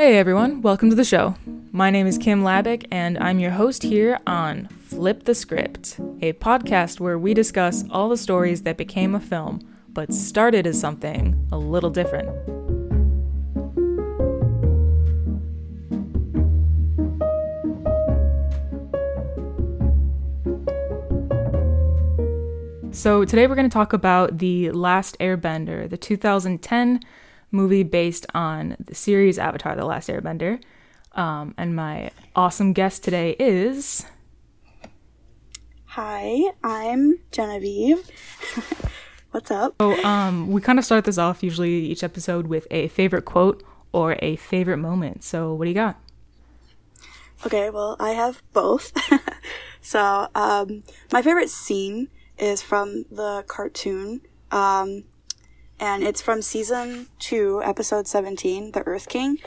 Hey 0.00 0.16
everyone, 0.16 0.62
welcome 0.62 0.90
to 0.90 0.94
the 0.94 1.04
show. 1.04 1.34
My 1.72 1.90
name 1.90 2.06
is 2.06 2.18
Kim 2.18 2.44
Labick, 2.44 2.86
and 2.92 3.18
I'm 3.18 3.40
your 3.40 3.50
host 3.50 3.82
here 3.82 4.20
on 4.28 4.68
Flip 4.68 5.24
the 5.24 5.34
Script, 5.34 5.98
a 6.22 6.34
podcast 6.34 7.00
where 7.00 7.18
we 7.18 7.34
discuss 7.34 7.82
all 7.90 8.08
the 8.08 8.16
stories 8.16 8.62
that 8.62 8.76
became 8.76 9.16
a 9.16 9.20
film 9.20 9.58
but 9.88 10.14
started 10.14 10.68
as 10.68 10.78
something 10.78 11.48
a 11.50 11.58
little 11.58 11.90
different. 11.90 12.28
So, 22.94 23.24
today 23.24 23.48
we're 23.48 23.56
going 23.56 23.68
to 23.68 23.74
talk 23.74 23.92
about 23.92 24.38
The 24.38 24.70
Last 24.70 25.18
Airbender, 25.18 25.90
the 25.90 25.98
2010 25.98 27.00
movie 27.50 27.82
based 27.82 28.26
on 28.34 28.76
the 28.78 28.94
series 28.94 29.38
Avatar 29.38 29.76
The 29.76 29.84
Last 29.84 30.08
Airbender. 30.08 30.60
Um, 31.12 31.54
and 31.56 31.74
my 31.74 32.10
awesome 32.36 32.72
guest 32.72 33.02
today 33.02 33.36
is. 33.38 34.04
Hi, 35.86 36.52
I'm 36.62 37.18
Genevieve. 37.32 38.08
What's 39.30 39.50
up? 39.50 39.74
So, 39.80 40.02
um, 40.04 40.48
we 40.50 40.60
kind 40.60 40.78
of 40.78 40.84
start 40.84 41.04
this 41.04 41.18
off 41.18 41.42
usually 41.42 41.70
each 41.70 42.02
episode 42.02 42.46
with 42.46 42.66
a 42.70 42.88
favorite 42.88 43.24
quote 43.24 43.62
or 43.92 44.16
a 44.20 44.36
favorite 44.36 44.78
moment. 44.78 45.24
So, 45.24 45.52
what 45.54 45.64
do 45.64 45.70
you 45.70 45.74
got? 45.74 46.00
Okay, 47.44 47.70
well, 47.70 47.96
I 48.00 48.10
have 48.10 48.42
both. 48.52 48.92
so, 49.80 50.28
um, 50.34 50.82
my 51.12 51.22
favorite 51.22 51.50
scene 51.50 52.08
is 52.38 52.62
from 52.62 53.04
the 53.10 53.44
cartoon, 53.46 54.22
um, 54.50 55.04
and 55.80 56.02
it's 56.02 56.20
from 56.20 56.42
season 56.42 57.08
two, 57.18 57.62
episode 57.64 58.06
17, 58.06 58.72
The 58.72 58.82
Earth 58.82 59.08
King. 59.08 59.38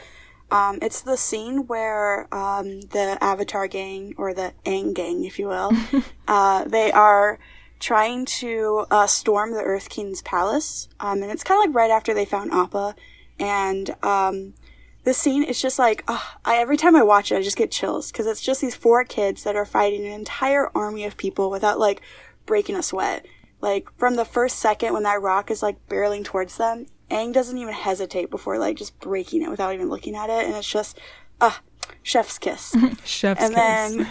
Um, 0.52 0.80
it's 0.81 1.02
the 1.02 1.16
scene 1.16 1.68
where 1.68 2.34
um, 2.34 2.82
the 2.82 3.18
Avatar 3.21 3.68
gang, 3.68 4.13
or 4.18 4.34
the 4.34 4.54
Aang 4.65 4.93
gang, 4.93 5.23
if 5.23 5.40
you 5.40 5.48
will, 5.48 5.71
uh, 6.27 6.65
they 6.65 6.91
are 6.91 7.40
trying 7.79 8.26
to 8.26 8.85
uh, 8.91 9.07
storm 9.07 9.51
the 9.54 9.62
Earth 9.62 9.90
King's 9.90 10.21
palace. 10.21 10.88
Um, 10.99 11.23
and 11.23 11.32
it's 11.32 11.43
kind 11.43 11.57
of 11.57 11.68
like 11.68 11.76
right 11.76 11.91
after 11.91 12.13
they 12.13 12.26
found 12.26 12.51
Appa. 12.51 12.95
And 13.40 13.95
um, 14.04 14.54
this 15.04 15.18
scene 15.18 15.43
is 15.43 15.62
just 15.62 15.79
like, 15.79 16.04
uh, 16.07 16.21
I, 16.45 16.57
every 16.57 16.77
time 16.77 16.95
I 16.95 17.01
watch 17.01 17.32
it, 17.32 17.38
I 17.38 17.41
just 17.41 17.57
get 17.57 17.71
chills 17.71 18.12
because 18.12 18.27
it's 18.27 18.41
just 18.41 18.62
these 18.62 18.76
four 18.76 19.04
kids 19.04 19.43
that 19.43 19.55
are 19.55 19.66
fighting 19.66 20.05
an 20.05 20.12
entire 20.12 20.70
army 20.76 21.05
of 21.05 21.18
people 21.18 21.49
without 21.49 21.79
like 21.79 22.01
breaking 22.45 22.76
a 22.76 22.84
sweat. 22.84 23.26
Like 23.62 23.90
from 23.98 24.15
the 24.15 24.26
first 24.26 24.59
second 24.59 24.93
when 24.93 25.04
that 25.04 25.21
rock 25.21 25.51
is 25.51 25.62
like 25.62 25.87
barreling 25.87 26.23
towards 26.23 26.57
them, 26.57 26.87
Aang 27.09 27.31
doesn't 27.34 27.57
even 27.57 27.73
hesitate 27.73 28.29
before 28.29 28.57
like 28.57 28.77
just 28.77 28.99
breaking 28.99 29.43
it 29.43 29.49
without 29.49 29.73
even 29.73 29.90
looking 29.90 30.15
at 30.15 30.29
it, 30.29 30.45
and 30.45 30.55
it's 30.55 30.70
just, 30.70 30.99
ah, 31.40 31.62
uh, 31.62 31.91
chef's 32.01 32.39
kiss. 32.39 32.76
chef's 33.05 33.41
and 33.43 33.55
kiss. 33.55 34.07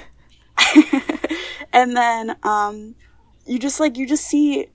then, 0.76 1.20
and 1.72 1.96
then, 1.96 2.36
um, 2.42 2.94
you 3.46 3.58
just 3.58 3.80
like 3.80 3.96
you 3.96 4.06
just 4.06 4.26
see 4.26 4.68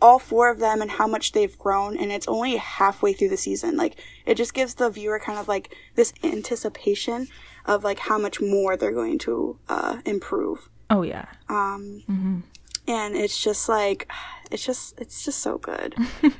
all 0.00 0.18
four 0.18 0.50
of 0.50 0.58
them 0.58 0.80
and 0.80 0.92
how 0.92 1.06
much 1.06 1.32
they've 1.32 1.58
grown 1.58 1.96
and 1.96 2.12
it's 2.12 2.28
only 2.28 2.56
halfway 2.56 3.12
through 3.12 3.28
the 3.28 3.36
season 3.36 3.76
like 3.76 3.96
it 4.26 4.36
just 4.36 4.54
gives 4.54 4.74
the 4.74 4.88
viewer 4.88 5.18
kind 5.18 5.38
of 5.38 5.48
like 5.48 5.74
this 5.96 6.12
anticipation 6.22 7.26
of 7.66 7.82
like 7.82 7.98
how 7.98 8.16
much 8.16 8.40
more 8.40 8.76
they're 8.76 8.92
going 8.92 9.18
to 9.18 9.58
uh 9.68 9.98
improve 10.04 10.68
oh 10.90 11.02
yeah 11.02 11.26
um 11.48 12.02
mm-hmm. 12.08 12.38
And 12.88 13.14
it's 13.14 13.42
just 13.42 13.68
like 13.68 14.10
it's 14.50 14.64
just 14.64 14.98
it's 15.00 15.24
just 15.24 15.40
so 15.40 15.58
good. 15.58 15.94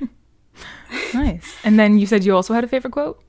Nice. 1.15 1.55
And 1.63 1.79
then 1.79 1.99
you 2.01 2.07
said 2.07 2.25
you 2.25 2.35
also 2.35 2.53
had 2.53 2.65
a 2.65 2.67
favorite 2.69 2.91
quote? 2.91 3.23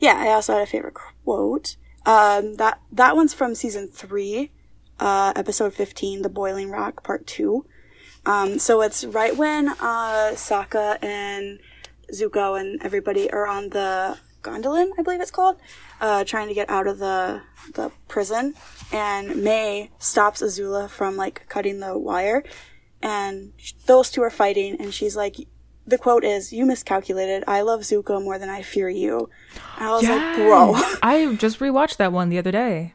Yeah 0.00 0.16
i 0.18 0.30
also 0.30 0.54
had 0.54 0.62
a 0.62 0.66
favorite 0.66 0.94
quote. 0.94 1.76
Um 2.04 2.56
that 2.56 2.80
that 2.90 3.14
one's 3.14 3.32
from 3.32 3.54
season 3.54 3.86
three 3.86 4.50
uh 4.98 5.32
episode 5.36 5.74
15 5.74 6.22
the 6.22 6.28
boiling 6.28 6.70
rock 6.70 7.04
part 7.04 7.24
two. 7.28 7.66
Um, 8.26 8.58
so 8.58 8.80
it's 8.80 9.04
right 9.04 9.36
when 9.36 9.68
uh, 9.68 10.32
Sokka 10.32 11.02
and 11.02 11.60
Zuko 12.12 12.58
and 12.58 12.82
everybody 12.82 13.30
are 13.30 13.46
on 13.46 13.68
the 13.70 14.18
Gondolin, 14.42 14.90
I 14.98 15.02
believe 15.02 15.20
it's 15.20 15.30
called, 15.30 15.56
uh, 16.00 16.24
trying 16.24 16.48
to 16.48 16.54
get 16.54 16.68
out 16.70 16.86
of 16.86 16.98
the 16.98 17.42
the 17.74 17.90
prison, 18.08 18.54
and 18.92 19.42
Mai 19.42 19.90
stops 19.98 20.42
Azula 20.42 20.88
from 20.88 21.16
like 21.16 21.46
cutting 21.48 21.80
the 21.80 21.98
wire, 21.98 22.44
and 23.02 23.52
those 23.86 24.10
two 24.10 24.22
are 24.22 24.30
fighting, 24.30 24.76
and 24.80 24.92
she's 24.92 25.16
like. 25.16 25.36
The 25.86 25.98
quote 25.98 26.24
is, 26.24 26.50
"You 26.50 26.64
miscalculated. 26.64 27.44
I 27.46 27.60
love 27.60 27.80
Zuko 27.80 28.18
more 28.24 28.38
than 28.38 28.48
I 28.48 28.62
fear 28.62 28.88
you." 28.88 29.28
And 29.76 29.86
I 29.86 29.92
was 29.92 30.02
yes. 30.04 30.16
like, 30.16 30.36
"Bro!" 30.48 30.76
I 31.02 31.34
just 31.34 31.58
rewatched 31.58 31.98
that 31.98 32.10
one 32.10 32.30
the 32.30 32.38
other 32.38 32.50
day. 32.50 32.94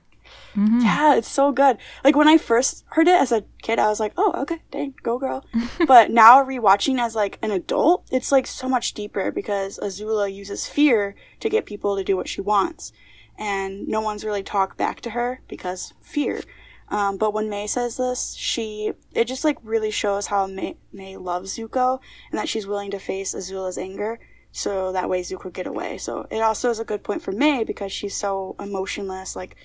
Mm-hmm. 0.55 0.79
Yeah, 0.81 1.15
it's 1.15 1.29
so 1.29 1.51
good. 1.51 1.77
Like 2.03 2.15
when 2.15 2.27
I 2.27 2.37
first 2.37 2.83
heard 2.89 3.07
it 3.07 3.19
as 3.19 3.31
a 3.31 3.43
kid, 3.61 3.79
I 3.79 3.87
was 3.87 3.99
like, 3.99 4.13
"Oh, 4.17 4.33
okay, 4.41 4.59
dang, 4.71 4.95
go 5.03 5.17
girl." 5.17 5.45
but 5.87 6.11
now 6.11 6.43
rewatching 6.43 6.99
as 6.99 7.15
like 7.15 7.37
an 7.41 7.51
adult, 7.51 8.05
it's 8.11 8.31
like 8.31 8.47
so 8.47 8.67
much 8.67 8.93
deeper 8.93 9.31
because 9.31 9.79
Azula 9.79 10.33
uses 10.33 10.67
fear 10.67 11.15
to 11.39 11.49
get 11.49 11.65
people 11.65 11.95
to 11.95 12.03
do 12.03 12.17
what 12.17 12.27
she 12.27 12.41
wants, 12.41 12.91
and 13.39 13.87
no 13.87 14.01
one's 14.01 14.25
really 14.25 14.43
talked 14.43 14.77
back 14.77 15.01
to 15.01 15.11
her 15.11 15.41
because 15.47 15.93
fear. 16.01 16.41
Um, 16.89 17.17
but 17.17 17.33
when 17.33 17.49
Mai 17.49 17.67
says 17.67 17.97
this, 17.97 18.35
she 18.35 18.91
it 19.13 19.25
just 19.25 19.43
like 19.43 19.57
really 19.63 19.91
shows 19.91 20.27
how 20.27 20.45
Mai, 20.45 20.75
Mai 20.91 21.15
loves 21.15 21.57
Zuko 21.57 21.99
and 22.29 22.37
that 22.37 22.49
she's 22.49 22.67
willing 22.67 22.91
to 22.91 22.99
face 22.99 23.33
Azula's 23.33 23.77
anger 23.77 24.19
so 24.51 24.91
that 24.91 25.09
way 25.09 25.21
Zuko 25.21 25.39
could 25.39 25.53
get 25.53 25.67
away. 25.67 25.97
So 25.97 26.27
it 26.29 26.41
also 26.41 26.69
is 26.69 26.79
a 26.79 26.85
good 26.85 27.03
point 27.03 27.21
for 27.21 27.31
Mai 27.31 27.63
because 27.63 27.91
she's 27.91 28.15
so 28.15 28.55
emotionless, 28.59 29.35
like 29.35 29.55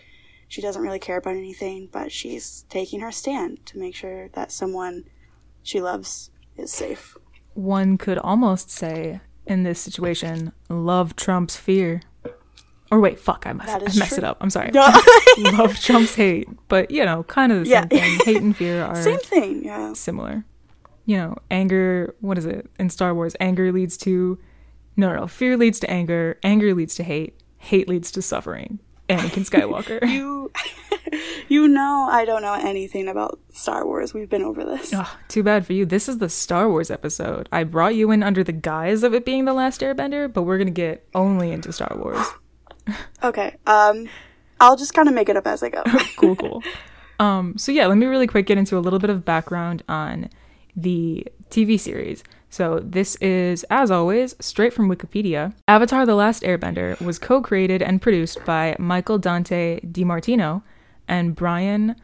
she 0.46 0.62
doesn't 0.62 0.82
really 0.82 0.98
care 0.98 1.16
about 1.16 1.34
anything, 1.34 1.88
but 1.90 2.12
she's 2.12 2.64
taking 2.68 3.00
her 3.00 3.10
stand 3.10 3.66
to 3.66 3.78
make 3.78 3.94
sure 3.94 4.28
that 4.34 4.52
someone 4.52 5.04
she 5.62 5.80
loves 5.80 6.30
is 6.56 6.70
safe. 6.70 7.16
One 7.54 7.98
could 7.98 8.18
almost 8.18 8.70
say 8.70 9.20
in 9.46 9.62
this 9.62 9.80
situation, 9.80 10.52
love 10.68 11.16
trumps 11.16 11.56
fear. 11.56 12.02
Or 12.94 13.00
wait, 13.00 13.18
fuck, 13.18 13.44
I 13.44 13.52
messed, 13.52 14.00
I 14.00 14.16
it 14.16 14.22
up. 14.22 14.38
I'm 14.40 14.50
sorry. 14.50 14.70
No. 14.72 14.88
love 15.38 15.80
trumps 15.80 16.14
hate, 16.14 16.48
but 16.68 16.92
you 16.92 17.04
know, 17.04 17.24
kind 17.24 17.50
of 17.50 17.64
the 17.64 17.70
yeah. 17.70 17.80
same 17.80 17.88
thing. 17.88 18.18
Hate 18.24 18.42
and 18.42 18.56
fear 18.56 18.84
are 18.84 19.02
same 19.02 19.18
thing. 19.18 19.64
Yeah, 19.64 19.94
similar. 19.94 20.44
You 21.06 21.16
know, 21.16 21.36
anger. 21.50 22.14
What 22.20 22.38
is 22.38 22.46
it 22.46 22.70
in 22.78 22.90
Star 22.90 23.12
Wars? 23.12 23.34
Anger 23.40 23.72
leads 23.72 23.96
to 23.98 24.38
no, 24.96 25.14
no, 25.14 25.26
fear 25.26 25.56
leads 25.56 25.80
to 25.80 25.90
anger. 25.90 26.38
Anger 26.42 26.74
leads 26.74 26.94
to 26.96 27.02
hate. 27.02 27.40
Hate 27.58 27.88
leads 27.88 28.10
to 28.12 28.22
suffering. 28.22 28.78
Anakin 29.08 29.48
Skywalker. 29.48 30.06
you, 30.08 30.50
you 31.48 31.68
know, 31.68 32.08
I 32.10 32.24
don't 32.24 32.42
know 32.42 32.54
anything 32.54 33.08
about 33.08 33.38
Star 33.52 33.84
Wars. 33.84 34.14
We've 34.14 34.30
been 34.30 34.42
over 34.42 34.64
this. 34.64 34.92
Oh, 34.94 35.18
too 35.28 35.42
bad 35.42 35.66
for 35.66 35.72
you. 35.72 35.84
This 35.84 36.08
is 36.08 36.18
the 36.18 36.28
Star 36.28 36.70
Wars 36.70 36.90
episode. 36.90 37.48
I 37.52 37.64
brought 37.64 37.94
you 37.94 38.10
in 38.12 38.22
under 38.22 38.44
the 38.44 38.52
guise 38.52 39.02
of 39.02 39.14
it 39.14 39.24
being 39.24 39.44
the 39.44 39.52
last 39.52 39.80
Airbender, 39.80 40.32
but 40.32 40.42
we're 40.42 40.58
gonna 40.58 40.70
get 40.70 41.06
only 41.14 41.50
into 41.50 41.72
Star 41.72 41.94
Wars. 41.98 42.26
Okay. 43.22 43.56
Um, 43.66 44.08
I'll 44.60 44.76
just 44.76 44.94
kind 44.94 45.08
of 45.08 45.14
make 45.14 45.28
it 45.28 45.36
up 45.36 45.46
as 45.46 45.62
I 45.62 45.68
go. 45.68 45.82
cool, 46.16 46.36
cool. 46.36 46.62
Um, 47.18 47.56
so 47.58 47.72
yeah, 47.72 47.86
let 47.86 47.96
me 47.96 48.06
really 48.06 48.26
quick 48.26 48.46
get 48.46 48.58
into 48.58 48.76
a 48.76 48.80
little 48.80 48.98
bit 48.98 49.10
of 49.10 49.24
background 49.24 49.82
on 49.88 50.30
the 50.76 51.26
TV 51.50 51.78
series. 51.78 52.24
So, 52.50 52.78
this 52.84 53.16
is, 53.16 53.64
as 53.68 53.90
always, 53.90 54.36
straight 54.38 54.72
from 54.72 54.88
Wikipedia. 54.88 55.54
Avatar 55.66 56.06
The 56.06 56.14
Last 56.14 56.44
Airbender 56.44 57.00
was 57.00 57.18
co 57.18 57.42
created 57.42 57.82
and 57.82 58.00
produced 58.00 58.44
by 58.44 58.76
Michael 58.78 59.18
Dante 59.18 59.80
DiMartino 59.80 60.62
and 61.08 61.34
Brian. 61.34 61.96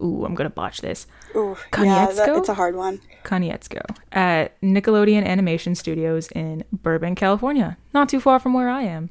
Ooh, 0.00 0.24
I'm 0.24 0.36
going 0.36 0.48
to 0.48 0.54
botch 0.54 0.82
this. 0.82 1.08
Ooh, 1.34 1.56
yeah, 1.76 2.06
that, 2.12 2.28
it's 2.36 2.48
a 2.48 2.54
hard 2.54 2.76
one. 2.76 3.00
Konietzko 3.24 3.82
at 4.12 4.60
Nickelodeon 4.60 5.26
Animation 5.26 5.74
Studios 5.74 6.28
in 6.28 6.62
Burbank, 6.72 7.18
California, 7.18 7.76
not 7.92 8.08
too 8.08 8.20
far 8.20 8.38
from 8.38 8.54
where 8.54 8.70
I 8.70 8.82
am. 8.82 9.10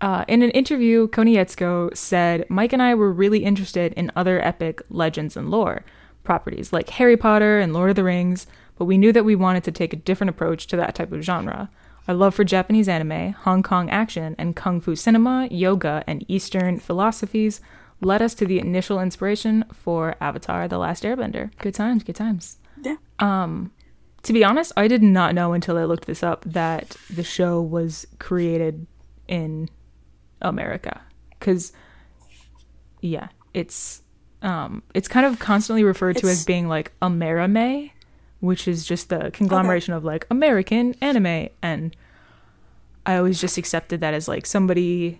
Uh, 0.00 0.24
in 0.28 0.42
an 0.42 0.50
interview, 0.50 1.08
Konietzko 1.08 1.96
said, 1.96 2.48
Mike 2.48 2.72
and 2.72 2.82
I 2.82 2.94
were 2.94 3.12
really 3.12 3.44
interested 3.44 3.92
in 3.94 4.12
other 4.14 4.44
epic 4.44 4.82
legends 4.90 5.36
and 5.36 5.50
lore 5.50 5.84
properties 6.22 6.72
like 6.72 6.90
Harry 6.90 7.16
Potter 7.16 7.58
and 7.58 7.72
Lord 7.72 7.90
of 7.90 7.96
the 7.96 8.04
Rings, 8.04 8.46
but 8.76 8.84
we 8.84 8.98
knew 8.98 9.12
that 9.12 9.24
we 9.24 9.34
wanted 9.34 9.64
to 9.64 9.72
take 9.72 9.92
a 9.92 9.96
different 9.96 10.30
approach 10.30 10.66
to 10.68 10.76
that 10.76 10.94
type 10.94 11.10
of 11.10 11.22
genre. 11.22 11.70
Our 12.06 12.14
love 12.14 12.34
for 12.34 12.44
Japanese 12.44 12.88
anime, 12.88 13.32
Hong 13.32 13.62
Kong 13.62 13.90
action, 13.90 14.34
and 14.38 14.54
kung 14.54 14.80
fu 14.80 14.94
cinema, 14.94 15.48
yoga, 15.50 16.04
and 16.06 16.24
Eastern 16.28 16.78
philosophies 16.78 17.60
led 18.00 18.22
us 18.22 18.34
to 18.34 18.46
the 18.46 18.58
initial 18.58 19.00
inspiration 19.00 19.64
for 19.72 20.16
Avatar: 20.20 20.68
The 20.68 20.78
Last 20.78 21.02
Airbender. 21.02 21.50
Good 21.58 21.74
times, 21.74 22.04
good 22.04 22.16
times. 22.16 22.58
Yeah. 22.82 22.96
Um, 23.18 23.72
to 24.22 24.32
be 24.32 24.44
honest, 24.44 24.72
I 24.76 24.88
did 24.88 25.02
not 25.02 25.34
know 25.34 25.52
until 25.52 25.76
I 25.76 25.84
looked 25.84 26.06
this 26.06 26.22
up 26.22 26.44
that 26.44 26.96
the 27.10 27.24
show 27.24 27.60
was 27.60 28.06
created 28.18 28.86
in 29.26 29.68
America, 30.42 31.00
because 31.30 31.72
yeah, 33.00 33.28
it's 33.54 34.02
um, 34.42 34.82
it's 34.94 35.08
kind 35.08 35.26
of 35.26 35.38
constantly 35.38 35.84
referred 35.84 36.16
it's, 36.16 36.20
to 36.22 36.28
as 36.28 36.44
being 36.44 36.68
like 36.68 36.92
Amerime, 37.02 37.90
which 38.40 38.68
is 38.68 38.86
just 38.86 39.08
the 39.08 39.30
conglomeration 39.32 39.94
okay. 39.94 39.98
of 39.98 40.04
like 40.04 40.26
American 40.30 40.94
anime 41.00 41.48
and 41.62 41.96
I 43.06 43.16
always 43.16 43.40
just 43.40 43.56
accepted 43.56 44.00
that 44.00 44.12
as 44.12 44.28
like 44.28 44.44
somebody 44.44 45.18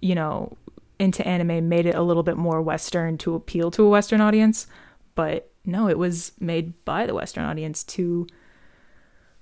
you 0.00 0.14
know, 0.14 0.56
into 0.98 1.26
anime 1.26 1.68
made 1.68 1.86
it 1.86 1.94
a 1.94 2.02
little 2.02 2.22
bit 2.22 2.36
more 2.36 2.60
Western 2.60 3.18
to 3.18 3.34
appeal 3.34 3.70
to 3.72 3.84
a 3.84 3.88
Western 3.88 4.20
audience. 4.20 4.66
But 5.14 5.50
no, 5.64 5.88
it 5.88 5.98
was 5.98 6.32
made 6.40 6.84
by 6.84 7.06
the 7.06 7.14
Western 7.14 7.44
audience 7.44 7.84
to 7.84 8.26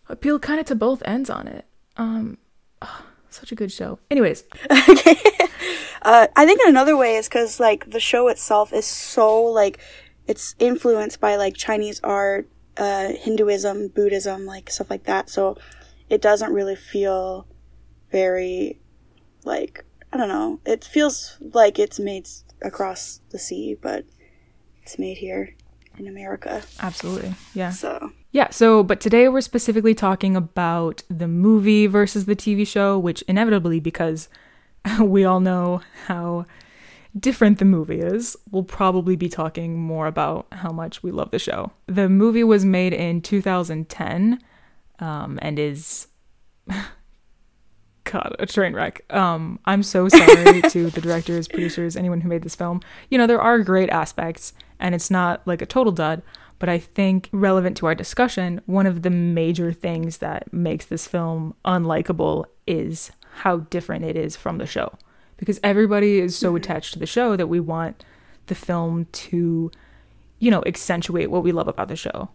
appeal 0.08 0.38
kind 0.38 0.60
of 0.60 0.66
to 0.66 0.74
both 0.74 1.02
ends 1.04 1.30
on 1.30 1.48
it. 1.48 1.66
Um, 1.96 2.38
such 3.30 3.52
a 3.52 3.54
good 3.54 3.72
show. 3.72 3.98
Anyways, 4.10 4.44
okay. 4.88 5.16
Uh, 6.02 6.28
I 6.36 6.46
think 6.46 6.60
another 6.64 6.96
way 6.96 7.16
is 7.16 7.28
because 7.28 7.58
like 7.58 7.90
the 7.90 8.00
show 8.00 8.28
itself 8.28 8.72
is 8.72 8.86
so 8.86 9.42
like 9.42 9.78
it's 10.28 10.54
influenced 10.58 11.20
by 11.20 11.36
like 11.36 11.56
Chinese 11.56 12.00
art, 12.04 12.48
uh, 12.76 13.08
Hinduism, 13.08 13.88
Buddhism, 13.88 14.46
like 14.46 14.70
stuff 14.70 14.90
like 14.90 15.04
that. 15.04 15.28
So 15.28 15.56
it 16.08 16.22
doesn't 16.22 16.52
really 16.52 16.76
feel 16.76 17.46
very 18.10 18.78
like 19.44 19.84
I 20.12 20.16
don't 20.16 20.28
know. 20.28 20.60
It 20.64 20.84
feels 20.84 21.36
like 21.40 21.78
it's 21.78 21.98
made 21.98 22.28
across 22.62 23.20
the 23.30 23.38
sea, 23.38 23.76
but 23.80 24.04
it's 24.82 24.98
made 24.98 25.18
here 25.18 25.56
in 25.98 26.06
America. 26.06 26.62
absolutely. 26.80 27.34
Yeah. 27.54 27.70
So 27.70 28.12
Yeah, 28.30 28.50
so 28.50 28.82
but 28.82 29.00
today 29.00 29.28
we're 29.28 29.40
specifically 29.40 29.94
talking 29.94 30.36
about 30.36 31.02
the 31.08 31.28
movie 31.28 31.86
versus 31.86 32.26
the 32.26 32.36
TV 32.36 32.66
show, 32.66 32.98
which 32.98 33.22
inevitably 33.22 33.80
because 33.80 34.28
we 35.00 35.24
all 35.24 35.40
know 35.40 35.80
how 36.06 36.44
different 37.18 37.58
the 37.58 37.64
movie 37.64 38.00
is, 38.00 38.36
we'll 38.50 38.62
probably 38.62 39.16
be 39.16 39.28
talking 39.28 39.78
more 39.78 40.06
about 40.06 40.46
how 40.52 40.70
much 40.70 41.02
we 41.02 41.10
love 41.10 41.30
the 41.30 41.38
show. 41.38 41.72
The 41.86 42.08
movie 42.08 42.44
was 42.44 42.64
made 42.64 42.92
in 42.92 43.22
2010 43.22 44.38
um, 44.98 45.38
and 45.40 45.58
is 45.58 46.08
God, 48.04 48.36
a 48.38 48.46
train 48.46 48.74
wreck. 48.74 49.02
Um, 49.12 49.58
I'm 49.64 49.82
so 49.82 50.08
sorry 50.08 50.62
to 50.70 50.90
the 50.90 51.00
directors, 51.00 51.48
producers, 51.48 51.96
anyone 51.96 52.20
who 52.20 52.28
made 52.28 52.42
this 52.42 52.54
film. 52.54 52.80
You 53.10 53.18
know, 53.18 53.26
there 53.26 53.40
are 53.40 53.58
great 53.60 53.90
aspects, 53.90 54.52
and 54.78 54.94
it's 54.94 55.10
not 55.10 55.46
like 55.46 55.62
a 55.62 55.66
total 55.66 55.92
dud, 55.92 56.22
but 56.58 56.68
I 56.68 56.78
think 56.78 57.28
relevant 57.32 57.76
to 57.78 57.86
our 57.86 57.94
discussion, 57.94 58.60
one 58.66 58.86
of 58.86 59.02
the 59.02 59.10
major 59.10 59.72
things 59.72 60.18
that 60.18 60.52
makes 60.52 60.86
this 60.86 61.06
film 61.06 61.54
unlikable 61.64 62.46
is 62.66 63.12
how 63.38 63.58
different 63.58 64.04
it 64.04 64.16
is 64.16 64.36
from 64.36 64.58
the 64.58 64.66
show. 64.66 64.96
Because 65.36 65.60
everybody 65.62 66.18
is 66.18 66.36
so 66.36 66.48
mm-hmm. 66.48 66.56
attached 66.56 66.92
to 66.94 66.98
the 66.98 67.06
show 67.06 67.36
that 67.36 67.46
we 67.46 67.60
want 67.60 68.04
the 68.46 68.56
film 68.56 69.06
to, 69.12 69.70
you 70.40 70.50
know, 70.50 70.62
accentuate 70.66 71.30
what 71.30 71.44
we 71.44 71.52
love 71.52 71.68
about 71.68 71.88
the 71.88 71.96
show. 71.96 72.30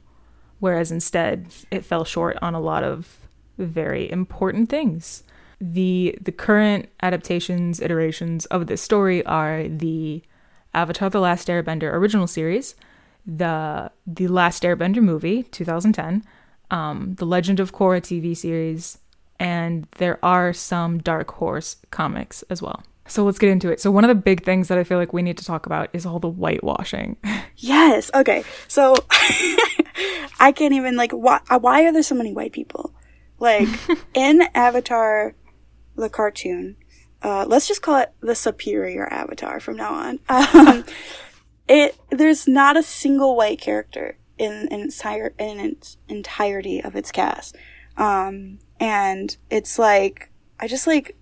Whereas 0.60 0.92
instead, 0.92 1.48
it 1.72 1.84
fell 1.84 2.06
short 2.06 2.38
on 2.42 2.54
a 2.54 2.62
lot 2.62 2.84
of 2.84 3.28
very 3.58 4.10
important 4.10 4.70
things. 4.70 5.24
The 5.60 6.18
the 6.22 6.32
current 6.32 6.90
adaptations, 7.02 7.82
iterations 7.82 8.46
of 8.46 8.68
this 8.68 8.82
story 8.82 9.26
are 9.26 9.68
the 9.68 10.24
Avatar 10.74 11.10
The 11.10 11.20
Last 11.20 11.48
Airbender 11.50 11.94
original 11.94 12.28
series, 12.28 12.76
the 13.26 13.92
the 14.06 14.28
Last 14.28 14.64
Airbender 14.64 15.02
movie, 15.02 15.44
2010, 15.44 16.24
um, 16.72 17.16
the 17.16 17.26
Legend 17.26 17.60
of 17.60 17.74
Korra 17.74 18.02
TV 18.02 18.36
series, 18.36 18.98
and 19.40 19.88
there 19.98 20.20
are 20.24 20.54
some 20.54 21.00
Dark 21.00 21.32
Horse 21.32 21.78
comics 21.92 22.44
as 22.44 22.62
well. 22.62 22.84
So 23.08 23.26
let's 23.26 23.40
get 23.40 23.50
into 23.50 23.70
it. 23.70 23.82
So 23.82 23.92
one 23.92 24.04
of 24.06 24.08
the 24.08 24.16
big 24.16 24.44
things 24.44 24.70
that 24.70 24.78
I 24.78 24.84
feel 24.84 24.98
like 24.98 25.14
we 25.14 25.22
need 25.22 25.38
to 25.38 25.46
talk 25.46 25.66
about 25.66 25.90
is 25.94 26.06
all 26.06 26.20
the 26.20 26.30
whitewashing. 26.30 27.18
yes, 27.58 28.10
okay. 28.14 28.44
So 28.68 28.96
I 30.40 30.54
can't 30.56 30.74
even 30.74 30.96
like 30.96 31.12
why 31.12 31.40
why 31.60 31.84
are 31.86 31.92
there 31.92 32.04
so 32.04 32.16
many 32.16 32.34
white 32.34 32.54
people? 32.54 32.94
Like 33.40 33.68
in 34.14 34.44
Avatar 34.56 35.36
the 35.96 36.10
cartoon, 36.10 36.78
uh, 37.22 37.46
let's 37.48 37.68
just 37.68 37.82
call 37.82 37.98
it 37.98 38.12
the 38.22 38.36
superior 38.36 39.08
Avatar 39.12 39.60
from 39.60 39.78
now 39.78 39.94
on. 39.94 40.20
Um, 40.30 40.86
it 41.68 41.98
there's 42.10 42.48
not 42.48 42.78
a 42.78 42.84
single 42.84 43.36
white 43.36 43.60
character 43.60 44.18
in 44.38 44.68
in 44.70 44.82
entire 44.82 45.34
in 45.40 45.60
its 45.60 45.98
entirety 46.08 46.82
of 46.82 46.96
its 46.96 47.12
cast, 47.12 47.56
um, 47.98 48.60
and 48.80 49.38
it's 49.50 49.80
like 49.80 50.32
I 50.60 50.68
just 50.68 50.88
like 50.88 51.16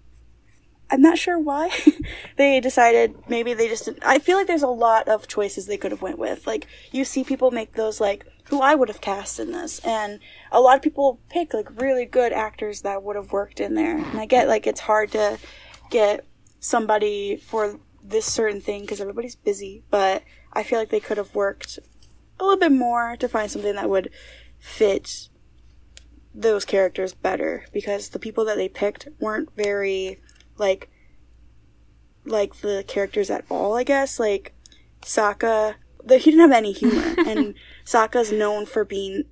I'm 0.92 1.02
not 1.02 1.18
sure 1.18 1.40
why 1.40 1.72
they 2.38 2.60
decided 2.60 3.16
maybe 3.30 3.54
they 3.54 3.70
just. 3.70 3.90
I 4.02 4.20
feel 4.20 4.38
like 4.38 4.48
there's 4.48 4.62
a 4.62 4.68
lot 4.68 5.08
of 5.08 5.28
choices 5.28 5.66
they 5.66 5.78
could 5.78 5.92
have 5.92 6.02
went 6.02 6.20
with. 6.20 6.46
Like 6.46 6.68
you 6.92 7.06
see 7.06 7.24
people 7.24 7.50
make 7.50 7.74
those 7.74 8.02
like 8.02 8.26
who 8.50 8.62
I 8.62 8.76
would 8.76 8.90
have 8.90 9.00
cast 9.00 9.40
in 9.40 9.54
this 9.54 9.80
and 9.80 10.20
a 10.52 10.60
lot 10.60 10.76
of 10.76 10.82
people 10.82 11.22
pick 11.30 11.54
like 11.54 11.82
really 11.82 12.06
good 12.06 12.34
actors 12.34 12.82
that 12.82 13.02
would 13.02 13.16
have 13.16 13.32
worked 13.32 13.62
in 13.62 13.76
there. 13.76 13.98
And 13.98 14.20
I 14.20 14.26
get 14.26 14.50
like 14.50 14.68
it's 14.68 14.82
hard 14.82 15.12
to 15.12 15.40
get 15.90 16.26
somebody 16.60 17.38
for 17.38 17.80
this 18.12 18.26
certain 18.26 18.62
thing 18.62 18.82
because 18.82 19.02
everybody's 19.02 19.36
busy, 19.36 19.84
but 19.90 20.24
I 20.54 20.64
feel 20.64 20.80
like 20.80 20.90
they 20.90 21.00
could 21.00 21.18
have 21.18 21.36
worked 21.36 21.80
a 22.40 22.44
little 22.44 22.60
bit 22.60 22.72
more 22.72 23.16
to 23.18 23.28
find 23.28 23.50
something 23.50 23.76
that 23.76 23.90
would 23.90 24.10
fit 24.60 25.30
those 26.34 26.66
characters 26.66 27.14
better 27.14 27.66
because 27.74 28.10
the 28.10 28.20
people 28.20 28.46
that 28.46 28.56
they 28.56 28.70
picked 28.70 29.08
weren't 29.20 29.54
very 29.56 30.20
like 30.58 30.90
like 32.26 32.56
the 32.58 32.84
characters 32.88 33.30
at 33.30 33.46
all, 33.50 33.76
I 33.76 33.84
guess. 33.84 34.20
Like 34.20 34.54
Sokka, 35.02 35.76
the, 36.04 36.18
he 36.18 36.32
didn't 36.32 36.52
have 36.52 36.58
any 36.58 36.72
humor, 36.72 37.16
and 37.26 37.56
Sokka's 37.86 38.32
known 38.32 38.66
for 38.66 38.86
being 38.86 39.24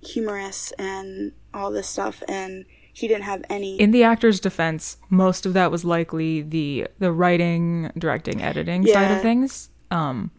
humorous 0.00 0.72
and 0.72 1.32
all 1.52 1.70
this 1.70 1.88
stuff, 1.88 2.22
and 2.28 2.64
he 2.98 3.08
didn't 3.08 3.24
have 3.24 3.44
any. 3.48 3.80
In 3.80 3.90
the 3.92 4.02
actor's 4.02 4.40
defense, 4.40 4.96
most 5.10 5.46
of 5.46 5.52
that 5.54 5.70
was 5.70 5.84
likely 5.84 6.42
the 6.42 6.88
the 6.98 7.12
writing, 7.12 7.90
directing, 7.96 8.42
editing 8.42 8.86
side 8.86 9.10
of 9.10 9.22
things. 9.22 9.70
Um, 9.90 10.30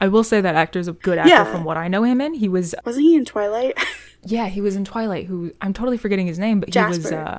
I 0.00 0.08
will 0.08 0.24
say 0.24 0.40
that 0.40 0.54
actor's 0.54 0.88
a 0.88 0.92
good 0.92 1.18
actor 1.18 1.30
Yeah. 1.30 1.44
from 1.50 1.64
what 1.64 1.76
I 1.76 1.88
know 1.88 2.02
him 2.04 2.20
in. 2.20 2.34
He 2.34 2.48
was 2.48 2.74
Wasn't 2.84 3.02
he 3.02 3.14
in 3.16 3.24
Twilight? 3.24 3.74
yeah, 4.24 4.46
he 4.48 4.60
was 4.60 4.76
in 4.76 4.84
Twilight. 4.84 5.26
Who 5.26 5.52
I'm 5.60 5.72
totally 5.72 5.96
forgetting 5.98 6.26
his 6.26 6.38
name, 6.38 6.60
but 6.60 6.72
he 6.72 6.78
was 6.80 6.98
Jasper. 6.98 7.16
uh, 7.18 7.38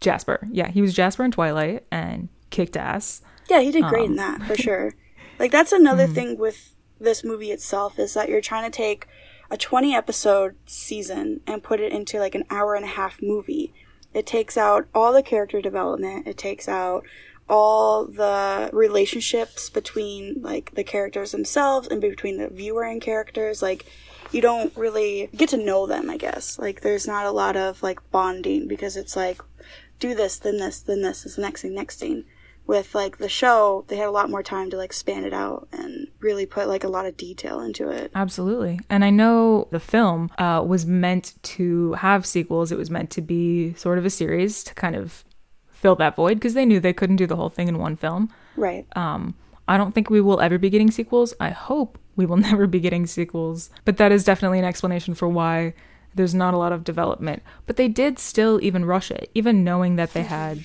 Jasper. 0.00 0.48
Yeah, 0.50 0.68
he 0.68 0.80
was 0.82 0.94
Jasper 0.94 1.24
in 1.24 1.30
Twilight 1.30 1.84
and 1.90 2.28
kicked 2.50 2.76
ass. 2.76 3.22
yeah, 3.48 3.60
he 3.60 3.70
did 3.70 3.84
great 3.84 4.04
Um. 4.06 4.10
in 4.12 4.16
that 4.16 4.42
for 4.42 4.56
sure. 4.66 4.94
Like 5.38 5.50
that's 5.52 5.72
another 5.72 6.06
Mm. 6.08 6.14
thing 6.14 6.38
with 6.38 6.74
this 6.98 7.22
movie 7.24 7.50
itself 7.50 7.98
is 7.98 8.14
that 8.14 8.28
you're 8.28 8.40
trying 8.40 8.70
to 8.70 8.76
take 8.76 9.06
a 9.50 9.56
20 9.56 9.94
episode 9.94 10.54
season 10.66 11.40
and 11.46 11.62
put 11.62 11.80
it 11.80 11.92
into 11.92 12.18
like 12.18 12.34
an 12.34 12.44
hour 12.50 12.74
and 12.74 12.84
a 12.84 12.88
half 12.88 13.20
movie. 13.22 13.72
It 14.12 14.26
takes 14.26 14.56
out 14.56 14.88
all 14.94 15.12
the 15.12 15.22
character 15.22 15.60
development. 15.60 16.26
It 16.26 16.36
takes 16.36 16.68
out 16.68 17.04
all 17.48 18.04
the 18.06 18.70
relationships 18.72 19.68
between 19.70 20.40
like 20.40 20.72
the 20.74 20.84
characters 20.84 21.32
themselves 21.32 21.88
and 21.88 22.00
between 22.00 22.38
the 22.38 22.48
viewer 22.48 22.84
and 22.84 23.00
characters. 23.00 23.60
Like 23.60 23.86
you 24.30 24.40
don't 24.40 24.76
really 24.76 25.28
get 25.34 25.48
to 25.50 25.56
know 25.56 25.86
them, 25.86 26.08
I 26.08 26.16
guess. 26.16 26.58
Like 26.58 26.80
there's 26.80 27.06
not 27.06 27.26
a 27.26 27.32
lot 27.32 27.56
of 27.56 27.82
like 27.82 27.98
bonding 28.10 28.68
because 28.68 28.96
it's 28.96 29.16
like 29.16 29.42
do 29.98 30.14
this, 30.14 30.38
then 30.38 30.58
this, 30.58 30.80
then 30.80 31.02
this 31.02 31.26
is 31.26 31.36
the 31.36 31.42
next 31.42 31.62
thing, 31.62 31.74
next 31.74 32.00
thing. 32.00 32.24
With 32.70 32.94
like 32.94 33.18
the 33.18 33.28
show, 33.28 33.84
they 33.88 33.96
had 33.96 34.06
a 34.06 34.12
lot 34.12 34.30
more 34.30 34.44
time 34.44 34.70
to 34.70 34.76
like 34.76 34.92
span 34.92 35.24
it 35.24 35.32
out 35.32 35.66
and 35.72 36.06
really 36.20 36.46
put 36.46 36.68
like 36.68 36.84
a 36.84 36.88
lot 36.88 37.04
of 37.04 37.16
detail 37.16 37.58
into 37.58 37.88
it. 37.88 38.12
Absolutely. 38.14 38.78
And 38.88 39.04
I 39.04 39.10
know 39.10 39.66
the 39.72 39.80
film 39.80 40.30
uh, 40.38 40.62
was 40.64 40.86
meant 40.86 41.34
to 41.42 41.94
have 41.94 42.24
sequels. 42.24 42.70
It 42.70 42.78
was 42.78 42.88
meant 42.88 43.10
to 43.10 43.22
be 43.22 43.74
sort 43.74 43.98
of 43.98 44.04
a 44.04 44.10
series 44.10 44.62
to 44.62 44.74
kind 44.74 44.94
of 44.94 45.24
fill 45.72 45.96
that 45.96 46.14
void 46.14 46.34
because 46.34 46.54
they 46.54 46.64
knew 46.64 46.78
they 46.78 46.92
couldn't 46.92 47.16
do 47.16 47.26
the 47.26 47.34
whole 47.34 47.48
thing 47.48 47.66
in 47.66 47.80
one 47.80 47.96
film. 47.96 48.32
Right. 48.54 48.86
Um, 48.94 49.34
I 49.66 49.76
don't 49.76 49.92
think 49.92 50.08
we 50.08 50.20
will 50.20 50.40
ever 50.40 50.56
be 50.56 50.70
getting 50.70 50.92
sequels. 50.92 51.34
I 51.40 51.50
hope 51.50 51.98
we 52.14 52.24
will 52.24 52.36
never 52.50 52.68
be 52.68 52.78
getting 52.78 53.04
sequels. 53.04 53.70
But 53.84 53.96
that 53.96 54.12
is 54.12 54.22
definitely 54.22 54.60
an 54.60 54.64
explanation 54.64 55.16
for 55.16 55.26
why 55.26 55.74
there's 56.14 56.36
not 56.36 56.54
a 56.54 56.56
lot 56.56 56.70
of 56.70 56.84
development. 56.84 57.42
But 57.66 57.74
they 57.74 57.88
did 57.88 58.20
still 58.20 58.60
even 58.62 58.84
rush 58.84 59.10
it, 59.10 59.28
even 59.34 59.64
knowing 59.64 59.96
that 59.96 60.12
they 60.12 60.22
had 60.22 60.60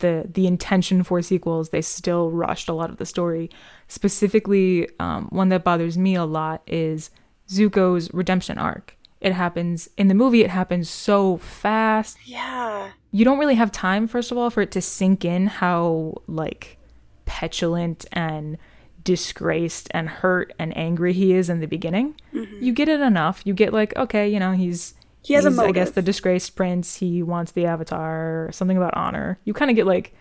the 0.00 0.24
the 0.32 0.46
intention 0.46 1.02
for 1.02 1.20
sequels. 1.22 1.70
They 1.70 1.82
still 1.82 2.30
rushed 2.30 2.68
a 2.68 2.72
lot 2.72 2.90
of 2.90 2.96
the 2.98 3.06
story. 3.06 3.50
Specifically, 3.88 4.88
um, 5.00 5.26
one 5.30 5.48
that 5.48 5.64
bothers 5.64 5.98
me 5.98 6.14
a 6.14 6.24
lot 6.24 6.62
is 6.66 7.10
Zuko's 7.48 8.12
redemption 8.14 8.56
arc. 8.58 8.96
It 9.20 9.32
happens 9.32 9.88
in 9.96 10.08
the 10.08 10.14
movie. 10.14 10.42
It 10.44 10.50
happens 10.50 10.88
so 10.90 11.38
fast 11.38 12.18
Yeah. 12.24 12.90
you 13.10 13.24
don't 13.24 13.38
really 13.38 13.54
have 13.54 13.72
time 13.72 14.06
first 14.06 14.30
of 14.30 14.36
all 14.38 14.50
for 14.50 14.60
it 14.62 14.70
to 14.72 14.80
sink 14.82 15.24
in 15.24 15.46
how 15.46 16.14
like 16.26 16.76
petulant 17.24 18.04
and 18.12 18.58
disgraced 19.04 19.88
and 19.92 20.08
hurt 20.08 20.52
and 20.58 20.76
angry 20.76 21.12
he 21.12 21.32
is 21.32 21.48
in 21.48 21.60
the 21.60 21.66
beginning 21.66 22.14
you 22.60 22.72
get 22.72 22.88
it 22.88 23.00
enough 23.00 23.40
you 23.44 23.54
get 23.54 23.72
like 23.72 23.96
okay 23.96 24.28
you 24.28 24.38
know 24.40 24.52
he's 24.52 24.94
He 25.26 25.34
has 25.34 25.44
a 25.44 25.50
he's, 25.50 25.58
i 25.58 25.72
guess 25.72 25.90
the 25.90 26.02
disgraced 26.02 26.54
prince 26.56 26.96
he 26.96 27.22
wants 27.22 27.52
the 27.52 27.66
avatar 27.66 28.48
something 28.52 28.76
about 28.76 28.94
honor 28.94 29.38
you 29.44 29.52
kind 29.52 29.70
of 29.70 29.76
get 29.76 29.86
like 29.86 30.14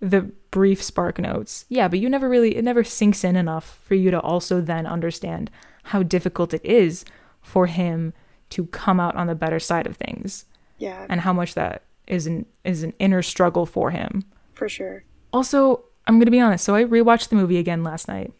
the 0.00 0.22
brief 0.50 0.82
spark 0.82 1.18
notes 1.18 1.64
yeah 1.68 1.88
but 1.88 1.98
you 1.98 2.08
never 2.08 2.28
really 2.28 2.56
it 2.56 2.62
never 2.64 2.84
sinks 2.84 3.24
in 3.24 3.36
enough 3.36 3.78
for 3.84 3.94
you 3.94 4.10
to 4.10 4.20
also 4.20 4.60
then 4.60 4.86
understand 4.86 5.50
how 5.84 6.02
difficult 6.02 6.52
it 6.52 6.64
is 6.64 7.04
for 7.40 7.66
him 7.66 8.12
to 8.50 8.66
come 8.66 9.00
out 9.00 9.16
on 9.16 9.26
the 9.26 9.34
better 9.34 9.58
side 9.58 9.86
of 9.86 9.96
things 9.96 10.44
Yeah. 10.78 11.06
and 11.08 11.22
how 11.22 11.32
much 11.32 11.54
that 11.54 11.82
is 12.06 12.26
an 12.26 12.44
is 12.64 12.82
an 12.82 12.92
inner 12.98 13.22
struggle 13.22 13.64
for 13.64 13.90
him. 13.90 14.24
for 14.52 14.68
sure. 14.68 15.04
Also, 15.32 15.84
I'm 16.06 16.16
going 16.16 16.26
to 16.26 16.30
be 16.32 16.40
honest. 16.40 16.64
So 16.64 16.74
I 16.74 16.84
rewatched 16.84 17.28
the 17.30 17.36
movie 17.36 17.58
again 17.58 17.82
last 17.82 18.06
night, 18.08 18.32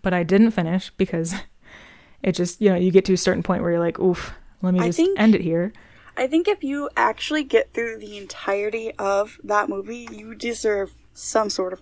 but 0.00 0.14
I 0.14 0.22
didn't 0.22 0.52
finish 0.52 0.90
because 0.96 1.34
it 2.22 2.32
just, 2.32 2.60
you 2.62 2.70
know, 2.70 2.76
you 2.76 2.90
get 2.90 3.04
to 3.06 3.12
a 3.12 3.16
certain 3.18 3.42
point 3.42 3.62
where 3.62 3.72
you're 3.72 3.80
like, 3.80 3.98
oof, 3.98 4.32
let 4.62 4.74
me 4.74 4.80
just 4.80 4.96
think- 4.96 5.18
end 5.18 5.34
it 5.34 5.40
here. 5.40 5.72
I 6.16 6.26
think 6.26 6.48
if 6.48 6.64
you 6.64 6.90
actually 6.96 7.44
get 7.44 7.72
through 7.72 7.98
the 7.98 8.18
entirety 8.18 8.92
of 8.98 9.38
that 9.44 9.68
movie, 9.68 10.08
you 10.10 10.34
deserve 10.34 10.92
some 11.14 11.48
sort 11.48 11.72
of 11.72 11.80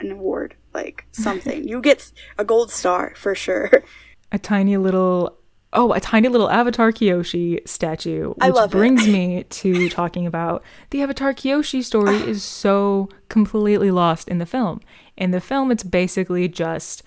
an 0.00 0.10
award, 0.10 0.56
like 0.74 1.06
something. 1.12 1.66
you 1.68 1.80
get 1.80 2.10
a 2.36 2.44
gold 2.44 2.72
star 2.72 3.14
for 3.16 3.34
sure. 3.34 3.84
A 4.32 4.38
tiny 4.40 4.76
little, 4.76 5.38
oh, 5.72 5.92
a 5.92 6.00
tiny 6.00 6.26
little 6.26 6.50
Avatar 6.50 6.90
Kyoshi 6.90 7.66
statue, 7.66 8.30
which 8.30 8.38
I 8.40 8.48
love 8.48 8.74
it. 8.74 8.76
brings 8.76 9.06
me 9.06 9.44
to 9.50 9.88
talking 9.88 10.26
about 10.26 10.64
the 10.90 11.02
Avatar 11.02 11.32
Kyoshi 11.32 11.84
story 11.84 12.16
is 12.28 12.42
so 12.42 13.08
completely 13.28 13.92
lost 13.92 14.28
in 14.28 14.38
the 14.38 14.46
film. 14.46 14.80
In 15.16 15.30
the 15.30 15.40
film, 15.40 15.70
it's 15.70 15.84
basically 15.84 16.48
just 16.48 17.04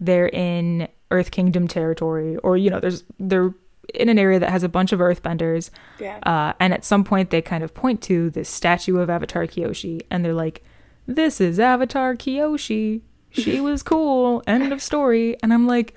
they're 0.00 0.28
in 0.28 0.88
Earth 1.10 1.30
Kingdom 1.30 1.68
territory, 1.68 2.38
or 2.38 2.56
you 2.56 2.70
know, 2.70 2.80
there's 2.80 3.04
they're 3.18 3.54
in 3.94 4.08
an 4.08 4.18
area 4.18 4.38
that 4.38 4.50
has 4.50 4.62
a 4.62 4.68
bunch 4.68 4.92
of 4.92 5.00
Earthbenders. 5.00 5.70
Yeah. 5.98 6.18
Uh, 6.24 6.52
and 6.60 6.72
at 6.72 6.84
some 6.84 7.04
point, 7.04 7.30
they 7.30 7.42
kind 7.42 7.64
of 7.64 7.74
point 7.74 8.02
to 8.02 8.30
this 8.30 8.48
statue 8.48 8.98
of 8.98 9.10
Avatar 9.10 9.46
Kyoshi, 9.46 10.02
and 10.10 10.24
they're 10.24 10.34
like, 10.34 10.62
"This 11.06 11.40
is 11.40 11.58
Avatar 11.60 12.14
Kyoshi. 12.14 13.02
She 13.30 13.60
was 13.68 13.82
cool. 13.82 14.42
End 14.46 14.72
of 14.72 14.82
story." 14.82 15.36
And 15.42 15.52
I'm 15.52 15.66
like, 15.66 15.94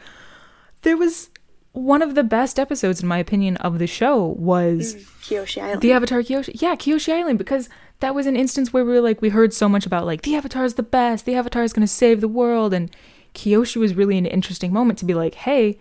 there 0.81 0.98
was 0.98 1.29
one 1.72 2.01
of 2.01 2.15
the 2.15 2.24
best 2.24 2.60
episodes, 2.60 3.01
in 3.01 3.08
my 3.08 3.17
opinion, 3.19 3.55
of 3.58 3.79
the 3.79 3.88
show 3.88 4.25
was 4.38 4.96
Kyoshi 5.22 5.62
Island. 5.62 5.81
the 5.81 5.91
Avatar 5.91 6.19
Kyoshi. 6.22 6.60
Yeah, 6.62 6.75
Kyoshi 6.75 7.13
Island, 7.13 7.38
because 7.38 7.69
that 8.00 8.15
was 8.15 8.25
an 8.25 8.36
instance 8.36 8.74
where 8.74 8.84
we 8.86 8.91
were 8.93 9.01
like, 9.01 9.22
we 9.22 9.29
heard 9.29 9.53
so 9.53 9.69
much 9.69 9.86
about 9.86 10.05
like 10.05 10.24
the 10.24 10.36
Avatar 10.36 10.63
is 10.65 10.75
the 10.75 10.84
best, 10.84 11.25
the 11.25 11.36
Avatar 11.36 11.63
is 11.63 11.74
going 11.74 11.86
to 11.86 11.88
save 11.93 12.22
the 12.22 12.27
world, 12.27 12.74
and 12.74 12.89
Kyoshi 13.34 13.77
was 13.77 13.93
really 13.96 14.17
an 14.17 14.25
interesting 14.25 14.74
moment 14.74 15.00
to 15.00 15.05
be 15.05 15.13
like, 15.13 15.36
hey, 15.36 15.77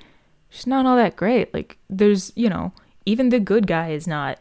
she's 0.49 0.67
not 0.67 0.87
all 0.87 0.97
that 0.97 1.17
great. 1.17 1.53
Like, 1.53 1.79
there's, 1.89 2.33
you 2.35 2.49
know, 2.49 2.73
even 3.07 3.29
the 3.29 3.41
good 3.41 3.67
guy 3.67 3.91
is 3.91 4.07
not 4.07 4.39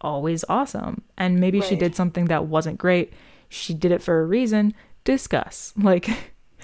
always 0.00 0.44
awesome, 0.48 1.02
and 1.16 1.38
maybe 1.38 1.60
she 1.60 1.76
did 1.76 1.94
something 1.94 2.26
that 2.26 2.46
wasn't 2.46 2.78
great. 2.78 3.12
She 3.48 3.74
did 3.74 3.92
it 3.92 4.02
for 4.02 4.20
a 4.20 4.26
reason. 4.26 4.74
Discuss. 5.04 5.72
Like, 5.82 6.08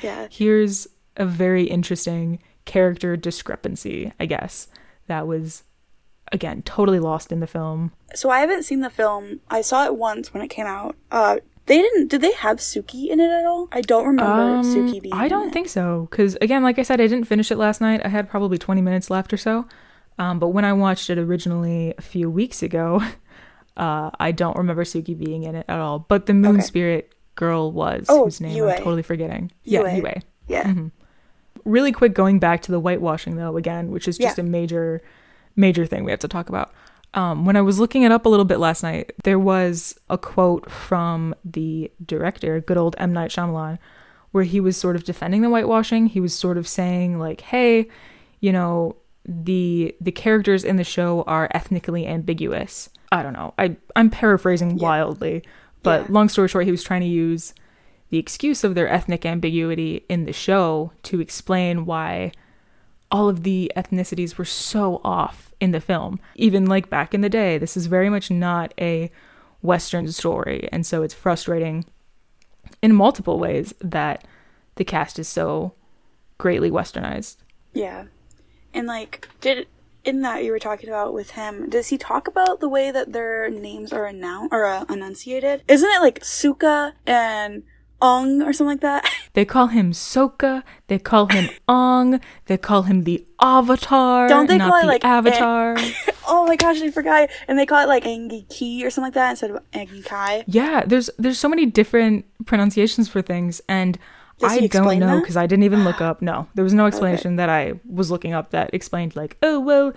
yeah. 0.02 0.28
here's 0.30 0.86
a 1.16 1.24
very 1.24 1.64
interesting 1.64 2.38
character 2.64 3.16
discrepancy, 3.16 4.12
I 4.20 4.26
guess, 4.26 4.68
that 5.06 5.26
was 5.26 5.62
again 6.32 6.60
totally 6.62 6.98
lost 6.98 7.30
in 7.32 7.40
the 7.40 7.46
film. 7.46 7.92
So 8.14 8.30
I 8.30 8.40
haven't 8.40 8.64
seen 8.64 8.80
the 8.80 8.90
film. 8.90 9.40
I 9.48 9.60
saw 9.60 9.84
it 9.84 9.96
once 9.96 10.34
when 10.34 10.42
it 10.42 10.48
came 10.48 10.66
out. 10.66 10.96
Uh, 11.10 11.38
they 11.66 11.78
didn't. 11.78 12.08
Did 12.08 12.20
they 12.20 12.32
have 12.32 12.58
Suki 12.58 13.08
in 13.08 13.20
it 13.20 13.30
at 13.30 13.44
all? 13.44 13.68
I 13.72 13.80
don't 13.80 14.06
remember 14.06 14.32
Um, 14.58 14.64
Suki 14.64 15.02
being. 15.02 15.14
I 15.14 15.28
don't 15.28 15.52
think 15.52 15.68
so 15.68 16.06
because 16.10 16.36
again, 16.40 16.62
like 16.62 16.78
I 16.78 16.82
said, 16.82 17.00
I 17.00 17.06
didn't 17.06 17.26
finish 17.26 17.50
it 17.50 17.56
last 17.58 17.80
night. 17.80 18.00
I 18.04 18.08
had 18.08 18.28
probably 18.28 18.58
20 18.58 18.80
minutes 18.80 19.10
left 19.10 19.32
or 19.32 19.36
so. 19.36 19.66
Um, 20.18 20.38
but 20.38 20.48
when 20.48 20.64
I 20.64 20.72
watched 20.72 21.10
it 21.10 21.18
originally 21.18 21.92
a 21.98 22.02
few 22.02 22.30
weeks 22.30 22.62
ago, 22.62 23.02
uh, 23.76 24.10
I 24.18 24.32
don't 24.32 24.56
remember 24.56 24.84
Suki 24.84 25.18
being 25.18 25.42
in 25.42 25.54
it 25.54 25.66
at 25.68 25.78
all. 25.78 25.98
But 26.00 26.26
the 26.26 26.34
Moon 26.34 26.56
Okay. 26.56 26.62
Spirit 26.62 27.12
girl 27.34 27.70
was, 27.70 28.06
Oh, 28.08 28.24
whose 28.24 28.40
name 28.40 28.56
Yue. 28.56 28.70
I'm 28.70 28.78
totally 28.78 29.02
forgetting. 29.02 29.50
Yeah, 29.64 29.82
Yue. 29.94 30.02
Yue. 30.02 30.12
Yeah. 30.48 30.64
Mm-hmm. 30.64 30.86
really 31.64 31.90
quick 31.92 32.14
going 32.14 32.38
back 32.38 32.62
to 32.62 32.70
the 32.72 32.78
whitewashing 32.78 33.34
though 33.36 33.56
again 33.56 33.90
which 33.90 34.06
is 34.06 34.16
just 34.16 34.38
Yeah. 34.38 34.44
a 34.44 34.46
major 34.46 35.02
major 35.56 35.84
thing 35.84 36.04
we 36.04 36.12
have 36.12 36.20
to 36.20 36.28
talk 36.28 36.48
about 36.48 36.72
um, 37.16 37.44
when 37.44 37.56
i 37.56 37.60
was 37.62 37.78
looking 37.80 38.02
it 38.02 38.12
up 38.12 38.24
a 38.26 38.28
little 38.28 38.44
bit 38.44 38.58
last 38.58 38.82
night 38.82 39.10
there 39.24 39.38
was 39.38 39.98
a 40.08 40.16
quote 40.18 40.70
from 40.70 41.34
the 41.44 41.90
director 42.04 42.60
good 42.60 42.76
old 42.76 42.94
m 42.98 43.12
night 43.12 43.30
Shyamalan, 43.30 43.78
where 44.30 44.44
he 44.44 44.60
was 44.60 44.76
sort 44.76 44.94
of 44.96 45.02
defending 45.04 45.42
the 45.42 45.48
whitewashing 45.48 46.06
he 46.06 46.20
was 46.20 46.32
sort 46.34 46.56
of 46.58 46.68
saying 46.68 47.18
like 47.18 47.40
hey 47.40 47.88
you 48.40 48.52
know 48.52 48.94
the 49.24 49.94
the 50.00 50.12
characters 50.12 50.62
in 50.62 50.76
the 50.76 50.84
show 50.84 51.22
are 51.22 51.48
ethnically 51.52 52.06
ambiguous 52.06 52.88
i 53.10 53.22
don't 53.22 53.32
know 53.32 53.52
i 53.58 53.74
i'm 53.96 54.10
paraphrasing 54.10 54.78
Yeah. 54.78 54.82
wildly 54.84 55.42
but 55.82 56.02
Yeah. 56.02 56.06
long 56.10 56.28
story 56.28 56.46
short 56.48 56.64
he 56.64 56.70
was 56.70 56.84
trying 56.84 57.00
to 57.00 57.06
use 57.08 57.52
the 58.10 58.18
excuse 58.18 58.62
of 58.62 58.76
their 58.76 58.88
ethnic 58.88 59.26
ambiguity 59.26 60.04
in 60.08 60.26
the 60.26 60.32
show 60.32 60.92
to 61.02 61.20
explain 61.20 61.86
why 61.86 62.30
all 63.10 63.28
of 63.28 63.42
the 63.42 63.72
ethnicities 63.76 64.36
were 64.36 64.44
so 64.44 65.00
off 65.04 65.54
in 65.60 65.70
the 65.70 65.80
film. 65.80 66.20
Even 66.34 66.66
like 66.66 66.90
back 66.90 67.14
in 67.14 67.20
the 67.20 67.28
day, 67.28 67.58
this 67.58 67.76
is 67.76 67.86
very 67.86 68.10
much 68.10 68.30
not 68.30 68.74
a 68.80 69.10
Western 69.62 70.10
story. 70.12 70.68
And 70.72 70.84
so 70.84 71.02
it's 71.02 71.14
frustrating 71.14 71.84
in 72.82 72.94
multiple 72.94 73.38
ways 73.38 73.74
that 73.80 74.26
the 74.74 74.84
cast 74.84 75.18
is 75.18 75.28
so 75.28 75.74
greatly 76.38 76.70
westernized. 76.70 77.36
Yeah. 77.72 78.04
And 78.74 78.86
like, 78.86 79.28
did 79.40 79.66
in 80.04 80.22
that 80.22 80.44
you 80.44 80.52
were 80.52 80.58
talking 80.58 80.88
about 80.88 81.12
with 81.12 81.32
him, 81.32 81.68
does 81.68 81.88
he 81.88 81.98
talk 81.98 82.28
about 82.28 82.60
the 82.60 82.68
way 82.68 82.90
that 82.90 83.12
their 83.12 83.50
names 83.50 83.92
are 83.92 84.06
announced 84.06 84.52
or 84.52 84.64
uh, 84.64 84.84
enunciated? 84.88 85.62
Isn't 85.66 85.90
it 85.90 86.00
like 86.00 86.24
Suka 86.24 86.94
and 87.06 87.64
Ong 88.02 88.42
or 88.42 88.52
something 88.52 88.72
like 88.74 88.80
that? 88.80 89.04
They 89.36 89.44
call 89.44 89.66
him 89.66 89.92
Soka, 89.92 90.62
they 90.86 90.98
call 90.98 91.26
him 91.26 91.50
Ong, 91.68 92.20
they 92.46 92.56
call 92.56 92.84
him 92.84 93.04
the 93.04 93.22
Avatar, 93.38 94.28
Don't 94.28 94.46
they 94.48 94.56
not 94.56 94.70
call 94.70 94.78
it, 94.78 94.82
the 94.82 94.86
like, 94.88 95.04
Avatar. 95.04 95.76
oh 96.26 96.46
my 96.46 96.56
gosh, 96.56 96.80
I 96.80 96.90
forgot. 96.90 97.28
And 97.46 97.58
they 97.58 97.66
call 97.66 97.82
it 97.82 97.86
like 97.86 98.04
Angi 98.04 98.48
Ki 98.48 98.82
or 98.84 98.88
something 98.88 99.08
like 99.08 99.14
that 99.14 99.30
instead 99.30 99.50
of 99.50 99.58
Agni 99.74 100.00
Kai. 100.00 100.44
Yeah, 100.46 100.84
there's 100.86 101.10
there's 101.18 101.38
so 101.38 101.48
many 101.50 101.66
different 101.66 102.24
pronunciations 102.46 103.10
for 103.10 103.20
things, 103.20 103.60
and 103.68 103.98
Does 104.38 104.52
I 104.52 104.66
don't 104.68 104.98
know 104.98 105.20
because 105.20 105.36
I 105.36 105.46
didn't 105.46 105.64
even 105.64 105.84
look 105.84 106.00
up. 106.00 106.22
No, 106.22 106.48
there 106.54 106.64
was 106.64 106.72
no 106.72 106.86
explanation 106.90 107.36
that 107.36 107.50
I 107.50 107.74
was 107.84 108.10
looking 108.10 108.32
up 108.32 108.50
that 108.52 108.70
explained 108.72 109.16
like, 109.16 109.36
oh 109.42 109.60
well, 109.60 109.92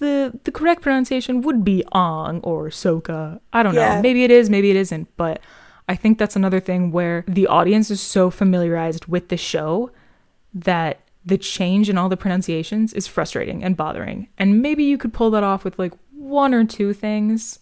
the 0.00 0.38
the 0.44 0.52
correct 0.52 0.82
pronunciation 0.82 1.40
would 1.40 1.64
be 1.64 1.82
Ong 1.92 2.40
or 2.40 2.68
Soka. 2.68 3.40
I 3.54 3.62
don't 3.62 3.74
Yeah. 3.74 3.94
know. 3.96 4.02
Maybe 4.02 4.22
it 4.24 4.30
is, 4.30 4.50
maybe 4.50 4.68
it 4.70 4.76
isn't. 4.76 5.08
But 5.16 5.40
I 5.88 5.96
think 5.96 6.18
that's 6.18 6.36
another 6.36 6.60
thing 6.60 6.92
where 6.92 7.24
the 7.26 7.46
audience 7.46 7.90
is 7.90 8.00
so 8.00 8.30
familiarized 8.30 9.06
with 9.06 9.28
the 9.28 9.36
show 9.36 9.90
that 10.54 11.00
the 11.24 11.38
change 11.38 11.88
in 11.88 11.98
all 11.98 12.08
the 12.08 12.16
pronunciations 12.16 12.92
is 12.92 13.06
frustrating 13.06 13.62
and 13.62 13.76
bothering. 13.76 14.28
And 14.38 14.60
maybe 14.60 14.84
you 14.84 14.98
could 14.98 15.12
pull 15.12 15.30
that 15.32 15.44
off 15.44 15.64
with 15.64 15.78
like 15.78 15.92
one 16.12 16.54
or 16.54 16.64
two 16.64 16.92
things, 16.92 17.58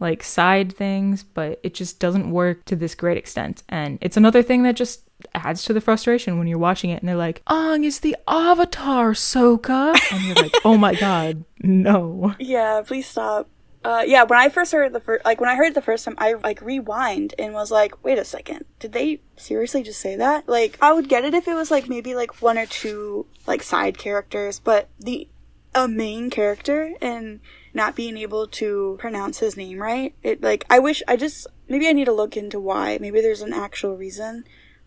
like 0.00 0.22
side 0.22 0.74
things, 0.74 1.22
but 1.22 1.60
it 1.62 1.74
just 1.74 2.00
doesn't 2.00 2.30
work 2.30 2.64
to 2.66 2.76
this 2.76 2.94
great 2.94 3.16
extent. 3.16 3.62
And 3.68 3.98
it's 4.00 4.16
another 4.16 4.42
thing 4.42 4.62
that 4.62 4.76
just 4.76 5.02
adds 5.34 5.64
to 5.64 5.72
the 5.72 5.80
frustration 5.80 6.38
when 6.38 6.46
you're 6.46 6.58
watching 6.58 6.90
it 6.90 7.00
and 7.00 7.08
they're 7.08 7.16
like, 7.16 7.42
Ong 7.46 7.84
is 7.84 8.00
the 8.00 8.16
avatar, 8.26 9.12
Soka. 9.12 9.98
And 10.10 10.24
you're 10.24 10.36
like, 10.36 10.54
oh 10.64 10.76
my 10.76 10.94
god, 10.94 11.44
no. 11.62 12.34
Yeah, 12.38 12.82
please 12.84 13.06
stop. 13.06 13.48
Uh, 13.84 14.02
yeah, 14.06 14.22
when 14.22 14.38
I 14.38 14.48
first 14.48 14.72
heard 14.72 14.94
the 14.94 15.00
first, 15.00 15.24
like 15.26 15.40
when 15.40 15.50
I 15.50 15.56
heard 15.56 15.74
the 15.74 15.82
first 15.82 16.06
time, 16.06 16.14
I 16.16 16.32
like 16.32 16.62
rewind 16.62 17.34
and 17.38 17.52
was 17.52 17.70
like, 17.70 18.02
"Wait 18.02 18.18
a 18.18 18.24
second, 18.24 18.64
did 18.78 18.92
they 18.92 19.20
seriously 19.36 19.82
just 19.82 20.00
say 20.00 20.16
that?" 20.16 20.48
Like, 20.48 20.78
I 20.80 20.92
would 20.94 21.08
get 21.08 21.24
it 21.24 21.34
if 21.34 21.46
it 21.46 21.54
was 21.54 21.70
like 21.70 21.86
maybe 21.86 22.14
like 22.14 22.40
one 22.40 22.56
or 22.56 22.64
two 22.64 23.26
like 23.46 23.62
side 23.62 23.98
characters, 23.98 24.58
but 24.58 24.88
the 24.98 25.28
a 25.74 25.86
main 25.86 26.30
character 26.30 26.94
and 27.02 27.40
not 27.74 27.96
being 27.96 28.16
able 28.16 28.46
to 28.46 28.96
pronounce 29.00 29.40
his 29.40 29.56
name 29.56 29.78
right, 29.78 30.14
it 30.22 30.42
like 30.42 30.64
I 30.70 30.78
wish 30.78 31.02
I 31.06 31.16
just 31.16 31.46
maybe 31.68 31.86
I 31.86 31.92
need 31.92 32.06
to 32.06 32.12
look 32.12 32.38
into 32.38 32.58
why. 32.58 32.96
Maybe 32.98 33.20
there's 33.20 33.42
an 33.42 33.52
actual 33.52 33.98
reason, 33.98 34.44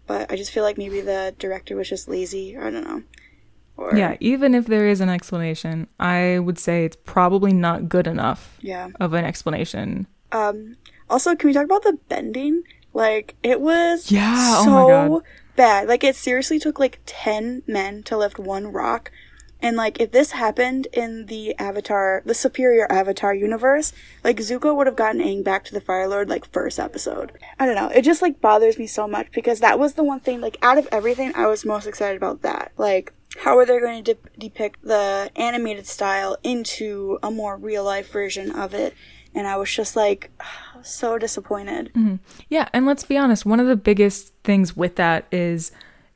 but 0.08 0.32
I 0.32 0.36
just 0.36 0.52
feel 0.52 0.64
like 0.64 0.78
maybe 0.78 1.02
the 1.02 1.36
director 1.38 1.76
was 1.76 1.90
just 1.90 2.08
lazy. 2.08 2.58
I 2.58 2.72
don't 2.72 2.84
know. 2.84 3.04
Or, 3.78 3.96
Yeah, 3.96 4.18
even 4.20 4.56
if 4.56 4.66
there 4.66 4.88
is 4.88 5.02
an 5.02 5.10
explanation, 5.10 5.88
I 6.00 6.40
would 6.40 6.60
say 6.60 6.84
it's 6.86 6.98
probably 7.06 7.54
not 7.54 7.88
good 7.88 8.08
enough 8.08 8.58
yeah. 8.62 8.90
of 9.00 9.14
an 9.14 9.24
explanation. 9.24 10.08
Um, 10.32 10.76
also, 11.10 11.36
can 11.36 11.48
we 11.48 11.54
talk 11.54 11.66
about 11.66 11.84
the 11.84 11.98
bending? 12.10 12.64
Like, 12.94 13.36
it 13.44 13.62
was 13.62 14.12
Yeah, 14.12 14.34
oh 14.58 14.66
so 14.66 14.72
my 14.72 14.88
God. 14.90 15.24
bad. 15.56 15.88
Like, 15.88 16.04
it 16.04 16.16
seriously 16.16 16.60
took 16.60 16.80
like 16.80 17.00
10 17.06 17.64
men 17.68 18.04
to 18.04 18.18
lift 18.18 18.40
one 18.40 18.68
rock. 18.72 19.12
And 19.60 19.76
like, 19.76 20.00
if 20.00 20.12
this 20.12 20.32
happened 20.32 20.88
in 20.94 21.26
the 21.28 21.56
Avatar, 21.58 22.22
the 22.26 22.36
superior 22.36 22.92
Avatar 22.92 23.34
universe, 23.34 23.92
like 24.24 24.38
Zuko 24.38 24.76
would 24.76 24.86
have 24.88 24.96
gotten 24.96 25.22
Aang 25.22 25.44
back 25.44 25.64
to 25.66 25.74
the 25.74 25.82
Fire 25.82 26.08
Lord 26.08 26.30
like 26.30 26.52
first 26.52 26.80
episode. 26.80 27.32
I 27.60 27.66
don't 27.66 27.76
know. 27.76 27.88
It 27.88 28.04
just 28.04 28.22
like 28.22 28.40
bothers 28.40 28.78
me 28.78 28.86
so 28.86 29.08
much 29.08 29.32
because 29.32 29.60
that 29.62 29.80
was 29.80 29.94
the 29.94 30.04
one 30.04 30.20
thing, 30.20 30.42
like, 30.42 30.58
out 30.62 30.78
of 30.78 30.88
everything, 30.92 31.32
I 31.36 31.48
was 31.48 31.66
most 31.66 31.88
excited 31.88 32.18
about 32.18 32.44
that. 32.44 32.72
Like, 32.78 33.14
how 33.36 33.58
are 33.58 33.66
they 33.66 33.80
going 33.80 34.04
to 34.04 34.14
dep 34.14 34.38
depict 34.38 34.84
the 34.84 35.30
animated 35.36 35.86
style 35.86 36.38
into 36.44 37.20
a 37.22 37.30
more 37.30 37.58
real 37.58 37.84
life 37.84 38.12
version 38.12 38.52
of 38.52 38.74
it? 38.74 38.94
And 39.36 39.48
I 39.48 39.58
was 39.58 39.72
just 39.72 39.96
like, 39.96 40.32
so 40.82 41.18
disappointed. 41.18 41.92
Mm-hmm. 41.94 42.16
Yeah, 42.50 42.70
and 42.74 42.86
let's 42.86 43.04
be 43.04 43.18
honest, 43.18 43.46
one 43.46 43.60
of 43.60 43.68
the 43.68 43.76
biggest 43.76 44.34
things 44.44 44.76
with 44.76 44.96
that 44.96 45.26
is 45.32 45.72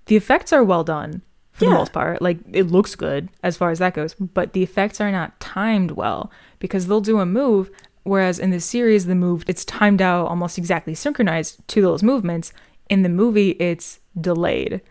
the 0.06 0.15
effects 0.15 0.53
are 0.53 0.63
well 0.63 0.84
done 0.84 1.22
for 1.51 1.65
the 1.65 1.72
most 1.72 1.94
part. 1.94 2.22
Like 2.22 2.39
it 2.51 2.65
looks 2.65 2.96
good 2.96 3.30
as 3.44 3.58
far 3.58 3.70
as 3.70 3.80
that 3.80 3.94
goes, 3.94 4.13
but 4.15 4.53
the 4.53 4.63
effects 4.63 5.00
are 5.00 5.12
not 5.12 5.39
timed 5.39 5.91
well 5.91 6.32
because 6.60 6.88
they'll 6.88 7.01
do 7.01 7.20
a 7.20 7.25
move 7.25 7.70
whereas 8.03 8.39
in 8.39 8.50
the 8.50 8.60
series 8.60 9.06
the 9.06 9.13
move 9.13 9.44
it's 9.48 9.63
timed 9.63 10.01
out 10.01 10.25
almost 10.25 10.58
exactly 10.58 10.96
synchronized 10.96 11.65
to 11.68 11.82
those 11.82 12.01
movements. 12.01 12.51
In 12.89 13.03
the 13.03 13.10
movie, 13.10 13.51
it's 13.51 14.00
delayed. 14.20 14.82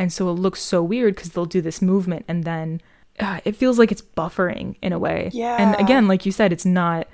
And 0.00 0.10
so 0.10 0.30
it 0.30 0.32
looks 0.32 0.62
so 0.62 0.82
weird 0.82 1.14
because 1.14 1.30
they'll 1.30 1.44
do 1.44 1.60
this 1.60 1.82
movement 1.82 2.24
and 2.26 2.44
then 2.44 2.80
uh, 3.18 3.40
it 3.44 3.54
feels 3.54 3.78
like 3.78 3.92
it's 3.92 4.00
buffering 4.00 4.76
in 4.80 4.94
a 4.94 4.98
way. 4.98 5.28
Yeah. 5.30 5.56
And 5.58 5.78
again, 5.78 6.08
like 6.08 6.24
you 6.24 6.32
said, 6.32 6.54
it's 6.54 6.64
not 6.64 7.06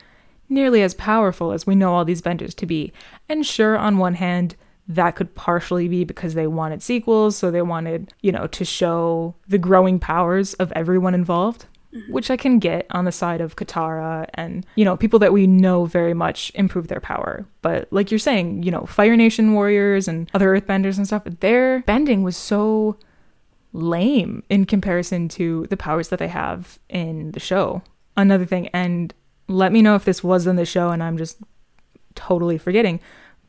nearly 0.48 0.82
as 0.82 0.94
powerful 0.94 1.50
as 1.50 1.66
we 1.66 1.74
know 1.74 1.92
all 1.92 2.04
these 2.04 2.22
benders 2.22 2.54
to 2.54 2.64
be. 2.64 2.92
And 3.28 3.44
sure, 3.44 3.76
on 3.76 3.98
one 3.98 4.14
hand, 4.14 4.54
that 4.86 5.16
could 5.16 5.34
partially 5.34 5.88
be 5.88 6.04
because 6.04 6.34
they 6.34 6.46
wanted 6.46 6.80
sequels, 6.80 7.36
so 7.36 7.50
they 7.50 7.60
wanted, 7.60 8.12
you 8.20 8.30
know, 8.30 8.46
to 8.46 8.64
show 8.64 9.34
the 9.48 9.58
growing 9.58 9.98
powers 9.98 10.54
of 10.54 10.70
everyone 10.76 11.12
involved, 11.12 11.66
Mm-hmm. 11.94 12.12
which 12.12 12.30
I 12.32 12.36
can 12.36 12.58
get 12.58 12.84
on 12.90 13.04
the 13.04 13.12
side 13.12 13.40
of 13.40 13.54
Katara 13.54 14.26
and, 14.34 14.66
you 14.74 14.84
know, 14.84 14.96
people 14.96 15.20
that 15.20 15.32
we 15.32 15.46
know 15.46 15.86
very 15.86 16.14
much 16.14 16.50
improve 16.56 16.88
their 16.88 17.00
power. 17.00 17.46
But 17.62 17.86
like 17.92 18.10
you're 18.10 18.18
saying, 18.18 18.64
you 18.64 18.72
know, 18.72 18.86
Fire 18.86 19.16
Nation 19.16 19.52
warriors 19.52 20.08
and 20.08 20.28
other 20.34 20.54
earthbenders 20.54 20.96
and 20.96 21.06
stuff, 21.06 21.22
their 21.24 21.82
bending 21.82 22.24
was 22.24 22.36
so 22.36 22.98
lame 23.72 24.42
in 24.50 24.64
comparison 24.66 25.28
to 25.28 25.66
the 25.70 25.76
powers 25.76 26.08
that 26.08 26.18
they 26.18 26.28
have 26.28 26.78
in 26.88 27.30
the 27.32 27.40
show. 27.40 27.82
Another 28.16 28.44
thing, 28.44 28.68
and 28.68 29.14
let 29.46 29.72
me 29.72 29.80
know 29.80 29.94
if 29.94 30.04
this 30.04 30.24
was 30.24 30.46
in 30.46 30.56
the 30.56 30.66
show 30.66 30.90
and 30.90 31.02
I'm 31.02 31.16
just 31.16 31.38
totally 32.16 32.58
forgetting, 32.58 32.98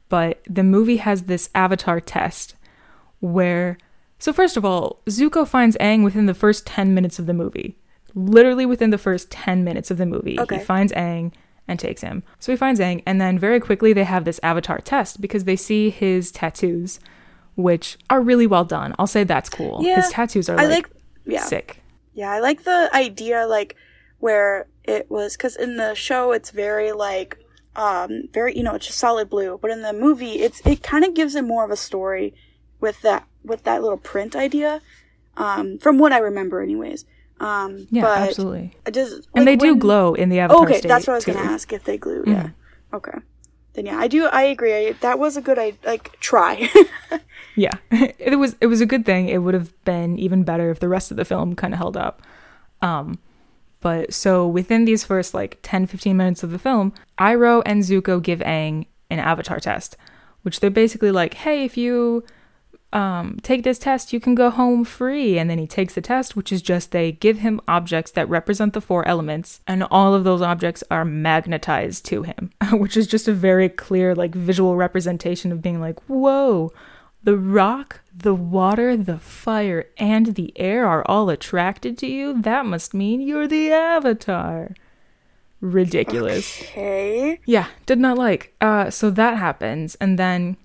but 0.10 0.42
the 0.48 0.64
movie 0.64 0.98
has 0.98 1.24
this 1.24 1.50
avatar 1.56 2.00
test 2.00 2.56
where 3.20 3.78
so 4.20 4.34
first 4.34 4.58
of 4.58 4.66
all, 4.66 5.02
Zuko 5.08 5.48
finds 5.48 5.78
Aang 5.78 6.04
within 6.04 6.26
the 6.26 6.34
first 6.34 6.66
10 6.66 6.94
minutes 6.94 7.20
of 7.20 7.26
the 7.28 7.34
movie. 7.34 7.78
Literally 8.18 8.66
within 8.66 8.90
the 8.90 8.98
first 8.98 9.30
10 9.30 9.64
minutes 9.64 9.92
of 9.92 9.98
the 9.98 10.06
movie, 10.06 10.40
Okay. 10.40 10.58
he 10.58 10.64
finds 10.64 10.92
Aang 10.94 11.32
and 11.68 11.80
takes 11.80 12.02
him. 12.02 12.24
So 12.40 12.52
he 12.52 12.56
finds 12.58 12.80
Aang 12.80 13.04
and 13.06 13.22
then 13.22 13.38
very 13.38 13.60
quickly 13.60 13.94
they 13.94 14.06
have 14.06 14.26
this 14.26 14.40
avatar 14.42 14.80
test 14.80 15.22
because 15.22 15.44
they 15.44 15.56
see 15.56 15.90
his 15.90 16.32
tattoos 16.32 17.00
which 17.56 17.98
are 18.10 18.22
really 18.22 18.46
well 18.48 18.64
done. 18.66 18.94
I'll 19.00 19.08
say 19.08 19.24
that's 19.24 19.50
cool. 19.50 19.80
Yeah, 19.84 19.96
his 19.98 20.10
tattoos 20.10 20.48
are 20.50 20.60
I 20.60 20.66
like, 20.66 20.72
like, 20.72 20.90
yeah, 21.26 21.42
sick. 21.44 21.82
yeah. 22.14 22.32
I 22.32 22.40
like 22.40 22.64
the 22.64 22.90
idea, 22.94 23.46
like 23.48 23.76
where 24.20 24.68
it 24.84 25.10
was, 25.10 25.36
because 25.36 25.56
in 25.56 25.78
the 25.78 25.94
show 25.96 26.32
it's 26.34 26.52
very 26.52 26.92
like, 26.92 27.38
um, 27.76 28.30
very 28.32 28.56
you 28.56 28.64
know, 28.64 28.76
it's 28.76 28.86
just 28.88 29.00
solid 29.00 29.30
blue. 29.30 29.58
But 29.62 29.72
in 29.72 29.82
the 29.82 29.92
movie, 29.94 30.34
it's 30.42 30.62
it 30.68 30.84
kind 30.84 31.04
of 31.04 31.14
gives 31.16 31.34
it 31.36 31.44
more 31.44 31.64
of 31.66 31.72
a 31.72 31.76
story 31.76 32.34
with 32.80 33.02
that 33.02 33.26
with 33.44 33.64
that 33.64 33.82
little 33.82 33.98
print 33.98 34.36
idea. 34.36 34.82
Um, 35.36 35.78
from 35.80 35.98
what 35.98 36.12
I 36.14 36.20
remember, 36.20 36.62
anyways. 36.62 37.06
Um, 37.40 37.88
Yeah, 37.92 38.02
but 38.04 38.18
absolutely. 38.30 38.76
does, 38.86 39.14
And 39.36 39.46
like, 39.46 39.60
they 39.60 39.68
do 39.68 39.76
glow 39.76 40.14
in 40.14 40.30
the 40.30 40.40
avatar 40.40 40.64
okay, 40.66 40.80
state. 40.80 40.88
that's 40.88 41.06
what 41.08 41.14
I 41.14 41.18
was 41.18 41.26
gonna 41.26 41.40
ask 41.40 41.72
if 41.72 41.84
they 41.84 41.98
glue. 41.98 42.24
Yeah. 42.26 42.50
Okay. 42.94 43.18
Then 43.74 43.86
yeah, 43.86 43.98
I 43.98 44.08
do. 44.08 44.26
I 44.26 44.44
agree. 44.44 44.74
I, 44.74 44.92
that 45.02 45.20
was 45.20 45.38
a 45.38 45.42
good. 45.42 45.60
I 45.60 45.74
like 45.86 46.20
try. 46.20 46.70
Yeah, 47.56 47.72
it 47.92 48.38
was 48.38 48.56
it 48.62 48.68
was 48.68 48.82
a 48.82 48.86
good 48.86 49.04
thing. 49.04 49.30
It 49.30 49.40
would 49.40 49.56
have 49.56 49.74
been 49.84 50.20
even 50.20 50.44
better 50.44 50.70
if 50.70 50.80
the 50.80 50.88
rest 50.88 51.10
of 51.10 51.18
the 51.18 51.26
film 51.26 51.56
kind 51.56 51.74
of 51.74 51.80
held 51.80 51.98
up. 51.98 52.22
Um, 52.84 53.18
but 53.80 54.14
so 54.14 54.48
within 54.48 54.86
these 54.86 55.04
first 55.04 55.34
like 55.34 55.58
10, 55.64 55.88
15 55.88 56.16
minutes 56.16 56.44
of 56.44 56.52
the 56.52 56.60
film, 56.60 56.94
Iroh 57.18 57.64
and 57.66 57.82
Zuko 57.82 58.22
give 58.22 58.42
Aang 58.42 58.86
an 59.10 59.18
avatar 59.18 59.60
test, 59.60 59.98
which 60.44 60.60
they're 60.60 60.70
basically 60.70 61.10
like, 61.12 61.34
hey, 61.34 61.66
if 61.66 61.78
you 61.78 62.24
um, 62.94 63.38
take 63.42 63.64
this 63.64 63.80
test, 63.80 64.14
you 64.14 64.20
can 64.20 64.34
go 64.34 64.50
home 64.50 64.86
free. 64.86 65.38
And 65.38 65.50
then 65.50 65.58
he 65.58 65.68
takes 65.68 65.96
the 65.96 66.02
test, 66.02 66.36
which 66.36 66.52
is 66.52 66.62
just 66.62 66.92
they 66.92 67.12
give 67.12 67.40
him 67.40 67.62
objects 67.68 68.12
that 68.12 68.30
represent 68.30 68.74
the 68.74 68.82
four 68.82 69.08
elements, 69.08 69.62
and 69.68 69.84
all 69.84 70.14
of 70.14 70.24
those 70.24 70.42
objects 70.42 70.84
are 70.90 71.06
magnetized 71.06 72.06
to 72.06 72.24
him, 72.24 72.52
which 72.72 72.96
is 72.96 73.08
just 73.08 73.28
a 73.28 73.34
very 73.34 73.70
clear, 73.70 74.16
like, 74.16 74.34
visual 74.34 74.76
representation 74.76 75.52
of 75.52 75.62
being 75.62 75.82
like, 75.82 76.00
whoa, 76.08 76.72
the 77.24 77.38
rock, 77.38 78.02
the 78.16 78.34
water, 78.34 78.96
the 78.96 79.20
fire, 79.20 79.88
and 79.98 80.36
the 80.36 80.54
air 80.56 80.88
are 80.88 81.04
all 81.08 81.30
attracted 81.30 81.98
to 81.98 82.08
you. 82.08 82.42
That 82.42 82.66
must 82.66 82.94
mean 82.94 83.20
you're 83.20 83.48
the 83.48 83.72
avatar. 83.72 84.76
Ridiculous. 85.60 86.62
okay. 86.62 87.40
Yeah, 87.46 87.68
did 87.86 88.00
not 88.00 88.18
like. 88.18 88.54
Uh, 88.62 88.90
so 88.90 89.10
that 89.10 89.38
happens, 89.38 89.96
and 89.96 90.18
then 90.18 90.56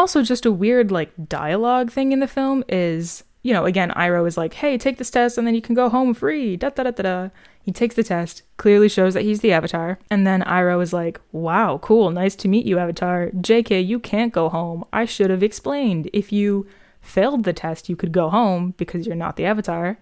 also 0.00 0.22
just 0.22 0.46
a 0.46 0.50
weird 0.52 0.90
like 0.90 1.12
dialogue 1.28 1.90
thing 1.90 2.12
in 2.12 2.20
the 2.20 2.26
film 2.26 2.64
is, 2.70 3.22
you 3.42 3.52
know, 3.52 3.66
again, 3.66 3.90
Iroh 3.90 4.26
is 4.26 4.38
like, 4.38 4.54
"Hey, 4.54 4.78
take 4.78 4.96
this 4.96 5.10
test, 5.10 5.36
and 5.36 5.46
then 5.46 5.54
you 5.54 5.60
can 5.60 5.74
go 5.74 5.90
home 5.90 6.14
free." 6.14 6.56
Da 6.56 6.70
da 6.70 6.84
da 6.84 6.90
da 6.90 7.02
da. 7.02 7.28
He 7.62 7.70
takes 7.70 7.94
the 7.94 8.02
test, 8.02 8.42
clearly 8.56 8.88
shows 8.88 9.12
that 9.12 9.24
he's 9.24 9.40
the 9.40 9.52
Avatar, 9.52 9.98
and 10.10 10.26
then 10.26 10.42
Iroh 10.42 10.82
is 10.82 10.94
like, 10.94 11.20
"Wow, 11.32 11.78
cool, 11.82 12.10
nice 12.10 12.34
to 12.36 12.48
meet 12.48 12.64
you, 12.64 12.78
Avatar. 12.78 13.30
J.K., 13.38 13.80
you 13.80 13.98
can't 14.00 14.32
go 14.32 14.48
home. 14.48 14.84
I 14.90 15.04
should 15.04 15.28
have 15.28 15.42
explained. 15.42 16.08
If 16.14 16.32
you 16.32 16.66
failed 17.02 17.44
the 17.44 17.52
test, 17.52 17.90
you 17.90 17.96
could 17.96 18.12
go 18.12 18.30
home 18.30 18.74
because 18.78 19.06
you're 19.06 19.24
not 19.24 19.36
the 19.36 19.44
Avatar." 19.44 19.98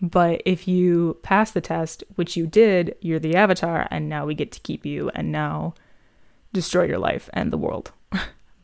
But 0.00 0.42
if 0.46 0.66
you 0.66 1.18
pass 1.22 1.50
the 1.52 1.60
test, 1.60 2.02
which 2.16 2.36
you 2.36 2.46
did, 2.46 2.96
you're 3.00 3.20
the 3.20 3.36
avatar, 3.36 3.86
and 3.90 4.08
now 4.08 4.26
we 4.26 4.34
get 4.34 4.50
to 4.52 4.60
keep 4.60 4.84
you 4.84 5.10
and 5.14 5.30
now 5.30 5.74
destroy 6.52 6.84
your 6.84 6.98
life 6.98 7.30
and 7.32 7.52
the 7.52 7.58
world. 7.66 7.92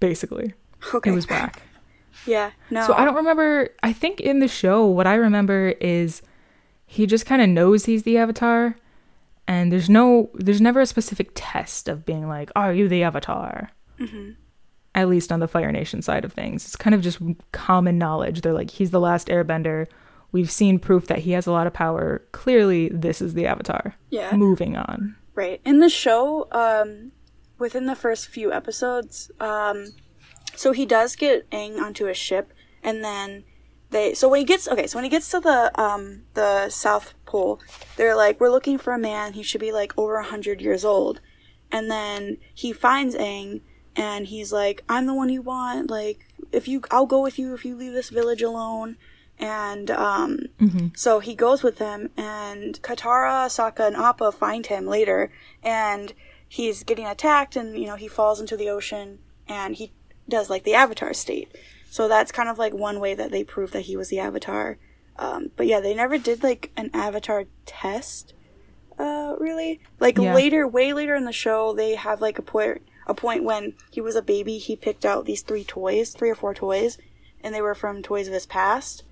Basically. 0.01 0.55
Okay. 0.95 1.11
It 1.11 1.15
was 1.15 1.29
whack. 1.29 1.63
yeah. 2.27 2.51
No. 2.71 2.87
So 2.87 2.95
I 2.95 3.05
don't 3.05 3.17
remember 3.17 3.71
I 3.83 3.93
think 3.93 4.21
in 4.21 4.39
the 4.41 4.49
show 4.49 4.87
what 4.87 5.07
I 5.07 5.15
remember 5.15 5.75
is 5.81 6.23
he 6.87 7.07
just 7.07 7.27
kind 7.27 7.43
of 7.43 7.49
knows 7.49 7.85
he's 7.85 8.05
the 8.05 8.19
avatar 8.19 8.77
and 9.49 9.73
there's 9.73 9.89
no 9.91 10.31
there's 10.35 10.61
never 10.61 10.81
a 10.81 10.87
specific 10.87 11.31
test 11.35 11.89
of 11.89 12.05
being 12.05 12.29
like, 12.29 12.51
"Are 12.55 12.73
you 12.73 12.87
the 12.87 13.03
avatar?" 13.03 13.71
At 14.95 15.09
least 15.09 15.33
on 15.33 15.41
the 15.41 15.49
Fire 15.49 15.73
Nation 15.73 16.03
side 16.03 16.25
of 16.25 16.33
things. 16.33 16.65
It's 16.65 16.77
kind 16.77 16.95
of 16.95 17.01
just 17.01 17.19
common 17.53 17.99
knowledge. 17.99 18.43
They're 18.43 18.53
like, 18.53 18.71
"He's 18.71 18.91
the 18.91 19.01
last 19.01 19.29
airbender." 19.29 19.87
We've 20.31 20.51
seen 20.51 20.79
proof 20.79 21.07
that 21.07 21.21
he 21.21 21.31
has 21.33 21.47
a 21.47 21.53
lot 21.53 21.67
of 21.67 21.73
power. 21.73 22.23
Clearly, 22.33 22.91
this 22.91 23.23
is 23.23 23.33
the 23.33 23.47
avatar. 23.47 23.95
Yeah. 24.11 24.37
Moving 24.37 24.77
on. 24.77 25.17
Right. 25.35 25.63
In 25.65 25.81
the 25.81 25.89
show, 25.89 26.47
um, 26.53 27.13
within 27.59 27.87
the 27.87 27.97
first 27.97 28.29
few 28.29 28.53
episodes, 28.53 29.31
um, 29.41 29.87
so 30.55 30.73
he 30.73 30.87
does 30.87 31.17
get 31.17 31.49
Aang 31.51 31.81
onto 31.81 32.07
a 32.07 32.15
ship, 32.15 32.53
and 32.83 33.05
then 33.05 33.45
they. 33.91 34.15
So 34.15 34.29
when 34.29 34.41
he 34.41 34.45
gets 34.45 34.67
okay, 34.69 34.87
so 34.87 34.97
when 34.97 35.05
he 35.05 35.11
gets 35.11 35.31
to 35.31 35.41
the 35.41 35.71
um 35.81 36.23
the 36.35 36.69
South 36.69 37.15
Pole, 37.27 37.61
they're 37.97 38.17
like, 38.17 38.41
"We're 38.41 38.51
looking 38.51 38.79
for 38.79 38.93
a 38.93 38.99
man. 38.99 39.35
He 39.35 39.43
should 39.43 39.61
be 39.61 39.73
like 39.73 39.97
over 39.97 40.17
a 40.17 40.25
hundred 40.25 40.61
years 40.61 40.85
old," 40.85 41.21
and 41.71 41.91
then 41.91 42.39
he 42.55 42.73
finds 42.73 43.15
Aang, 43.15 43.61
and 43.95 44.27
he's 44.27 44.53
like, 44.53 44.83
"I'm 44.89 45.07
the 45.07 45.15
one 45.15 45.29
you 45.29 45.43
want. 45.43 45.91
Like, 45.91 46.27
if 46.53 46.67
you, 46.67 46.83
I'll 46.91 47.07
go 47.07 47.23
with 47.23 47.39
you 47.39 47.55
if 47.55 47.65
you 47.65 47.77
leave 47.77 47.93
this 47.93 48.11
village 48.11 48.43
alone." 48.43 48.97
And 49.41 49.89
um, 49.93 50.39
so 50.97 51.21
he 51.21 51.37
goes 51.37 51.63
with 51.63 51.79
them, 51.79 52.11
and 52.17 52.83
Katara, 52.83 53.47
Sokka, 53.47 53.87
and 53.87 53.95
Appa 53.95 54.33
find 54.33 54.67
him 54.67 54.85
later, 54.85 55.31
and 55.63 56.13
he's 56.49 56.83
getting 56.83 57.07
attacked, 57.07 57.57
and 57.57 57.79
you 57.79 57.87
know 57.87 57.97
he 57.97 58.09
falls 58.09 58.41
into 58.41 58.57
the 58.57 58.69
ocean, 58.69 59.19
and 59.47 59.77
he 59.77 59.93
does 60.29 60.51
like 60.51 60.65
the 60.65 60.75
Avatar 60.75 61.13
state. 61.15 61.55
So 61.91 62.07
that's 62.09 62.33
kind 62.33 62.49
of 62.49 62.59
like 62.59 62.75
one 62.75 63.01
way 63.01 63.15
that 63.15 63.31
they 63.31 63.45
prove 63.45 63.73
that 63.73 63.83
he 63.83 63.97
was 63.97 64.09
the 64.09 64.19
Avatar. 64.19 64.79
Um, 65.19 65.51
but 65.57 65.67
yeah, 65.67 65.81
they 65.81 65.95
never 65.95 66.19
did 66.19 66.43
like 66.43 66.71
an 66.77 66.91
Avatar 66.95 67.45
test, 67.67 68.35
uh, 68.99 69.35
really. 69.39 69.81
Like 69.99 70.19
Yeah. 70.19 70.35
later, 70.35 70.67
way 70.69 70.93
later 70.93 71.15
in 71.17 71.25
the 71.25 71.33
show, 71.33 71.73
they 71.73 71.95
have 71.97 72.21
like 72.21 72.39
a 72.39 72.43
point, 72.43 72.83
a 73.07 73.15
point 73.15 73.43
when 73.43 73.73
he 73.91 74.01
was 74.01 74.15
a 74.17 74.23
baby, 74.23 74.59
he 74.59 74.77
picked 74.77 75.05
out 75.05 75.25
these 75.25 75.43
three 75.43 75.65
toys, 75.65 76.13
three 76.13 76.31
or 76.31 76.35
four 76.35 76.55
toys, 76.55 76.99
and 77.43 77.55
they 77.55 77.63
were 77.63 77.75
from 77.75 78.03
toys 78.03 78.29
of 78.29 78.35
his 78.35 78.47
past. 78.47 79.03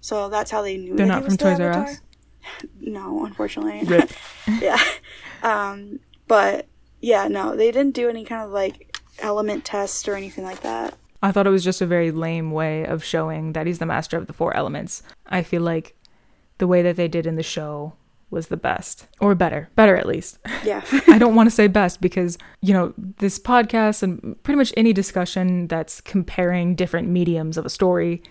So 0.00 0.28
that's 0.28 0.50
how 0.50 0.60
they 0.60 0.76
knew 0.76 0.96
They're 0.96 1.06
that 1.06 1.12
not 1.14 1.18
he 1.22 1.24
was 1.28 1.36
from 1.36 1.50
Toys 1.50 1.60
R. 1.60 1.70
Us? 1.72 2.00
No, 2.80 3.24
unfortunately. 3.24 3.82
Yeah. 4.60 4.82
Um, 5.42 6.00
but 6.28 6.66
yeah, 7.04 7.28
no, 7.28 7.54
they 7.54 7.70
didn't 7.70 7.94
do 7.94 8.08
any 8.08 8.24
kind 8.24 8.42
of 8.42 8.50
like 8.50 8.98
element 9.18 9.64
test 9.64 10.08
or 10.08 10.14
anything 10.14 10.44
like 10.44 10.62
that. 10.62 10.94
I 11.22 11.32
thought 11.32 11.46
it 11.46 11.50
was 11.50 11.64
just 11.64 11.80
a 11.80 11.86
very 11.86 12.10
lame 12.10 12.50
way 12.50 12.84
of 12.84 13.04
showing 13.04 13.52
that 13.52 13.66
he's 13.66 13.78
the 13.78 13.86
master 13.86 14.16
of 14.16 14.26
the 14.26 14.32
four 14.32 14.56
elements. 14.56 15.02
I 15.26 15.42
feel 15.42 15.62
like 15.62 15.94
the 16.58 16.66
way 16.66 16.82
that 16.82 16.96
they 16.96 17.08
did 17.08 17.26
in 17.26 17.36
the 17.36 17.42
show 17.42 17.94
was 18.30 18.48
the 18.48 18.56
best, 18.56 19.06
or 19.20 19.34
better, 19.34 19.68
better 19.76 19.96
at 19.96 20.06
least. 20.06 20.38
Yeah. 20.64 20.82
I 21.08 21.18
don't 21.18 21.34
want 21.34 21.46
to 21.48 21.54
say 21.54 21.66
best 21.68 22.00
because, 22.00 22.36
you 22.62 22.72
know, 22.72 22.94
this 22.96 23.38
podcast 23.38 24.02
and 24.02 24.42
pretty 24.42 24.56
much 24.56 24.72
any 24.76 24.92
discussion 24.92 25.68
that's 25.68 26.00
comparing 26.00 26.74
different 26.74 27.08
mediums 27.08 27.56
of 27.56 27.66
a 27.66 27.70
story, 27.70 28.22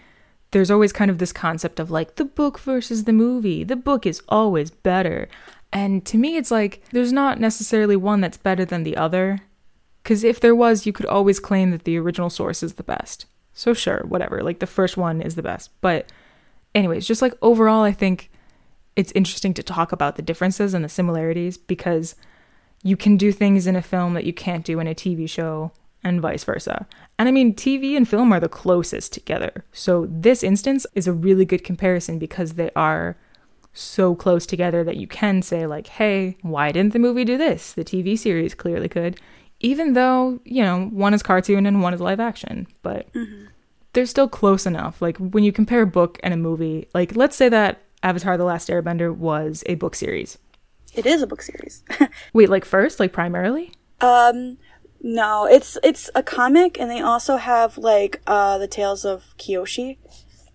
there's 0.52 0.72
always 0.72 0.92
kind 0.92 1.10
of 1.10 1.20
this 1.20 1.32
concept 1.32 1.80
of 1.80 1.90
like 1.90 2.16
the 2.16 2.26
book 2.26 2.60
versus 2.60 3.06
the 3.06 3.14
movie. 3.14 3.64
The 3.64 3.76
book 3.76 4.06
is 4.06 4.22
always 4.30 4.72
better. 4.72 5.30
And 5.74 6.06
to 6.06 6.18
me, 6.18 6.38
it's 6.38 6.52
like 6.52 6.84
there's 6.92 7.12
not 7.12 7.40
necessarily 7.40 7.96
one 7.96 8.22
that's 8.22 8.38
better 8.38 8.64
than 8.64 8.84
the 8.84 8.96
other. 8.96 9.40
Because 10.04 10.24
if 10.24 10.40
there 10.40 10.56
was, 10.56 10.86
you 10.86 10.94
could 10.94 11.08
always 11.08 11.40
claim 11.40 11.72
that 11.72 11.84
the 11.84 11.98
original 11.98 12.30
source 12.30 12.62
is 12.62 12.74
the 12.74 12.84
best. 12.84 13.26
So, 13.54 13.74
sure, 13.74 14.04
whatever. 14.08 14.44
Like 14.44 14.60
the 14.60 14.68
first 14.68 14.98
one 14.98 15.22
is 15.22 15.36
the 15.36 15.42
best. 15.42 15.72
But, 15.82 16.12
anyways, 16.76 17.08
just 17.08 17.22
like 17.22 17.34
overall, 17.42 17.84
I 17.84 17.92
think 17.92 18.30
it's 18.96 19.12
interesting 19.14 19.54
to 19.56 19.64
talk 19.64 19.92
about 19.92 20.16
the 20.16 20.22
differences 20.22 20.74
and 20.74 20.86
the 20.86 20.90
similarities 20.90 21.58
because 21.58 22.16
you 22.84 22.96
can 22.96 23.18
do 23.18 23.32
things 23.32 23.66
in 23.66 23.76
a 23.76 23.82
film 23.82 24.14
that 24.14 24.26
you 24.26 24.34
can't 24.34 24.66
do 24.66 24.80
in 24.80 24.88
a 24.88 24.96
TV 24.96 25.28
show. 25.28 25.72
and 26.04 26.22
vice 26.22 26.44
versa. 26.44 26.86
And 27.18 27.30
I 27.30 27.32
mean, 27.32 27.56
TV 27.56 27.96
and 27.96 28.08
film 28.08 28.34
are 28.34 28.40
the 28.40 28.50
closest 28.50 29.14
together. 29.14 29.64
So 29.72 30.06
this 30.10 30.44
instance 30.44 30.86
is 30.96 31.08
a 31.08 31.14
really 31.14 31.46
good 31.46 31.64
comparison 31.64 32.20
because 32.20 32.54
they 32.54 32.70
are 32.76 33.16
so 33.74 34.16
close 34.16 34.46
together 34.46 34.84
that 34.84 34.98
you 34.98 35.08
can 35.08 35.42
say, 35.42 35.66
like, 35.66 35.88
hey, 35.88 36.38
why 36.42 36.72
didn't 36.72 36.94
the 36.94 37.00
movie 37.00 37.26
do 37.26 37.38
this? 37.38 37.74
The 37.74 37.84
TV 37.84 38.18
series 38.18 38.54
clearly 38.54 38.88
could, 38.90 39.20
even 39.60 39.94
though, 39.94 40.40
you 40.46 40.62
know, 40.64 40.86
one 40.92 41.14
is 41.14 41.24
cartoon 41.24 41.66
and 41.66 41.82
one 41.82 41.94
is 41.94 42.02
live 42.02 42.20
action. 42.20 42.68
But 42.84 43.12
Mm-hmm. 43.14 43.46
they're 43.94 44.06
still 44.06 44.28
close 44.30 44.66
enough. 44.66 45.02
Like, 45.02 45.18
when 45.18 45.44
you 45.44 45.52
compare 45.52 45.82
a 45.82 45.88
book 45.88 46.20
and 46.24 46.34
a 46.34 46.38
movie, 46.38 46.88
like, 46.94 47.16
let's 47.16 47.36
say 47.36 47.50
that 47.50 47.82
Avatar 48.04 48.38
The 48.38 48.44
Last 48.44 48.70
Airbender 48.70 49.16
was 49.16 49.64
a 49.68 49.76
book 49.76 49.96
series. 49.96 50.38
It 50.94 51.06
is 51.08 51.22
a 51.24 51.28
book 51.28 51.42
series. 51.42 51.84
Wait, 52.34 52.50
like, 52.50 52.66
first? 52.66 53.00
Like, 53.00 53.14
primarily? 53.14 53.72
um, 54.02 54.58
no, 55.06 55.46
it's 55.46 55.78
it's 55.84 56.10
a 56.16 56.24
comic, 56.24 56.80
and 56.80 56.90
they 56.90 57.02
also 57.02 57.36
have 57.36 57.78
like 57.78 58.22
uh 58.26 58.58
the 58.58 58.68
Tales 58.70 59.04
of 59.04 59.36
Kyoshi. 59.38 59.98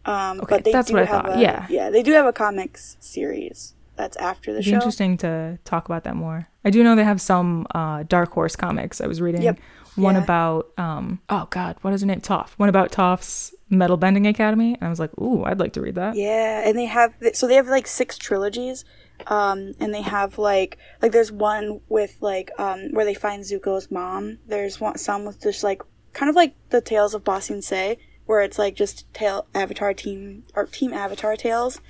Um, 0.08 0.40
Okay, 0.40 0.46
but 0.56 0.64
they 0.64 0.72
that's 0.72 0.88
do 0.88 0.94
what 0.94 1.02
I 1.02 1.06
have 1.06 1.22
thought, 1.26 1.38
a, 1.38 1.40
yeah. 1.40 1.66
yeah, 1.68 1.90
they 1.90 2.02
do 2.02 2.12
have 2.12 2.26
a 2.26 2.32
comics 2.32 2.96
series 3.00 3.74
that's 3.96 4.16
after 4.16 4.52
the 4.52 4.58
It'd 4.60 4.64
be 4.66 4.70
show. 4.70 4.76
interesting 4.76 5.16
to 5.18 5.58
talk 5.64 5.84
about 5.86 6.04
that 6.04 6.16
more. 6.16 6.48
I 6.64 6.70
do 6.70 6.82
know 6.84 6.94
they 6.96 7.04
have 7.04 7.20
some 7.20 7.66
uh, 7.74 8.04
Dark 8.08 8.30
Horse 8.32 8.56
comics. 8.56 9.00
I 9.00 9.06
was 9.06 9.20
reading 9.20 9.42
Yep. 9.42 9.58
one 9.96 10.14
Yeah. 10.14 10.22
about 10.24 10.62
um 10.78 11.20
oh 11.28 11.46
god, 11.50 11.76
what 11.82 11.92
is 11.94 12.00
her 12.02 12.06
name? 12.06 12.20
Toph. 12.20 12.50
One 12.56 12.68
about 12.68 12.90
Toph's 12.92 13.54
Metal 13.68 13.96
Bending 13.96 14.26
Academy, 14.26 14.74
and 14.74 14.84
I 14.84 14.88
was 14.88 15.00
like, 15.00 15.10
ooh, 15.20 15.44
I'd 15.44 15.60
like 15.60 15.72
to 15.74 15.80
read 15.82 15.96
that. 15.96 16.14
Yeah, 16.14 16.66
and 16.66 16.78
they 16.78 16.86
have 16.86 17.14
so 17.34 17.46
they 17.48 17.56
have 17.56 17.66
like 17.68 17.86
six 17.86 18.16
trilogies, 18.16 18.84
um, 19.26 19.74
and 19.80 19.92
they 19.92 20.02
have 20.02 20.38
like 20.38 20.78
like 21.02 21.12
there's 21.12 21.32
one 21.32 21.80
with 21.88 22.16
like 22.20 22.50
um 22.58 22.92
where 22.92 23.04
they 23.04 23.14
find 23.14 23.42
Zuko's 23.44 23.90
mom. 23.90 24.38
There's 24.46 24.80
one 24.80 24.96
some 24.96 25.24
with 25.26 25.42
just 25.42 25.62
like 25.64 25.82
kind 26.12 26.30
of 26.30 26.36
like 26.36 26.54
the 26.70 26.80
Tales 26.80 27.14
of 27.14 27.24
Ba 27.24 27.40
Sing 27.40 27.60
Se, 27.62 27.98
where 28.28 28.42
it's 28.42 28.58
like 28.58 28.74
just 28.74 29.12
tail 29.14 29.46
Avatar 29.54 29.94
team 29.94 30.44
or 30.54 30.66
Team 30.66 30.92
Avatar 30.92 31.34
tales. 31.34 31.80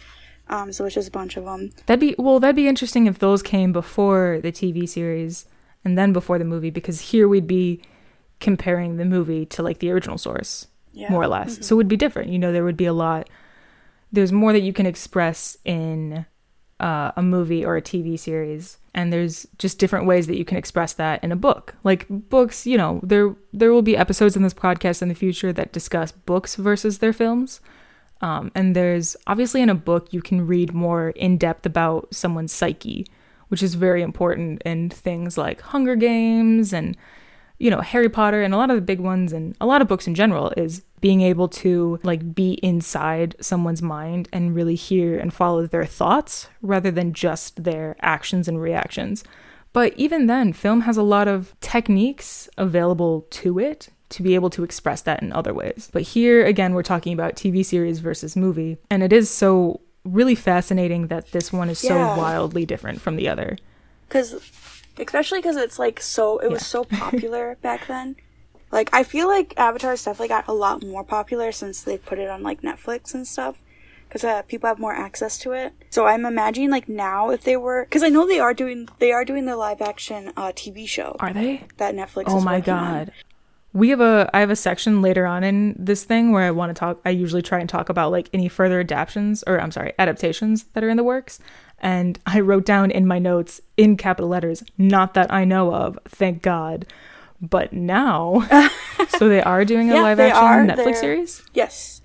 Um, 0.49 0.73
so 0.73 0.85
it's 0.85 0.95
just 0.95 1.09
a 1.09 1.11
bunch 1.11 1.37
of 1.37 1.45
them. 1.45 1.73
That'd 1.87 2.01
be 2.01 2.15
well, 2.17 2.39
that'd 2.39 2.57
be 2.57 2.69
interesting 2.69 3.07
if 3.07 3.19
those 3.19 3.43
came 3.43 3.73
before 3.73 4.39
the 4.41 4.53
TV 4.53 4.89
series 4.89 5.47
and 5.85 5.99
then 5.99 6.13
before 6.13 6.39
the 6.39 6.45
movie, 6.45 6.71
because 6.71 7.11
here 7.11 7.27
we'd 7.29 7.49
be 7.49 7.83
comparing 8.41 8.97
the 8.97 9.05
movie 9.05 9.45
to 9.47 9.63
like 9.65 9.81
the 9.81 9.91
original 9.91 10.17
source. 10.17 10.69
Yeah. 10.93 11.11
more 11.13 11.23
or 11.23 11.29
less. 11.29 11.65
So 11.65 11.75
it 11.75 11.77
would 11.77 11.89
be 11.89 11.97
different. 11.97 12.31
You 12.31 12.39
know, 12.41 12.51
there 12.51 12.65
would 12.65 12.77
be 12.77 12.87
a 12.87 12.93
lot. 12.93 13.29
There's 14.11 14.33
more 14.33 14.53
that 14.53 14.63
you 14.63 14.73
can 14.73 14.87
express 14.87 15.57
in 15.65 16.25
uh, 16.81 17.13
a 17.17 17.23
movie 17.23 17.65
or 17.65 17.77
a 17.77 17.83
TV 17.83 18.19
series, 18.19 18.79
and 18.95 19.13
there's 19.13 19.47
just 19.59 19.79
different 19.79 20.07
ways 20.07 20.27
that 20.27 20.39
you 20.39 20.45
can 20.45 20.57
express 20.57 20.93
that 20.95 21.23
in 21.25 21.33
a 21.33 21.37
book. 21.37 21.75
Like 21.85 22.07
books, 22.09 22.67
you 22.67 22.77
know, 22.77 23.01
there 23.03 23.35
there 23.53 23.73
will 23.73 23.83
be 23.83 23.97
episodes 23.97 24.37
in 24.37 24.43
this 24.43 24.55
podcast 24.55 25.03
in 25.03 25.09
the 25.09 25.15
future 25.15 25.53
that 25.53 25.73
discuss 25.73 26.13
books 26.13 26.55
versus 26.57 26.99
their 26.99 27.13
films. 27.13 27.61
Um, 28.21 28.51
and 28.55 28.75
there's 28.75 29.17
obviously 29.27 29.63
in 29.63 29.69
a 29.69 29.75
book 29.75 30.13
you 30.13 30.21
can 30.21 30.47
read 30.47 30.75
more 30.75 31.11
in 31.11 31.39
depth 31.39 31.65
about 31.65 32.13
someone's 32.13 32.53
psyche, 32.53 33.07
which 33.49 33.63
is 33.63 33.75
very 33.75 34.03
important 34.03 34.63
in 34.65 34.91
things 34.91 35.39
like 35.39 35.61
Hunger 35.61 35.95
Games 35.95 36.73
and 36.73 36.97
you 37.59 37.71
know 37.71 37.81
Harry 37.81 38.09
Potter 38.09 38.43
and 38.43 38.55
a 38.55 38.57
lot 38.57 38.71
of 38.71 38.77
the 38.77 38.83
big 38.83 39.01
ones 39.01 39.33
and 39.33 39.57
a 39.61 39.67
lot 39.67 39.83
of 39.83 39.89
books 39.89 40.07
in 40.07 40.15
general 40.15 40.53
is 40.57 40.83
being 41.01 41.21
able 41.21 41.49
to 41.49 41.99
like 42.03 42.35
be 42.35 42.53
inside 42.63 43.35
someone's 43.41 43.83
mind 43.83 44.29
and 44.33 44.55
really 44.55 44.75
hear 44.75 45.19
and 45.19 45.33
follow 45.33 45.67
their 45.67 45.85
thoughts 45.85 46.49
rather 46.63 46.91
than 46.91 47.13
just 47.13 47.63
their 47.65 47.97
actions 48.01 48.49
and 48.49 48.61
reactions. 48.61 49.23
But 49.73 49.93
even 49.97 50.27
then, 50.27 50.53
film 50.53 50.81
has 50.83 50.97
a 50.97 51.03
lot 51.03 51.29
of 51.29 51.55
techniques 51.61 52.49
available 52.57 53.27
to 53.31 53.59
it 53.59 53.89
to 54.11 54.23
be 54.23 54.35
able 54.35 54.51
to 54.51 54.65
express 54.65 55.03
that 55.03 55.23
in 55.23 55.33
other 55.33 55.53
ways. 55.53 55.91
But 55.93 56.03
here 56.03 56.45
again, 56.47 56.73
we're 56.75 56.83
talking 56.83 57.13
about 57.13 57.37
TV 57.37 57.65
series 57.65 57.99
versus 57.99 58.35
movie, 58.35 58.79
and 58.91 59.03
it 59.03 59.13
is 59.13 59.29
so 59.31 59.81
really 60.05 60.35
fascinating 60.35 61.09
that 61.09 61.33
this 61.33 61.53
one 61.53 61.69
is 61.69 61.85
Yeah. 61.85 61.91
so 62.15 62.21
wildly 62.21 62.65
different 62.65 63.01
from 63.01 63.17
the 63.17 63.29
other. 63.29 63.57
because 64.09 64.33
especially 65.01 65.39
because 65.39 65.57
it's 65.57 65.79
like 65.79 66.01
so 66.01 66.39
it 66.39 66.51
was 66.51 66.67
so 66.67 66.85
popular 67.05 67.57
back 67.63 67.87
then 67.87 68.17
like 68.71 68.89
i 68.93 69.03
feel 69.03 69.29
like 69.29 69.55
avatar's 69.57 70.05
definitely 70.05 70.29
got 70.29 70.47
a 70.49 70.53
lot 70.53 70.83
more 70.85 71.05
popular 71.05 71.53
since 71.53 71.83
they 71.83 71.97
put 71.99 72.19
it 72.19 72.29
on 72.29 72.43
like 72.43 72.63
netflix 72.63 73.15
and 73.15 73.27
stuff 73.27 73.63
because 74.09 74.25
uh, 74.25 74.41
people 74.43 74.67
have 74.69 74.79
more 74.79 74.95
access 74.95 75.39
to 75.39 75.53
it 75.53 75.73
so 75.91 76.07
i'm 76.07 76.25
imagining 76.25 76.71
like 76.71 76.89
now 76.89 77.31
if 77.31 77.45
they 77.45 77.57
were 77.57 77.85
because 77.85 78.03
i 78.03 78.09
know 78.09 78.27
they 78.27 78.41
are 78.41 78.55
doing 78.55 78.89
they 78.99 79.13
are 79.13 79.25
doing 79.25 79.47
the 79.47 79.57
live 79.57 79.81
action 79.83 80.33
uh, 80.37 80.53
tv 80.53 80.87
show 80.89 81.17
Are 81.21 81.33
they? 81.33 81.65
that 81.77 81.95
netflix 81.95 82.25
Oh 82.29 82.41
my 82.41 82.61
god! 82.61 83.09
on. 83.09 83.13
We 83.79 83.91
have 83.91 84.01
a 84.01 84.29
I 84.35 84.41
have 84.41 84.51
a 84.51 84.57
section 84.57 85.01
later 85.03 85.25
on 85.27 85.45
in 85.45 85.75
this 85.79 86.03
thing 86.05 86.33
where 86.33 86.43
I 86.43 86.51
want 86.51 86.71
to 86.75 86.79
talk 86.79 87.01
I 87.05 87.11
usually 87.11 87.43
try 87.43 87.61
and 87.61 87.69
talk 87.69 87.89
about 87.89 88.11
like 88.11 88.29
any 88.33 88.49
further 88.49 88.81
adaptations 88.81 89.45
or 89.47 89.61
I'm 89.61 89.71
sorry, 89.71 89.93
adaptations 89.99 90.65
that 90.73 90.83
are 90.85 90.89
in 90.89 90.97
the 90.97 91.05
works. 91.05 91.39
And 91.81 92.19
I 92.27 92.41
wrote 92.41 92.65
down 92.65 92.91
in 92.91 93.07
my 93.07 93.21
notes 93.21 93.61
in 93.77 93.97
capital 93.97 94.29
letters, 94.29 94.65
not 94.77 95.15
that 95.15 95.33
I 95.33 95.45
know 95.45 95.73
of, 95.73 95.97
thank 96.07 96.43
God. 96.43 96.87
But 97.41 97.73
now 97.73 98.41
so 99.11 99.29
they 99.29 99.41
are 99.43 99.65
doing 99.65 99.91
a 99.91 99.95
Yeah, 99.95 100.03
live 100.03 100.19
action 100.19 100.43
are. 100.45 100.67
Netflix 100.67 100.85
They're- 100.85 100.95
series? 100.95 101.43
Yes. 101.55 102.03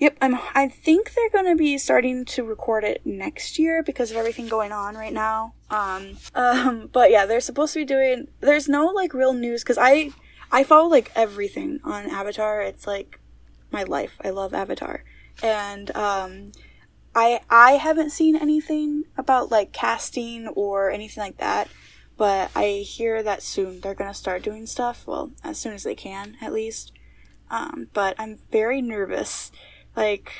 Yep, 0.00 0.16
I'm 0.22 0.38
I 0.54 0.68
think 0.68 1.12
they're 1.14 1.30
going 1.30 1.52
to 1.52 1.56
be 1.56 1.76
starting 1.76 2.24
to 2.26 2.44
record 2.44 2.84
it 2.84 3.04
next 3.04 3.58
year 3.58 3.82
because 3.82 4.10
of 4.12 4.16
everything 4.16 4.46
going 4.48 4.72
on 4.72 4.94
right 4.94 5.12
now. 5.12 5.52
Um 5.70 6.16
um 6.34 6.88
but 6.92 7.10
yeah, 7.10 7.26
they're 7.26 7.40
supposed 7.40 7.74
to 7.74 7.80
be 7.80 7.84
doing 7.84 8.28
there's 8.40 8.68
no 8.68 8.86
like 8.86 9.12
real 9.12 9.34
news 9.34 9.62
cuz 9.64 9.76
I 9.76 10.12
I 10.50 10.64
follow 10.64 10.88
like 10.88 11.10
everything 11.14 11.80
on 11.84 12.06
Avatar. 12.10 12.62
It's 12.62 12.86
like 12.86 13.20
my 13.70 13.82
life. 13.82 14.16
I 14.24 14.30
love 14.30 14.54
Avatar. 14.54 15.04
And 15.42 15.94
um 15.96 16.52
I 17.14 17.40
I 17.50 17.72
haven't 17.72 18.10
seen 18.10 18.36
anything 18.36 19.04
about 19.16 19.50
like 19.50 19.72
casting 19.72 20.48
or 20.48 20.90
anything 20.90 21.22
like 21.22 21.38
that, 21.38 21.68
but 22.16 22.50
I 22.54 22.84
hear 22.86 23.22
that 23.22 23.42
soon 23.42 23.80
they're 23.80 23.94
going 23.94 24.10
to 24.10 24.14
start 24.14 24.42
doing 24.42 24.66
stuff, 24.66 25.04
well, 25.06 25.32
as 25.42 25.58
soon 25.58 25.72
as 25.74 25.82
they 25.84 25.94
can 25.94 26.36
at 26.40 26.52
least. 26.52 26.92
Um, 27.50 27.88
but 27.94 28.14
I'm 28.18 28.38
very 28.52 28.82
nervous. 28.82 29.50
Like, 29.96 30.32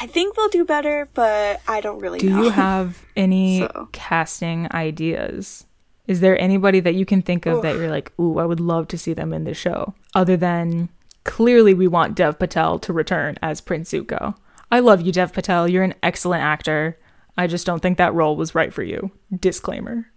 I- 0.00 0.06
think 0.06 0.34
they'll 0.34 0.48
do 0.48 0.64
better, 0.64 1.08
but 1.12 1.60
I 1.68 1.80
don't 1.82 2.00
really 2.00 2.18
Do 2.20 2.30
know. 2.30 2.42
you 2.44 2.50
have 2.66 3.04
any 3.16 3.60
So. 3.60 3.88
casting 3.92 4.66
ideas? 4.72 5.66
Is 6.06 6.20
there 6.20 6.38
anybody 6.38 6.80
that 6.80 6.94
you 6.94 7.06
can 7.06 7.22
think 7.22 7.46
of 7.46 7.62
that 7.62 7.76
you're 7.76 7.90
like, 7.90 8.12
ooh, 8.20 8.38
I 8.38 8.44
would 8.44 8.60
love 8.60 8.88
to 8.88 8.98
see 8.98 9.14
them 9.14 9.32
in 9.32 9.44
the 9.44 9.54
show? 9.54 9.94
Other 10.14 10.36
than 10.36 10.90
clearly 11.24 11.72
we 11.72 11.88
want 11.88 12.14
Dev 12.14 12.38
Patel 12.38 12.78
to 12.80 12.92
return 12.92 13.36
as 13.42 13.60
Prince 13.62 13.90
Zuko. 13.90 14.36
I 14.70 14.80
love 14.80 15.00
you, 15.00 15.12
Dev 15.12 15.32
Patel. 15.32 15.66
You're 15.66 15.82
an 15.84 15.94
excellent 16.02 16.42
actor. 16.42 16.98
I 17.38 17.46
just 17.46 17.64
don't 17.66 17.80
think 17.80 17.96
that 17.98 18.12
role 18.14 18.36
was 18.36 18.54
right 18.54 18.72
for 18.72 18.82
you. 18.82 19.10
Disclaimer. 19.34 20.10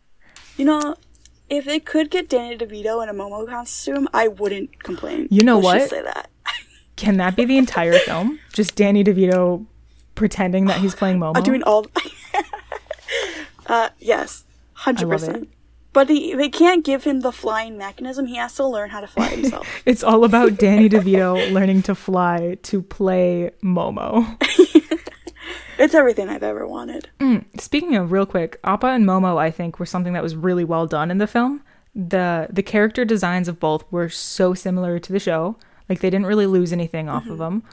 you 0.57 0.65
know, 0.65 0.95
if 1.49 1.63
they 1.63 1.79
could 1.79 2.09
get 2.11 2.27
Danny 2.27 2.57
DeVito 2.57 3.01
in 3.01 3.07
a 3.09 3.13
Momo 3.13 3.47
costume, 3.47 4.09
I 4.13 4.27
wouldn't 4.27 4.83
complain. 4.83 5.27
You 5.31 5.43
know 5.43 5.59
Let's 5.59 5.83
what? 5.83 5.89
say 5.89 6.01
that. 6.01 6.29
Can 6.97 7.17
that 7.17 7.35
be 7.37 7.45
the 7.45 7.57
entire 7.57 7.97
film? 7.99 8.39
Just 8.51 8.75
Danny 8.75 9.03
DeVito 9.03 9.65
pretending 10.15 10.65
that 10.65 10.81
he's 10.81 10.95
playing 10.95 11.19
Momo? 11.19 11.37
I'm 11.37 11.43
doing 11.43 11.63
all. 11.63 11.85
uh, 13.67 13.89
yes, 13.99 14.43
hundred 14.73 15.09
percent. 15.09 15.49
But 15.97 16.09
he, 16.09 16.35
they 16.35 16.49
can't 16.49 16.85
give 16.85 17.05
him 17.05 17.21
the 17.21 17.31
flying 17.31 17.75
mechanism. 17.75 18.27
He 18.27 18.35
has 18.35 18.53
to 18.57 18.65
learn 18.67 18.91
how 18.91 18.99
to 18.99 19.07
fly 19.07 19.29
himself. 19.29 19.67
It's 19.83 20.03
all 20.03 20.25
about 20.25 20.55
Danny 20.55 20.87
DeVito 20.87 21.51
learning 21.51 21.81
to 21.81 21.95
fly 21.95 22.59
to 22.61 22.83
play 22.83 23.49
Momo. 23.63 24.37
it's 25.79 25.95
everything 25.95 26.29
I've 26.29 26.43
ever 26.43 26.67
wanted. 26.67 27.09
Speaking 27.57 27.95
of 27.95 28.11
real 28.11 28.27
quick, 28.27 28.59
Appa 28.63 28.85
and 28.85 29.07
Momo 29.07 29.37
I 29.37 29.49
think 29.49 29.79
were 29.79 29.87
something 29.87 30.13
that 30.13 30.21
was 30.21 30.35
really 30.35 30.63
well 30.63 30.85
done 30.85 31.09
in 31.09 31.17
the 31.17 31.25
film. 31.25 31.63
The 31.95 32.45
the 32.51 32.61
character 32.61 33.03
designs 33.03 33.47
of 33.47 33.59
both 33.59 33.91
were 33.91 34.07
so 34.07 34.53
similar 34.53 34.99
to 34.99 35.11
the 35.11 35.19
show. 35.19 35.55
Like 35.89 36.01
they 36.01 36.11
didn't 36.11 36.27
really 36.27 36.45
lose 36.45 36.71
anything 36.71 37.09
off 37.09 37.25
of 37.25 37.39
them. 37.39 37.63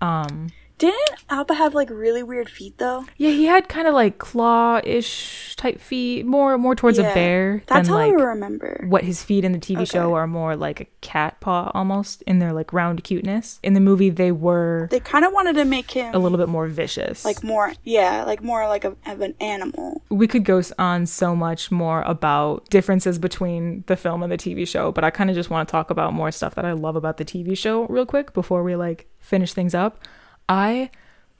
Um 0.00 0.50
Didn't 0.82 1.12
Appa 1.30 1.54
have 1.54 1.74
like 1.74 1.90
really 1.90 2.24
weird 2.24 2.48
feet 2.50 2.78
though? 2.78 3.04
yeah, 3.16 3.30
he 3.30 3.44
had 3.44 3.68
kind 3.68 3.86
of 3.86 3.94
like 3.94 4.18
claw-ish 4.18 5.54
type 5.54 5.80
feet, 5.80 6.26
more 6.26 6.58
more 6.58 6.74
towards 6.74 6.98
a 6.98 7.04
bear 7.04 7.62
That's 7.68 7.86
than 7.86 7.94
how 7.96 8.02
like 8.02 8.20
I 8.20 8.24
remember. 8.24 8.84
what 8.88 9.04
his 9.04 9.22
feet 9.22 9.44
in 9.44 9.52
the 9.52 9.60
TV 9.60 9.88
show 9.88 10.14
are 10.14 10.26
more 10.26 10.56
like 10.56 10.80
a 10.80 10.86
cat 11.00 11.38
paw 11.38 11.70
almost 11.72 12.22
in 12.22 12.40
their 12.40 12.52
like 12.52 12.72
round 12.72 13.04
cuteness. 13.04 13.60
In 13.62 13.74
the 13.74 13.80
movie 13.80 14.10
they 14.10 14.32
were 14.32 14.88
They 14.90 14.98
kind 14.98 15.24
of 15.24 15.32
wanted 15.32 15.52
to 15.54 15.64
make 15.64 15.92
him 15.92 16.12
a 16.12 16.18
little 16.18 16.36
bit 16.38 16.48
more 16.48 16.66
vicious. 16.66 17.24
like 17.24 17.44
more, 17.44 17.72
yeah, 17.84 18.24
like 18.24 18.42
more 18.42 18.66
like 18.66 18.84
a, 18.84 18.96
of 19.06 19.20
an 19.20 19.34
animal. 19.40 20.02
we 20.10 20.26
could 20.26 20.44
go 20.44 20.60
on 20.80 21.06
so 21.06 21.36
much 21.36 21.70
more 21.70 22.02
about 22.02 22.68
differences 22.70 23.20
between 23.20 23.84
the 23.86 23.94
film 23.94 24.24
and 24.24 24.32
the 24.32 24.36
TV 24.36 24.66
show, 24.66 24.90
but 24.90 25.04
I 25.04 25.10
kind 25.10 25.30
of 25.30 25.36
just 25.36 25.48
want 25.48 25.68
to 25.68 25.70
talk 25.70 25.90
about 25.90 26.12
more 26.12 26.32
stuff 26.32 26.56
that 26.56 26.64
I 26.64 26.72
love 26.72 26.96
about 26.96 27.18
the 27.18 27.24
TV 27.24 27.56
show 27.56 27.86
real 27.86 28.04
quick 28.04 28.32
before 28.32 28.64
we 28.64 28.74
like 28.74 29.06
finish 29.20 29.52
things 29.52 29.76
up. 29.76 30.02
I 30.48 30.90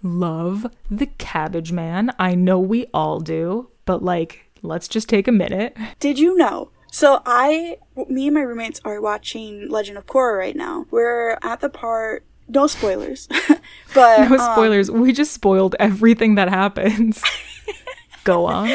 love 0.03 0.67
the 0.91 1.07
Cabbage 1.07 1.73
Man. 1.73 2.13
I 2.19 2.35
know 2.35 2.59
we 2.59 2.87
all 2.93 3.21
do, 3.21 3.71
but 3.85 4.03
like 4.03 4.51
let's 4.63 4.89
just 4.89 5.09
take 5.09 5.27
a 5.29 5.33
minute. 5.33 5.77
Did 6.01 6.19
you 6.19 6.37
know 6.37 6.71
So 6.91 7.21
I, 7.27 7.79
me 8.09 8.27
and 8.29 8.35
my 8.35 8.43
roommates 8.43 8.81
are 8.85 9.01
watching 9.01 9.69
Legend 9.69 9.99
of 9.99 10.07
Korra 10.07 10.39
right 10.39 10.57
now. 10.57 10.87
We're 10.91 11.39
at 11.43 11.61
the 11.61 11.69
part. 11.69 12.25
No 12.49 12.67
spoilers, 12.67 13.29
but 13.95 14.29
No 14.29 14.37
um, 14.37 14.53
spoilers. 14.53 14.91
we 14.91 15.13
just 15.13 15.33
spoiled 15.33 15.75
everything 15.81 16.35
that 16.35 16.49
happens. 16.51 17.23
Go 18.25 18.45
on. 18.47 18.69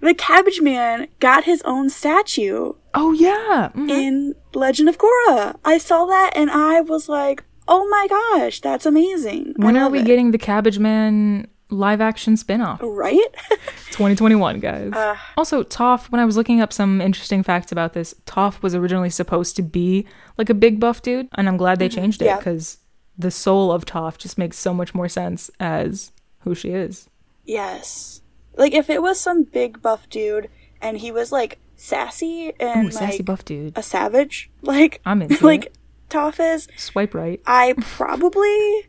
the 0.00 0.14
Cabbage 0.14 0.60
Man 0.62 1.08
got 1.20 1.44
his 1.44 1.60
own 1.62 1.90
statue 1.90 2.72
Oh 2.94 3.12
yeah. 3.12 3.70
Mhm. 3.74 3.90
in 3.90 4.34
Legend 4.54 4.88
of 4.88 4.98
Korra. 4.98 5.56
I 5.64 5.78
saw 5.78 6.06
that 6.06 6.32
and 6.36 6.50
I 6.50 6.80
was 6.80 7.08
like, 7.08 7.42
"Oh 7.68 7.86
my 7.88 8.06
gosh, 8.08 8.60
that's 8.60 8.86
amazing!" 8.86 9.54
When 9.56 9.76
are 9.76 9.88
we 9.90 10.00
it. 10.00 10.06
getting 10.06 10.30
the 10.30 10.38
Cabbage 10.38 10.78
Man 10.78 11.48
live 11.70 12.00
action 12.00 12.36
spin-off? 12.36 12.78
right? 12.82 13.18
2021, 13.90 14.60
guys. 14.60 14.92
Uh. 14.92 15.16
also, 15.36 15.62
Toph, 15.62 16.10
when 16.10 16.20
I 16.20 16.24
was 16.24 16.36
looking 16.36 16.60
up 16.60 16.72
some 16.72 17.00
interesting 17.00 17.42
facts 17.42 17.72
about 17.72 17.92
this, 17.94 18.14
Toph 18.26 18.62
was 18.62 18.74
originally 18.74 19.10
supposed 19.10 19.56
to 19.56 19.62
be 19.62 20.06
like 20.38 20.50
a 20.50 20.54
big 20.54 20.78
buff 20.78 21.02
dude, 21.02 21.28
and 21.34 21.48
I'm 21.48 21.56
glad 21.56 21.78
they 21.78 21.88
changed 21.88 22.20
it 22.22 22.26
Mm-hmm. 22.26 22.34
Yeah. 22.34 22.38
because 22.38 22.78
the 23.18 23.30
soul 23.30 23.72
of 23.72 23.84
Toph 23.86 24.18
just 24.18 24.36
makes 24.38 24.56
so 24.58 24.74
much 24.74 24.94
more 24.94 25.08
sense 25.08 25.50
as 25.60 26.12
who 26.40 26.54
she 26.54 26.70
is. 26.70 27.08
yes. 27.44 28.20
Like 28.56 28.72
if 28.72 28.88
it 28.88 29.02
was 29.02 29.18
some 29.18 29.42
big 29.42 29.82
buff 29.82 30.08
dude 30.08 30.48
and 30.80 30.98
he 30.98 31.10
was 31.10 31.32
like 31.32 31.58
sassy 31.74 32.52
and 32.60 32.86
Ooh, 32.86 32.90
sassy 32.92 33.16
like 33.18 33.24
buff 33.24 33.44
dude. 33.44 33.76
a 33.76 33.82
savage, 33.82 34.48
like 34.62 35.00
I'm 35.04 35.22
into 35.22 35.44
like 35.44 35.66
it. 35.66 35.78
Toph 36.14 36.38
is, 36.38 36.68
Swipe 36.76 37.12
right. 37.12 37.40
I 37.46 37.74
probably 37.80 38.88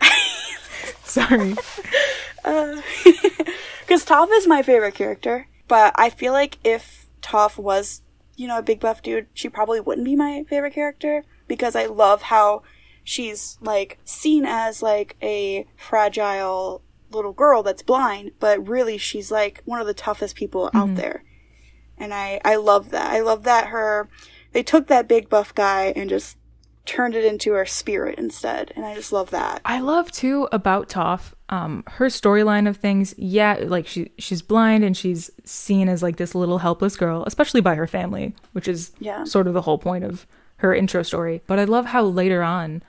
Sorry. 1.02 1.54
Uh, 2.44 2.82
because 3.82 4.04
Toph 4.04 4.28
is 4.32 4.48
my 4.48 4.62
favorite 4.62 4.96
character, 4.96 5.46
but 5.68 5.92
I 5.94 6.10
feel 6.10 6.32
like 6.32 6.58
if 6.64 7.06
Toph 7.22 7.56
was, 7.56 8.02
you 8.34 8.48
know, 8.48 8.58
a 8.58 8.62
big 8.62 8.80
buff 8.80 9.00
dude, 9.00 9.28
she 9.32 9.48
probably 9.48 9.78
wouldn't 9.78 10.04
be 10.04 10.16
my 10.16 10.44
favorite 10.48 10.74
character 10.74 11.24
because 11.46 11.76
I 11.76 11.86
love 11.86 12.22
how 12.22 12.64
she's 13.04 13.58
like 13.60 14.00
seen 14.04 14.44
as 14.44 14.82
like 14.82 15.16
a 15.22 15.68
fragile 15.76 16.82
little 17.12 17.32
girl 17.32 17.62
that's 17.62 17.84
blind, 17.84 18.32
but 18.40 18.66
really 18.66 18.98
she's 18.98 19.30
like 19.30 19.62
one 19.64 19.80
of 19.80 19.86
the 19.86 19.94
toughest 19.94 20.34
people 20.34 20.68
out 20.74 20.86
mm-hmm. 20.86 20.96
there. 20.96 21.22
And 21.96 22.12
I 22.12 22.40
I 22.44 22.56
love 22.56 22.90
that. 22.90 23.12
I 23.12 23.20
love 23.20 23.44
that 23.44 23.68
her 23.68 24.08
they 24.50 24.64
took 24.64 24.88
that 24.88 25.06
big 25.06 25.28
buff 25.28 25.54
guy 25.54 25.92
and 25.94 26.10
just 26.10 26.36
turned 26.84 27.14
it 27.14 27.24
into 27.24 27.52
her 27.52 27.64
spirit 27.66 28.18
instead, 28.18 28.72
and 28.74 28.84
I 28.84 28.94
just 28.94 29.12
love 29.12 29.30
that. 29.30 29.60
I 29.64 29.80
love 29.80 30.10
too 30.10 30.48
about 30.50 30.88
Toph, 30.88 31.32
um, 31.48 31.84
her 31.86 32.06
storyline 32.06 32.68
of 32.68 32.76
things. 32.76 33.14
Yeah, 33.16 33.58
like 33.66 33.86
she 33.86 34.10
she's 34.18 34.42
blind 34.42 34.82
and 34.84 34.96
she's 34.96 35.30
seen 35.44 35.88
as 35.88 36.02
like 36.02 36.16
this 36.16 36.34
little 36.34 36.58
helpless 36.58 36.96
girl, 36.96 37.22
especially 37.26 37.60
by 37.60 37.74
her 37.76 37.86
family, 37.86 38.34
which 38.52 38.66
is 38.68 38.90
Yeah. 38.98 39.24
sort 39.24 39.46
of 39.46 39.54
the 39.54 39.62
whole 39.62 39.78
point 39.78 40.04
of 40.04 40.26
her 40.56 40.74
intro 40.74 41.02
story. 41.02 41.42
But 41.46 41.58
I 41.58 41.64
love 41.64 41.86
how 41.86 42.02
later 42.02 42.42
on, 42.42 42.82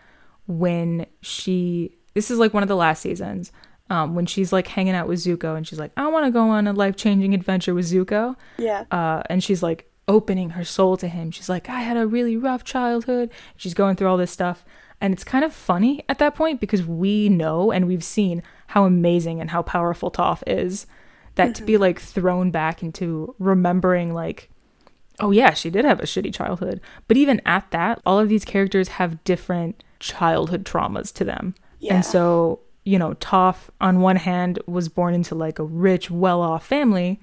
when 0.47 1.05
she 1.21 1.95
this 2.13 2.29
is 2.29 2.37
like 2.39 2.53
one 2.53 2.63
of 2.63 2.69
the 2.69 2.75
last 2.75 3.01
seasons, 3.01 3.51
um, 3.89 4.15
when 4.15 4.25
she's 4.25 4.53
like 4.53 4.67
hanging 4.67 4.93
out 4.93 5.07
with 5.07 5.19
Zuko 5.19 5.55
and 5.57 5.67
she's 5.67 5.79
like, 5.79 5.91
I 5.97 6.07
want 6.07 6.25
to 6.25 6.31
go 6.31 6.49
on 6.49 6.67
a 6.67 6.73
life 6.73 6.95
changing 6.95 7.33
adventure 7.33 7.73
with 7.73 7.85
Zuko 7.91 8.35
Yeah. 8.57 8.85
uh, 8.91 9.23
and 9.29 9.43
she's 9.43 9.63
like 9.63 9.89
opening 10.07 10.51
her 10.51 10.63
soul 10.63 10.97
to 10.97 11.07
him. 11.07 11.31
She's 11.31 11.49
like, 11.49 11.69
I 11.69 11.81
had 11.81 11.97
a 11.97 12.07
really 12.07 12.37
rough 12.37 12.63
childhood. 12.63 13.29
She's 13.55 13.73
going 13.73 13.95
through 13.95 14.07
all 14.07 14.17
this 14.17 14.31
stuff. 14.31 14.65
And 14.99 15.13
it's 15.13 15.23
kind 15.23 15.43
of 15.43 15.53
funny 15.53 16.03
at 16.07 16.19
that 16.19 16.35
point 16.35 16.59
because 16.59 16.85
we 16.85 17.29
know 17.29 17.71
and 17.71 17.87
we've 17.87 18.03
seen 18.03 18.41
how 18.67 18.85
amazing 18.85 19.41
and 19.41 19.49
how 19.49 19.61
powerful 19.61 20.11
Toph 20.11 20.43
is. 20.47 20.87
That 21.35 21.55
to 21.55 21.63
be 21.63 21.73
mm-hmm. 21.73 21.81
like 21.81 21.99
thrown 21.99 22.51
back 22.51 22.83
into 22.83 23.33
remembering, 23.39 24.13
like, 24.13 24.51
oh 25.19 25.31
yeah, 25.31 25.53
she 25.53 25.71
did 25.71 25.83
have 25.83 25.99
a 25.99 26.03
shitty 26.03 26.33
childhood. 26.33 26.79
But 27.07 27.17
even 27.17 27.41
at 27.45 27.71
that, 27.71 28.01
all 28.05 28.19
of 28.19 28.29
these 28.29 28.45
characters 28.45 28.89
have 28.89 29.23
different 29.23 29.83
childhood 29.99 30.63
traumas 30.63 31.11
to 31.15 31.23
them. 31.23 31.55
Yeah. 31.79 31.95
And 31.95 32.05
so, 32.05 32.59
you 32.85 32.99
know, 32.99 33.13
Toph, 33.15 33.69
on 33.81 33.99
one 33.99 34.17
hand, 34.17 34.59
was 34.67 34.89
born 34.89 35.15
into 35.15 35.33
like 35.33 35.57
a 35.57 35.63
rich, 35.63 36.11
well 36.11 36.41
off 36.41 36.65
family. 36.67 37.19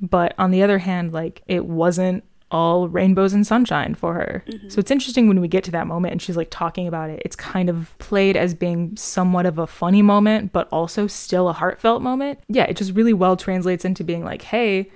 But 0.00 0.34
on 0.38 0.50
the 0.50 0.62
other 0.62 0.78
hand, 0.78 1.12
like 1.12 1.42
it 1.46 1.66
wasn't 1.66 2.24
all 2.50 2.88
rainbows 2.88 3.32
and 3.32 3.46
sunshine 3.46 3.94
for 3.94 4.14
her. 4.14 4.44
Mm-hmm. 4.46 4.68
So 4.70 4.78
it's 4.78 4.90
interesting 4.90 5.28
when 5.28 5.40
we 5.40 5.48
get 5.48 5.64
to 5.64 5.70
that 5.72 5.86
moment 5.86 6.12
and 6.12 6.22
she's 6.22 6.36
like 6.36 6.48
talking 6.50 6.86
about 6.86 7.10
it. 7.10 7.20
It's 7.24 7.36
kind 7.36 7.68
of 7.68 7.96
played 7.98 8.36
as 8.36 8.54
being 8.54 8.96
somewhat 8.96 9.46
of 9.46 9.58
a 9.58 9.66
funny 9.66 10.02
moment, 10.02 10.52
but 10.52 10.68
also 10.72 11.06
still 11.06 11.48
a 11.48 11.52
heartfelt 11.52 12.00
moment. 12.00 12.38
Yeah, 12.48 12.64
it 12.64 12.76
just 12.76 12.94
really 12.94 13.12
well 13.12 13.36
translates 13.36 13.84
into 13.84 14.02
being 14.02 14.24
like, 14.24 14.42
hey, 14.42 14.90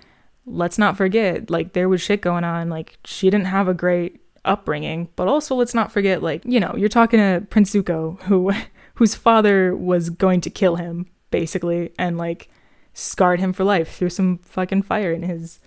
let's 0.47 0.79
not 0.79 0.97
forget, 0.97 1.51
like 1.51 1.73
there 1.73 1.89
was 1.89 2.01
shit 2.01 2.21
going 2.21 2.45
on. 2.45 2.69
Like 2.69 2.99
she 3.05 3.29
didn't 3.29 3.47
have 3.47 3.69
a 3.69 3.75
great 3.75 4.21
upbringing, 4.45 5.09
but 5.17 5.29
also 5.29 5.55
let's 5.55 5.75
not 5.75 5.93
forget, 5.93 6.23
like, 6.23 6.43
you 6.45 6.59
know, 6.59 6.75
you're 6.77 6.89
talking 6.89 7.21
to 7.21 7.47
Prince 7.51 7.73
Zuko, 7.75 8.21
who 8.23 8.53
whose 8.95 9.15
father 9.15 9.75
was 9.75 10.11
going 10.11 10.41
to 10.43 10.51
kill 10.51 10.77
him, 10.77 11.07
basically, 11.31 11.93
and 11.99 12.19
like 12.19 12.49
scarred 12.95 13.41
him 13.41 13.53
for 13.53 13.65
life 13.65 13.97
through 13.97 14.11
some 14.11 14.39
fucking 14.39 14.83
fire 14.83 15.13
in 15.13 15.23
his 15.23 15.61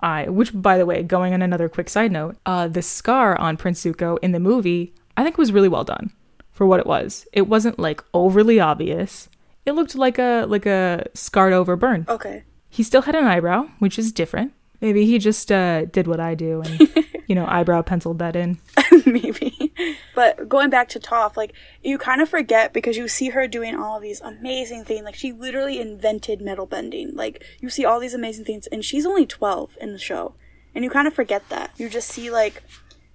eye. 0.00 0.28
Which, 0.28 0.50
by 0.54 0.78
the 0.78 0.86
way, 0.86 1.02
going 1.02 1.32
on 1.34 1.42
another 1.42 1.68
quick 1.68 1.88
side 1.88 2.12
note, 2.12 2.36
uh, 2.46 2.68
the 2.68 2.82
scar 2.82 3.38
on 3.38 3.56
Prince 3.56 3.84
Zuko 3.84 4.18
in 4.22 4.32
the 4.32 4.40
movie, 4.40 4.94
I 5.16 5.22
think 5.22 5.38
was 5.38 5.52
really 5.52 5.68
well 5.68 5.84
done 5.84 6.12
for 6.50 6.66
what 6.66 6.80
it 6.80 6.86
was. 6.86 7.26
It 7.32 7.42
wasn't 7.42 7.78
like 7.78 8.02
overly 8.14 8.60
obvious. 8.60 9.28
It 9.64 9.72
looked 9.72 9.94
like 9.94 10.18
a 10.18 10.46
like 10.48 10.66
a 10.66 11.06
scarred 11.14 11.52
over 11.52 11.76
burn. 11.76 12.06
Okay. 12.08 12.44
He 12.68 12.82
still 12.82 13.02
had 13.02 13.14
an 13.14 13.24
eyebrow, 13.24 13.68
which 13.78 13.98
is 13.98 14.12
different. 14.12 14.52
Maybe 14.80 15.06
he 15.06 15.18
just 15.18 15.50
uh, 15.50 15.86
did 15.86 16.06
what 16.06 16.20
I 16.20 16.34
do 16.34 16.62
and 16.62 16.88
you 17.26 17.34
know 17.34 17.46
eyebrow 17.46 17.82
penciled 17.82 18.18
that 18.20 18.36
in. 18.36 18.58
maybe. 19.06 19.65
But 20.14 20.48
going 20.48 20.70
back 20.70 20.88
to 20.90 21.00
Toph, 21.00 21.36
like 21.36 21.52
you 21.82 21.98
kind 21.98 22.20
of 22.20 22.28
forget 22.28 22.72
because 22.72 22.96
you 22.96 23.08
see 23.08 23.30
her 23.30 23.46
doing 23.46 23.74
all 23.74 24.00
these 24.00 24.20
amazing 24.20 24.84
things. 24.84 25.04
Like 25.04 25.14
she 25.14 25.32
literally 25.32 25.80
invented 25.80 26.40
metal 26.40 26.66
bending. 26.66 27.14
Like 27.14 27.44
you 27.60 27.68
see 27.68 27.84
all 27.84 28.00
these 28.00 28.14
amazing 28.14 28.44
things, 28.44 28.66
and 28.68 28.84
she's 28.84 29.06
only 29.06 29.26
twelve 29.26 29.76
in 29.80 29.92
the 29.92 29.98
show, 29.98 30.34
and 30.74 30.84
you 30.84 30.90
kind 30.90 31.06
of 31.06 31.14
forget 31.14 31.48
that. 31.50 31.72
You 31.76 31.88
just 31.88 32.08
see 32.08 32.30
like 32.30 32.62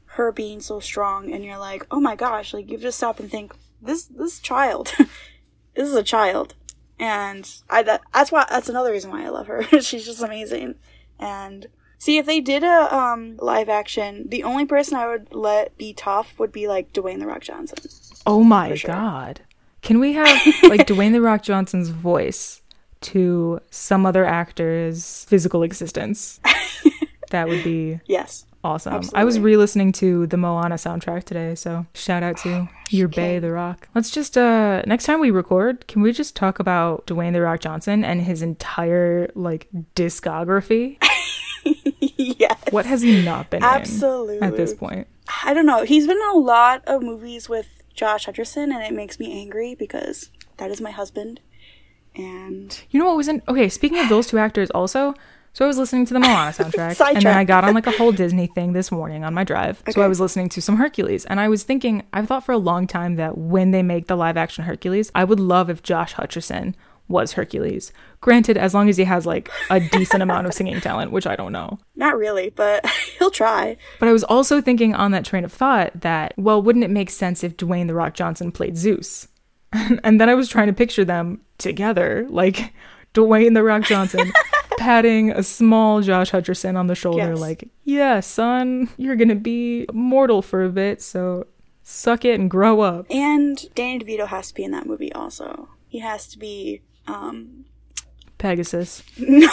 her 0.06 0.32
being 0.32 0.60
so 0.60 0.80
strong, 0.80 1.34
and 1.34 1.44
you're 1.44 1.58
like, 1.58 1.86
oh 1.90 2.00
my 2.00 2.16
gosh! 2.16 2.54
Like 2.54 2.70
you 2.70 2.78
just 2.78 2.98
stop 2.98 3.20
and 3.20 3.32
think, 3.32 3.56
this 3.82 4.06
this 4.06 4.40
child, 4.40 4.94
this 5.76 5.90
is 5.90 5.96
a 5.96 6.04
child, 6.04 6.54
and 7.00 7.50
I 7.70 7.82
that, 7.84 8.02
that's 8.14 8.32
why 8.32 8.46
that's 8.50 8.70
another 8.70 8.92
reason 8.92 9.10
why 9.10 9.26
I 9.26 9.30
love 9.30 9.48
her. 9.48 9.64
she's 9.82 10.06
just 10.06 10.22
amazing, 10.22 10.76
and 11.20 11.68
See, 12.02 12.18
if 12.18 12.26
they 12.26 12.40
did 12.42 12.64
a 12.64 12.96
um, 12.96 13.38
live 13.38 13.70
action, 13.70 14.26
the 14.28 14.42
only 14.44 14.66
person 14.66 14.98
I 14.98 15.06
would 15.06 15.32
let 15.36 15.78
be 15.78 15.94
Toph 15.94 16.40
would 16.40 16.52
be 16.52 16.68
like 16.68 16.92
Dwayne 16.94 17.20
the 17.20 17.28
Rock 17.28 17.42
Johnson. 17.44 17.78
Oh 18.26 18.44
my 18.44 18.74
sure. 18.74 18.88
god. 18.88 19.42
Can 19.84 20.00
we 20.00 20.14
have 20.14 20.28
like 20.64 20.88
Dwayne 20.88 21.12
the 21.12 21.22
Rock 21.22 21.44
Johnson's 21.44 21.90
voice 21.90 22.64
to 23.02 23.60
some 23.70 24.08
other 24.08 24.26
actor's 24.26 25.26
physical 25.26 25.62
existence? 25.62 26.40
That 27.30 27.48
would 27.48 27.64
be 27.64 28.00
Yes. 28.08 28.46
awesome. 28.62 29.04
I 29.14 29.24
was 29.24 29.40
re-listening 29.40 29.94
to 29.94 30.28
the 30.28 30.36
Moana 30.36 30.76
soundtrack 30.76 31.24
today, 31.24 31.56
so 31.56 31.86
shout 31.94 32.24
out 32.24 32.36
to 32.40 32.68
your 32.90 33.08
Bay 33.08 33.40
the 33.40 33.52
Rock. 33.54 33.88
Let's 33.96 34.10
just 34.10 34.38
uh 34.38 34.82
next 34.86 35.06
time 35.06 35.22
we 35.22 35.32
record, 35.32 35.88
can 35.88 36.02
we 36.02 36.12
just 36.12 36.36
talk 36.36 36.60
about 36.60 37.06
Dwayne 37.08 37.32
the 37.32 37.40
Rock 37.42 37.62
Johnson 37.62 38.04
and 38.04 38.22
his 38.22 38.42
entire 38.42 39.30
like 39.34 39.68
discography? 39.96 40.98
yes. 42.02 42.60
What 42.72 42.86
has 42.86 43.02
he 43.02 43.24
not 43.24 43.50
been 43.50 43.64
Absolutely. 43.64 44.38
in 44.38 44.44
at 44.44 44.56
this 44.56 44.74
point? 44.74 45.08
I 45.44 45.54
don't 45.54 45.66
know. 45.66 45.84
He's 45.84 46.08
been 46.08 46.18
in 46.18 46.30
a 46.30 46.38
lot 46.38 46.84
of 46.86 47.02
movies 47.02 47.48
with 47.48 47.68
Josh 47.94 48.26
Hutcherson, 48.26 48.74
and 48.74 48.84
it 48.84 48.94
makes 48.94 49.20
me 49.20 49.40
angry 49.40 49.76
because 49.76 50.30
that 50.58 50.72
is 50.72 50.82
my 50.82 50.92
husband. 50.92 51.40
And 52.16 52.82
You 52.90 53.00
know 53.00 53.06
what 53.06 53.18
was 53.18 53.28
in 53.28 53.42
okay, 53.48 53.70
speaking 53.70 54.00
of 54.00 54.10
those 54.10 54.28
two 54.28 54.38
actors 54.38 54.70
also, 54.72 55.14
so 55.54 55.66
I 55.66 55.68
was 55.68 55.78
listening 55.78 56.06
to 56.06 56.14
the 56.14 56.20
Moana 56.20 56.52
soundtrack 56.52 57.00
and 57.16 57.24
then 57.24 57.38
I 57.38 57.44
got 57.44 57.64
on 57.64 57.74
like 57.74 57.88
a 57.88 57.92
whole 57.92 58.12
Disney 58.12 58.48
thing 58.48 58.74
this 58.74 58.92
morning 58.92 59.24
on 59.24 59.34
my 59.34 59.44
drive. 59.44 59.84
So 59.90 60.02
I 60.02 60.08
was 60.08 60.20
listening 60.20 60.48
to 60.50 60.62
some 60.62 60.78
Hercules 60.78 61.26
and 61.26 61.40
I 61.40 61.50
was 61.50 61.64
thinking 61.64 62.04
I've 62.14 62.28
thought 62.28 62.46
for 62.46 62.54
a 62.54 62.58
long 62.58 62.88
time 62.88 63.16
that 63.16 63.38
when 63.38 63.72
they 63.72 63.84
make 63.84 64.08
the 64.08 64.16
live 64.16 64.38
action 64.38 64.64
Hercules, 64.64 65.12
I 65.14 65.26
would 65.26 65.40
love 65.40 65.70
if 65.70 65.84
Josh 65.84 66.16
Hutcherson 66.16 66.74
was 67.10 67.34
Hercules. 67.34 67.92
Granted, 68.22 68.56
as 68.58 68.74
long 68.74 68.88
as 68.88 68.98
he 68.98 69.04
has 69.04 69.26
like 69.26 69.50
a 69.70 69.80
decent 69.80 70.22
amount 70.22 70.46
of 70.48 70.54
singing 70.54 70.80
talent, 70.80 71.12
which 71.12 71.26
I 71.28 71.36
don't 71.36 71.52
know. 71.52 71.80
not 71.96 72.18
really, 72.18 72.52
but 72.52 72.86
he'll 73.20 73.32
try. 73.32 73.78
But 74.00 74.10
I 74.10 74.12
was 74.14 74.24
also 74.24 74.62
thinking 74.62 74.94
on 74.94 75.12
that 75.12 75.26
train 75.26 75.44
of 75.44 75.52
thought 75.52 76.02
that, 76.02 76.34
well, 76.38 76.62
wouldn't 76.62 76.86
it 76.86 76.92
make 76.92 77.10
sense 77.10 77.44
if 77.44 77.58
Dwayne 77.58 77.88
The 77.88 77.96
Rock 77.96 78.14
Johnson 78.14 78.52
played 78.52 78.78
Zeus? 78.78 79.28
and 79.74 80.22
then 80.22 80.30
I 80.30 80.36
was 80.36 80.50
trying 80.50 80.68
to 80.68 80.74
picture 80.74 81.04
them 81.04 81.42
together, 81.58 82.28
like 82.30 82.74
Dwayne 83.16 83.54
The 83.56 83.64
Rock 83.64 83.84
Johnson 83.84 84.32
patting 84.78 85.32
a 85.32 85.42
small 85.42 86.02
Josh 86.02 86.30
Hutcherson 86.32 86.78
on 86.78 86.86
the 86.88 86.96
shoulder, 86.96 87.30
Yes. 87.32 87.40
like, 87.40 87.70
yeah, 87.86 88.20
son, 88.20 88.88
you're 88.98 89.16
going 89.16 89.30
to 89.30 89.36
be 89.36 89.88
mortal 89.94 90.42
for 90.44 90.64
a 90.64 90.70
bit, 90.70 91.02
so 91.02 91.48
suck 91.84 92.24
it 92.26 92.40
and 92.40 92.52
grow 92.52 92.82
up. 92.82 93.08
And 93.10 93.66
Danny 93.74 93.98
DeVito 94.00 94.28
has 94.28 94.50
to 94.50 94.54
be 94.54 94.64
in 94.64 94.72
that 94.72 94.86
movie 94.86 95.12
also. 95.14 95.70
He 95.88 96.00
has 96.00 96.28
to 96.28 96.38
be. 96.38 96.82
um 97.08 97.66
Pegasus. 98.42 99.04
No. 99.18 99.50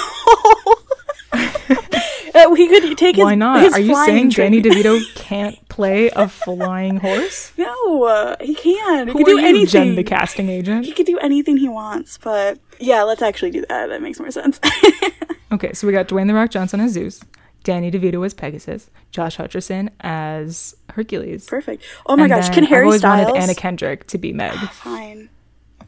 Uh, 2.34 2.54
he 2.54 2.68
could 2.68 2.96
take 2.96 3.16
his. 3.16 3.24
Why 3.24 3.34
not? 3.34 3.62
his 3.62 3.74
Are 3.74 3.80
you 3.80 3.94
saying 4.06 4.28
Danny. 4.30 4.62
DeVito 4.62 5.00
can't 5.16 5.56
play 5.68 6.08
a 6.14 6.28
flying 6.28 6.98
horse? 6.98 7.52
No, 7.56 8.04
uh, 8.04 8.36
he 8.40 8.54
can. 8.54 9.08
He 9.08 9.12
Who 9.12 9.18
can 9.18 9.24
do 9.24 9.40
you, 9.40 9.46
anything. 9.46 9.66
Jen, 9.88 9.94
the 9.96 10.04
casting 10.04 10.48
agent? 10.48 10.84
he 10.86 10.92
could 10.92 11.06
do 11.06 11.18
anything 11.18 11.56
he 11.56 11.68
wants. 11.68 12.16
But 12.18 12.58
yeah, 12.78 13.02
let's 13.02 13.22
actually 13.22 13.50
do 13.50 13.64
that. 13.68 13.88
That 13.88 14.02
makes 14.02 14.18
more 14.20 14.30
sense. 14.30 14.60
Okay, 15.50 15.72
so 15.72 15.86
we 15.86 15.94
got 15.94 16.08
Dwayne 16.08 16.26
the 16.26 16.34
Rock 16.34 16.50
Johnson 16.50 16.78
as 16.78 16.92
Zeus, 16.92 17.22
Danny 17.64 17.90
DeVito 17.90 18.24
as 18.26 18.34
Pegasus, 18.34 18.90
Josh 19.12 19.38
Hutcherson 19.38 19.88
as 20.00 20.76
Hercules. 20.90 21.46
Perfect. 21.46 21.82
Oh 22.04 22.16
my 22.16 22.24
And 22.24 22.30
gosh, 22.30 22.50
can 22.50 22.64
I've 22.64 22.68
Harry 22.68 22.84
always 22.84 23.00
Styles? 23.00 23.28
wanted 23.28 23.40
Anna 23.42 23.54
Kendrick 23.54 24.06
to 24.08 24.18
be 24.18 24.34
Meg. 24.34 24.52
Fine. 24.72 25.30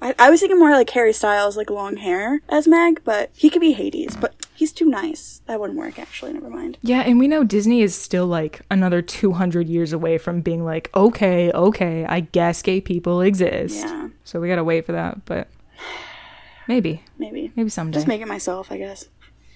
I, 0.02 0.14
I 0.18 0.30
was 0.30 0.40
thinking 0.40 0.58
more 0.58 0.70
like 0.70 0.88
Harry 0.90 1.12
Styles, 1.12 1.56
like 1.56 1.68
long 1.70 1.96
hair 1.98 2.40
as 2.48 2.66
Meg, 2.66 3.02
but 3.04 3.30
he 3.34 3.50
could 3.50 3.60
be 3.60 3.72
Hades. 3.72 4.16
But 4.16 4.34
he's 4.54 4.72
too 4.72 4.86
nice. 4.86 5.42
That 5.46 5.60
wouldn't 5.60 5.78
work. 5.78 5.98
Actually, 5.98 6.32
never 6.32 6.48
mind. 6.48 6.78
Yeah, 6.82 7.00
and 7.00 7.18
we 7.18 7.28
know 7.28 7.44
Disney 7.44 7.82
is 7.82 7.94
still 7.94 8.26
like 8.26 8.62
another 8.70 9.02
200 9.02 9.68
years 9.68 9.92
away 9.92 10.16
from 10.18 10.40
being 10.40 10.64
like, 10.64 10.90
okay, 10.94 11.50
okay, 11.52 12.04
I 12.06 12.20
guess 12.20 12.62
gay 12.62 12.80
people 12.80 13.20
exist. 13.20 13.76
Yeah, 13.76 14.08
So 14.24 14.40
we 14.40 14.48
gotta 14.48 14.64
wait 14.64 14.86
for 14.86 14.92
that, 14.92 15.24
but 15.26 15.48
maybe, 16.66 17.02
maybe. 17.18 17.52
maybe 17.56 17.68
someday. 17.68 17.96
Just 17.96 18.06
make 18.08 18.20
it 18.22 18.28
myself, 18.28 18.72
I 18.72 18.78
guess. 18.78 19.06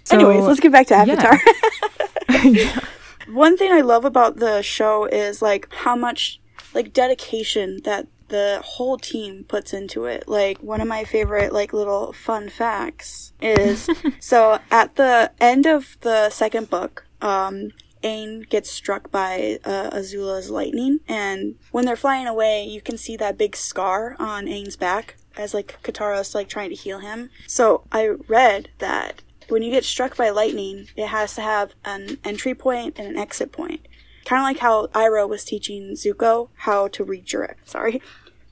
So- 0.05 0.17
Anyways, 0.17 0.45
let's 0.45 0.61
get 0.61 0.73
back 0.73 0.87
to 0.89 0.95
yeah. 1.07 1.13
Avatar. 1.13 2.83
One 3.33 3.57
thing 3.57 3.73
I 3.73 3.81
love 3.81 4.05
about 4.05 4.37
the 4.37 4.61
show 4.63 5.07
is 5.07 5.41
like 5.41 5.73
how 5.73 5.97
much 5.97 6.41
like 6.75 6.93
dedication 6.93 7.81
that 7.85 8.07
the 8.35 8.61
whole 8.65 8.99
team 8.99 9.45
puts 9.45 9.73
into 9.73 10.07
it. 10.07 10.27
Like 10.27 10.59
one 10.59 10.81
of 10.81 10.89
my 10.89 11.05
favorite 11.05 11.53
like 11.53 11.73
little 11.73 12.13
fun 12.13 12.49
facts 12.49 13.33
is 13.41 13.89
so 14.19 14.59
at 14.73 14.97
the 14.97 15.31
end 15.41 15.67
of 15.67 15.97
the 16.01 16.31
second 16.31 16.69
book, 16.69 17.07
um 17.23 17.71
Aang 18.03 18.47
gets 18.51 18.71
struck 18.71 19.11
by 19.11 19.59
uh, 19.65 19.89
Azula's 19.91 20.51
lightning, 20.51 21.01
and 21.09 21.55
when 21.71 21.87
they're 21.87 21.97
flying 21.97 22.27
away, 22.27 22.63
you 22.63 22.83
can 22.83 22.99
see 22.99 23.17
that 23.17 23.39
big 23.39 23.57
scar 23.57 24.15
on 24.19 24.45
Aang's 24.45 24.77
back 24.77 25.17
as 25.39 25.55
like 25.55 25.79
Katara's 25.83 26.35
like 26.35 26.49
trying 26.49 26.69
to 26.69 26.77
heal 26.77 26.99
him. 26.99 27.31
So 27.47 27.85
I 27.91 28.09
read 28.29 28.69
that 28.79 29.23
when 29.49 29.63
you 29.63 29.71
get 29.71 29.85
struck 29.85 30.19
by 30.19 30.29
lightning, 30.29 30.89
it 30.97 31.07
has 31.07 31.35
to 31.37 31.41
have 31.41 31.75
an 31.85 32.19
entry 32.25 32.55
point 32.55 32.99
and 32.99 33.09
an 33.09 33.17
exit 33.17 33.53
point. 33.53 33.87
Kind 34.27 34.41
of 34.41 34.45
like 34.45 34.59
how 34.59 34.87
Iroh 34.89 35.29
was 35.29 35.45
teaching 35.45 35.93
Zuko 35.93 36.49
how 36.57 36.89
to 36.89 37.05
redirect. 37.05 37.69
Sorry, 37.71 38.03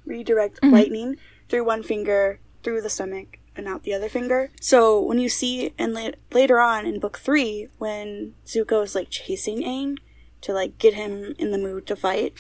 redirect 0.06 0.62
lightning 0.62 1.16
through 1.48 1.64
one 1.64 1.82
finger, 1.82 2.40
through 2.62 2.80
the 2.80 2.90
stomach, 2.90 3.38
and 3.56 3.68
out 3.68 3.82
the 3.82 3.92
other 3.94 4.08
finger. 4.08 4.50
So 4.60 5.00
when 5.00 5.18
you 5.18 5.28
see, 5.28 5.74
and 5.78 5.92
la- 5.94 6.10
later 6.32 6.60
on 6.60 6.86
in 6.86 7.00
book 7.00 7.18
three, 7.18 7.68
when 7.78 8.34
Zuko 8.46 8.82
is 8.82 8.94
like 8.94 9.10
chasing 9.10 9.62
Aang 9.62 9.98
to 10.42 10.52
like 10.52 10.78
get 10.78 10.94
him 10.94 11.34
in 11.38 11.50
the 11.50 11.58
mood 11.58 11.86
to 11.86 11.96
fight, 11.96 12.34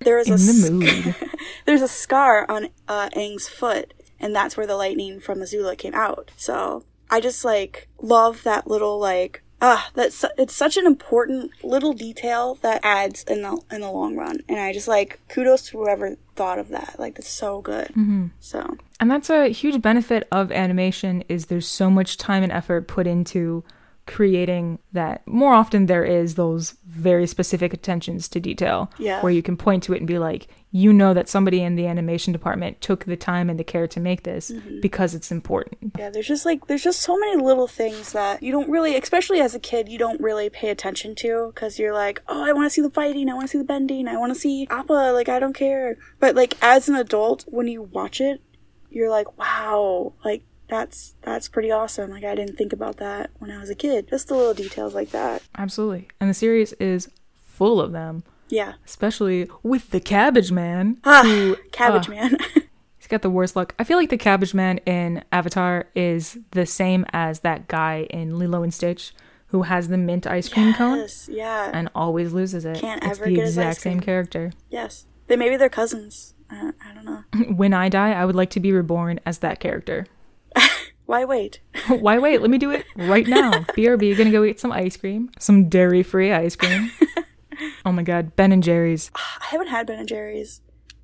there 0.00 0.18
is 0.18 0.26
In 0.26 0.34
a 0.34 0.36
the 0.36 1.12
sc- 1.12 1.38
there's 1.66 1.82
a 1.82 1.88
scar 1.88 2.50
on 2.50 2.68
uh, 2.88 3.08
Aang's 3.10 3.48
foot, 3.48 3.94
and 4.18 4.34
that's 4.34 4.56
where 4.56 4.66
the 4.66 4.76
lightning 4.76 5.20
from 5.20 5.38
Azula 5.38 5.76
came 5.78 5.94
out. 5.94 6.30
So 6.36 6.84
I 7.10 7.20
just 7.20 7.44
like 7.44 7.88
love 8.00 8.42
that 8.42 8.66
little 8.66 8.98
like 8.98 9.42
ah 9.60 9.90
that's 9.94 10.24
it's 10.36 10.54
such 10.54 10.76
an 10.76 10.86
important 10.86 11.50
little 11.62 11.92
detail 11.92 12.56
that 12.62 12.80
adds 12.84 13.24
in 13.24 13.42
the 13.42 13.60
in 13.70 13.80
the 13.80 13.90
long 13.90 14.16
run, 14.16 14.40
and 14.48 14.60
I 14.60 14.72
just 14.72 14.88
like 14.88 15.20
kudos 15.28 15.68
to 15.68 15.78
whoever 15.78 16.16
thought 16.34 16.58
of 16.58 16.68
that. 16.68 16.96
Like 16.98 17.18
it's 17.18 17.28
so 17.28 17.60
good. 17.60 17.88
Mm-hmm. 17.88 18.26
So 18.40 18.76
And 19.00 19.10
that's 19.10 19.30
a 19.30 19.48
huge 19.48 19.80
benefit 19.82 20.28
of 20.30 20.52
animation 20.52 21.24
is 21.28 21.46
there's 21.46 21.68
so 21.68 21.90
much 21.90 22.16
time 22.16 22.42
and 22.42 22.52
effort 22.52 22.88
put 22.88 23.06
into 23.06 23.64
creating 24.06 24.78
that 24.92 25.26
more 25.26 25.52
often 25.52 25.86
there 25.86 26.04
is 26.04 26.36
those 26.36 26.74
very 26.96 27.26
specific 27.26 27.72
attentions 27.72 28.28
to 28.28 28.40
detail 28.40 28.90
Yeah. 28.98 29.20
where 29.22 29.32
you 29.32 29.42
can 29.42 29.56
point 29.56 29.82
to 29.84 29.92
it 29.94 29.98
and 29.98 30.06
be 30.06 30.18
like 30.18 30.48
you 30.72 30.92
know 30.92 31.14
that 31.14 31.28
somebody 31.28 31.62
in 31.62 31.74
the 31.76 31.86
animation 31.86 32.32
department 32.32 32.80
took 32.80 33.04
the 33.06 33.16
time 33.16 33.48
and 33.48 33.58
the 33.58 33.64
care 33.64 33.86
to 33.88 34.00
make 34.00 34.24
this 34.24 34.50
Mm-hmm. 34.50 34.80
because 34.80 35.14
it's 35.14 35.30
important 35.32 35.92
yeah, 35.98 36.10
there's 36.10 36.26
just 36.26 36.44
like 36.44 36.66
there's 36.66 36.82
just 36.84 37.00
so 37.00 37.18
many 37.18 37.40
little 37.42 37.66
things 37.68 38.12
that 38.12 38.42
you 38.42 38.52
don't 38.52 38.68
really, 38.68 38.96
especially 38.96 39.40
as 39.40 39.54
a 39.54 39.60
kid, 39.60 39.88
you 39.88 39.98
don't 39.98 40.20
really 40.20 40.50
pay 40.50 40.68
attention 40.70 41.14
to 41.16 41.50
because 41.54 41.78
you're 41.78 41.94
like, 41.94 42.20
oh, 42.28 42.44
I 42.44 42.52
want 42.52 42.66
to 42.66 42.70
see 42.70 42.82
the 42.82 42.90
fighting, 42.90 43.28
I 43.28 43.34
want 43.34 43.46
to 43.46 43.52
see 43.52 43.58
the 43.58 43.64
bending, 43.64 44.08
I 44.08 44.16
want 44.16 44.32
to 44.34 44.38
see 44.38 44.66
Appa, 44.70 45.12
like 45.12 45.28
I 45.28 45.38
don't 45.38 45.52
care. 45.54 45.96
But 46.20 46.34
like 46.34 46.54
as 46.62 46.88
an 46.88 46.94
adult, 46.96 47.44
when 47.48 47.68
you 47.68 47.82
watch 47.82 48.20
it, 48.20 48.40
you're 48.90 49.10
like, 49.10 49.38
wow, 49.38 50.12
like 50.24 50.42
that's 50.68 51.14
that's 51.22 51.48
pretty 51.48 51.70
awesome. 51.70 52.10
Like 52.10 52.24
I 52.24 52.34
didn't 52.34 52.56
think 52.56 52.72
about 52.72 52.96
that 52.98 53.30
when 53.38 53.50
I 53.50 53.58
was 53.58 53.70
a 53.70 53.74
kid. 53.74 54.08
Just 54.08 54.28
the 54.28 54.34
little 54.34 54.54
details 54.54 54.94
like 54.94 55.10
that. 55.10 55.42
absolutely 55.56 56.08
and 56.20 56.28
the 56.30 56.34
series 56.34 56.72
is 56.74 57.08
full 57.44 57.80
of 57.80 57.92
them 57.92 58.22
Yeah. 58.48 58.74
especially 58.84 59.48
with 59.62 59.90
the 59.90 60.00
cabbage 60.00 60.52
man 60.52 60.98
Ah, 61.04 61.22
who 61.24 61.56
Cabbage 61.72 62.08
ah, 62.08 62.10
Man. 62.10 62.36
He's 62.98 63.06
got 63.08 63.22
the 63.22 63.30
worst 63.30 63.54
luck. 63.54 63.72
I 63.78 63.84
feel 63.84 63.96
like 63.98 64.10
the 64.10 64.18
Cabbage 64.18 64.52
Man 64.52 64.78
in 64.78 65.22
Avatar 65.30 65.86
is 65.94 66.38
the 66.50 66.66
same 66.66 67.06
as 67.12 67.40
that 67.40 67.68
guy 67.68 68.06
in 68.10 68.36
Lilo 68.38 68.62
and 68.64 68.74
Stitch 68.74 69.14
who 69.50 69.62
has 69.62 69.86
the 69.86 69.96
mint 69.96 70.26
ice 70.26 70.48
cream 70.48 70.74
cone 70.74 70.98
yes, 70.98 71.28
yeah. 71.32 71.70
and 71.72 71.88
always 71.94 72.32
loses 72.32 72.64
it. 72.64 72.78
Can't 72.80 73.02
it's 73.04 73.18
ever 73.20 73.26
the 73.30 73.36
get 73.36 73.44
exact 73.46 73.80
same 73.80 74.00
character. 74.00 74.52
yes. 74.70 75.06
They 75.28 75.36
maybe 75.36 75.56
they're 75.56 75.68
cousins. 75.68 76.34
I, 76.50 76.72
I 76.84 76.94
don't 76.94 77.04
know. 77.04 77.22
When 77.54 77.72
I 77.72 77.88
die, 77.88 78.12
I 78.12 78.24
would 78.24 78.34
like 78.36 78.50
to 78.50 78.60
be 78.60 78.72
reborn 78.72 79.18
as 79.24 79.38
that 79.38 79.60
character. 79.60 80.06
Why 81.06 81.24
wait? 81.24 81.60
Why 81.88 82.18
wait? 82.18 82.40
Let 82.40 82.50
me 82.50 82.58
do 82.58 82.70
it 82.70 82.84
right 82.96 83.26
now. 83.26 83.52
BRB, 83.76 84.16
gonna 84.18 84.30
go 84.30 84.44
eat 84.44 84.60
some 84.60 84.72
ice 84.72 84.96
cream, 84.96 85.30
some 85.38 85.68
dairy-free 85.68 86.32
ice 86.32 86.56
cream. 86.56 86.90
oh 87.86 87.92
my 87.92 88.02
god, 88.02 88.36
Ben 88.36 88.52
and 88.52 88.62
Jerry's. 88.62 89.10
Ah, 89.16 89.38
I 89.42 89.46
haven't 89.46 89.68
had 89.68 89.86
Ben 89.86 89.98
and 89.98 90.08
Jerry's 90.08 90.60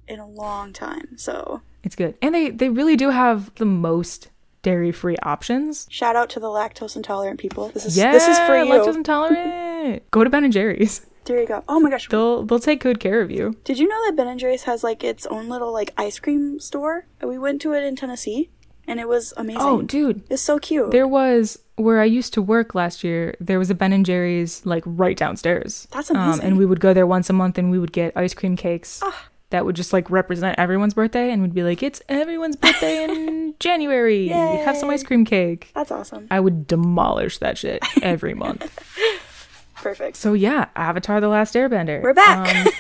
in 0.09 0.19
a 0.19 0.27
long 0.27 0.73
time, 0.73 1.17
so 1.17 1.63
It's 1.85 1.95
good, 1.97 2.17
and 2.21 2.35
they 2.35 2.51
they 2.51 2.69
really 2.69 2.97
do 2.97 3.11
have 3.11 3.55
the 3.57 3.65
most 3.65 4.29
dairy-free 4.63 5.17
options. 5.23 5.87
shout 5.91 6.15
out 6.17 6.31
to 6.31 6.39
the 6.41 6.47
lactose 6.49 6.95
intolerant 6.97 7.39
people. 7.41 7.69
This 7.71 7.85
is 7.87 7.97
Yeah, 7.97 8.13
this 8.13 8.29
is 8.29 8.39
for 8.41 8.57
you. 8.59 8.73
lactose 8.73 8.97
intolerant. 8.97 10.03
Go 10.11 10.23
to 10.25 10.31
Ben 10.31 10.45
and 10.45 10.53
Jerry's. 10.53 11.07
There 11.25 11.41
you 11.41 11.47
go. 11.47 11.63
Oh 11.69 11.79
my 11.79 11.91
gosh. 11.91 12.09
They'll 12.09 12.45
they'll 12.45 12.59
take 12.59 12.81
good 12.81 12.99
care 12.99 13.21
of 13.21 13.31
you. 13.31 13.57
Did 13.65 13.79
you 13.79 13.87
know 13.87 14.05
that 14.07 14.17
Ben 14.17 14.27
and 14.27 14.41
Jerry's 14.41 14.65
has 14.65 14.83
like 14.83 15.05
its 15.05 15.25
own 15.27 15.49
little 15.49 15.73
like 15.73 15.93
ice 15.97 16.19
cream 16.19 16.59
store? 16.59 17.07
We 17.25 17.39
went 17.39 17.61
to 17.63 17.73
it 17.75 17.85
in 17.85 17.95
Tennessee, 17.95 18.51
and 18.93 19.01
it 19.01 19.09
was 19.09 19.33
amazing. 19.37 19.63
Oh, 19.63 19.81
dude, 19.83 20.23
it's 20.31 20.43
so 20.43 20.59
cute. 20.59 20.91
there 20.93 21.09
was 21.09 21.59
where 21.77 22.01
I 22.01 22.05
used 22.05 22.35
to 22.35 22.43
work 22.43 22.75
last 22.75 23.03
year. 23.03 23.35
There 23.41 23.59
was 23.59 23.71
a 23.71 23.75
Ben 23.75 23.93
and 23.93 24.05
Jerry's 24.07 24.65
like 24.67 24.85
right 24.87 25.17
downstairs. 25.17 25.89
That's 25.91 26.11
Um, 26.11 26.17
amazing. 26.17 26.45
and 26.45 26.59
we 26.59 26.67
would 26.67 26.79
go 26.81 26.93
there 26.95 27.07
once 27.07 27.31
a 27.31 27.33
month, 27.33 27.57
and 27.59 27.71
we 27.71 27.79
would 27.79 27.93
get 27.93 28.13
ice 28.17 28.35
cream 28.35 28.55
cakes. 28.55 29.01
Ah. 29.03 29.29
That 29.51 29.67
would 29.67 29.77
just 29.77 29.93
like 29.93 30.09
represent 30.11 30.59
everyone's 30.59 30.95
birthday, 30.95 31.31
and 31.31 31.43
we'd 31.43 31.53
be 31.53 31.63
like, 31.63 31.83
"It's 31.83 32.01
everyone's 32.09 32.57
birthday 32.57 33.05
in 33.05 33.55
January. 33.61 34.29
Have 34.29 34.77
some 34.79 34.89
ice 34.89 35.03
cream 35.03 35.25
cake." 35.27 35.71
That's 35.75 35.91
awesome. 35.91 36.27
I 36.31 36.41
would 36.41 36.67
demolish 36.67 37.37
that 37.39 37.59
shit 37.59 37.83
every 38.03 38.33
month. 38.35 38.63
Perfect. 39.77 40.17
So 40.17 40.33
yeah, 40.33 40.69
Avatar: 40.77 41.21
The 41.21 41.29
Last 41.29 41.55
Airbender. 41.55 42.01
We're 42.03 42.15
back. 42.15 42.55
Um, 42.55 42.73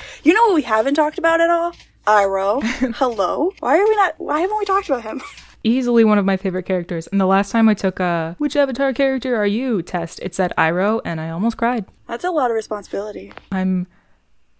you 0.24 0.32
know 0.34 0.42
what 0.46 0.54
we 0.54 0.62
haven't 0.62 0.94
talked 0.94 1.18
about 1.18 1.40
at 1.40 1.50
all? 1.50 1.72
Iroh. 2.06 2.62
Hello. 2.96 3.52
Why 3.60 3.78
are 3.78 3.84
we 3.86 3.94
not? 3.96 4.14
Why 4.18 4.40
haven't 4.40 4.58
we 4.58 4.64
talked 4.64 4.88
about 4.88 5.02
him? 5.02 5.20
Easily 5.66 6.04
one 6.04 6.18
of 6.18 6.24
my 6.24 6.36
favorite 6.36 6.62
characters. 6.64 7.06
And 7.08 7.20
the 7.20 7.26
last 7.26 7.50
time 7.50 7.68
I 7.68 7.74
took 7.74 7.98
a 8.00 8.34
"Which 8.38 8.56
Avatar 8.56 8.92
character 8.92 9.36
are 9.36 9.46
you?" 9.46 9.82
test, 9.82 10.20
it 10.22 10.34
said 10.34 10.52
Iroh, 10.56 11.00
and 11.04 11.20
I 11.20 11.30
almost 11.30 11.56
cried. 11.56 11.84
That's 12.06 12.24
a 12.24 12.30
lot 12.30 12.50
of 12.50 12.54
responsibility. 12.54 13.32
I'm 13.50 13.86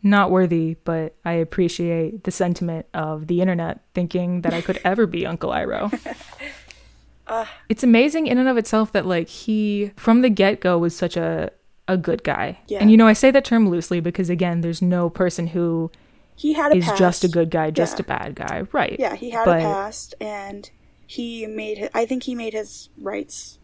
not 0.03 0.31
worthy, 0.31 0.77
but 0.85 1.15
I 1.25 1.33
appreciate 1.35 2.25
the 2.25 2.31
sentiment 2.31 2.87
of 2.95 3.27
the 3.29 3.41
internet 3.41 3.81
thinking 3.95 4.43
that 4.43 4.53
I 4.55 4.61
could 4.61 4.81
ever 4.85 5.07
be 5.07 5.25
Uncle 5.27 5.51
Iroh. 5.51 5.91
Ah. 7.29 7.51
it's 7.69 7.83
amazing 7.83 8.29
in 8.29 8.39
and 8.39 8.49
of 8.49 8.57
itself 8.57 8.93
that 8.93 9.05
like 9.05 9.29
he 9.29 9.91
from 9.97 10.21
the 10.23 10.31
get-go 10.31 10.79
was 10.79 10.95
such 10.97 11.17
a 11.17 11.51
a 11.89 11.97
good 11.97 12.23
guy. 12.23 12.59
Yeah. 12.69 12.79
And 12.81 12.89
you 12.89 12.97
know, 12.97 13.09
I 13.09 13.15
say 13.15 13.33
that 13.33 13.45
term 13.45 13.69
loosely 13.69 13.99
because 13.99 14.31
again, 14.31 14.61
there's 14.61 14.81
no 14.81 15.11
person 15.11 15.49
who 15.49 15.91
He 16.37 16.53
had 16.53 16.71
a 16.73 16.77
is 16.77 16.85
past. 16.85 16.99
just 16.99 17.25
a 17.25 17.29
good 17.29 17.51
guy, 17.51 17.73
just 17.73 17.99
Yeah. 17.99 18.05
a 18.05 18.07
bad 18.07 18.35
guy. 18.37 18.63
Right. 18.71 18.95
Yeah, 19.01 19.17
he 19.17 19.31
had 19.31 19.45
But- 19.45 19.59
a 19.59 19.63
past, 19.63 20.15
and 20.21 20.71
he 21.07 21.47
made. 21.47 21.79
His, 21.79 21.89
I 21.95 22.07
think 22.07 22.25
he 22.25 22.35
made 22.35 22.53
his 22.53 22.89
rights 23.01 23.59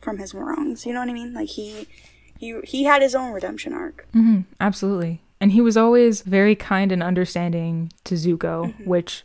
from 0.00 0.18
his 0.18 0.34
wrongs. 0.34 0.86
You 0.86 0.92
know 0.92 1.00
what 1.00 1.08
I 1.08 1.12
mean? 1.14 1.32
Like 1.34 1.48
he, 1.48 1.86
he, 2.38 2.60
he 2.64 2.84
had 2.84 3.02
his 3.02 3.14
own 3.14 3.32
redemption 3.32 3.72
arc. 3.72 4.06
hmm 4.12 4.40
absolutely. 4.60 5.22
And 5.40 5.52
he 5.52 5.60
was 5.60 5.76
always 5.76 6.22
very 6.22 6.54
kind 6.54 6.90
and 6.92 7.02
understanding 7.02 7.92
to 8.04 8.14
Zuko, 8.14 8.38
Mm-hmm. 8.72 8.84
which, 8.88 9.24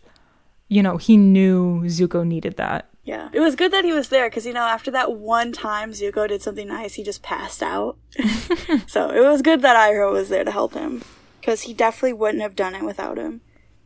you 0.67 0.81
know, 0.83 0.97
he 0.97 1.15
knew 1.17 1.81
Zuko 1.85 2.25
needed 2.25 2.57
that. 2.57 2.89
Yeah, 3.03 3.29
it 3.33 3.39
was 3.39 3.55
good 3.55 3.71
that 3.71 3.85
he 3.85 3.93
was 3.93 4.09
there 4.09 4.29
because 4.29 4.45
you 4.45 4.53
know 4.53 4.65
after 4.67 4.91
that 4.91 5.13
one 5.13 5.51
time 5.51 5.93
Zuko 5.93 6.27
did 6.27 6.41
something 6.43 6.67
nice, 6.67 6.93
he 6.95 7.03
just 7.03 7.23
passed 7.23 7.63
out. 7.63 7.97
so 8.87 9.09
it 9.09 9.21
was 9.21 9.41
good 9.41 9.61
that 9.63 9.75
Iroh 9.75 10.11
was 10.11 10.29
there 10.29 10.43
to 10.43 10.51
help 10.51 10.73
him 10.73 11.01
because 11.39 11.61
he 11.61 11.73
definitely 11.73 12.13
wouldn't 12.13 12.43
have 12.43 12.55
done 12.55 12.75
it 12.75 12.83
without 12.83 13.17
him. 13.17 13.41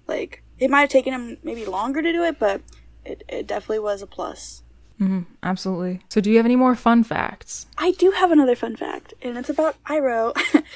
Like 0.08 0.44
it 0.60 0.70
might 0.70 0.82
have 0.82 0.90
taken 0.90 1.14
him 1.14 1.38
maybe 1.44 1.64
longer 1.66 2.02
to 2.02 2.12
do 2.12 2.24
it, 2.24 2.38
but 2.38 2.62
it, 3.06 3.24
it 3.28 3.48
definitely 3.48 3.80
was 3.80 4.02
a 4.02 4.08
plus. 4.08 4.62
Absolutely. 5.42 6.00
So, 6.08 6.22
do 6.22 6.32
you 6.32 6.38
have 6.38 6.46
any 6.46 6.56
more 6.56 6.76
fun 6.76 7.04
facts? 7.04 7.66
I 7.78 7.92
do 7.92 8.12
have 8.12 8.32
another 8.32 8.56
fun 8.56 8.78
fact, 8.78 9.14
and 9.22 9.38
it's 9.38 9.50
about 9.50 9.76
Iroh. 9.84 10.34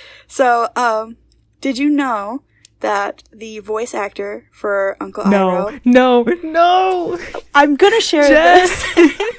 so, 0.28 0.68
um, 0.76 1.16
did 1.62 1.78
you 1.78 1.90
know 1.90 2.42
that 2.82 3.24
the 3.32 3.60
voice 3.60 3.94
actor 3.94 4.50
for 4.52 4.98
Uncle 5.00 5.24
Iroh? 5.24 5.80
no, 5.86 6.24
no. 6.24 6.38
no. 6.44 7.18
I'm 7.56 7.76
gonna 7.78 8.02
share 8.02 8.28
Jess. 8.28 8.96
this. 8.96 9.22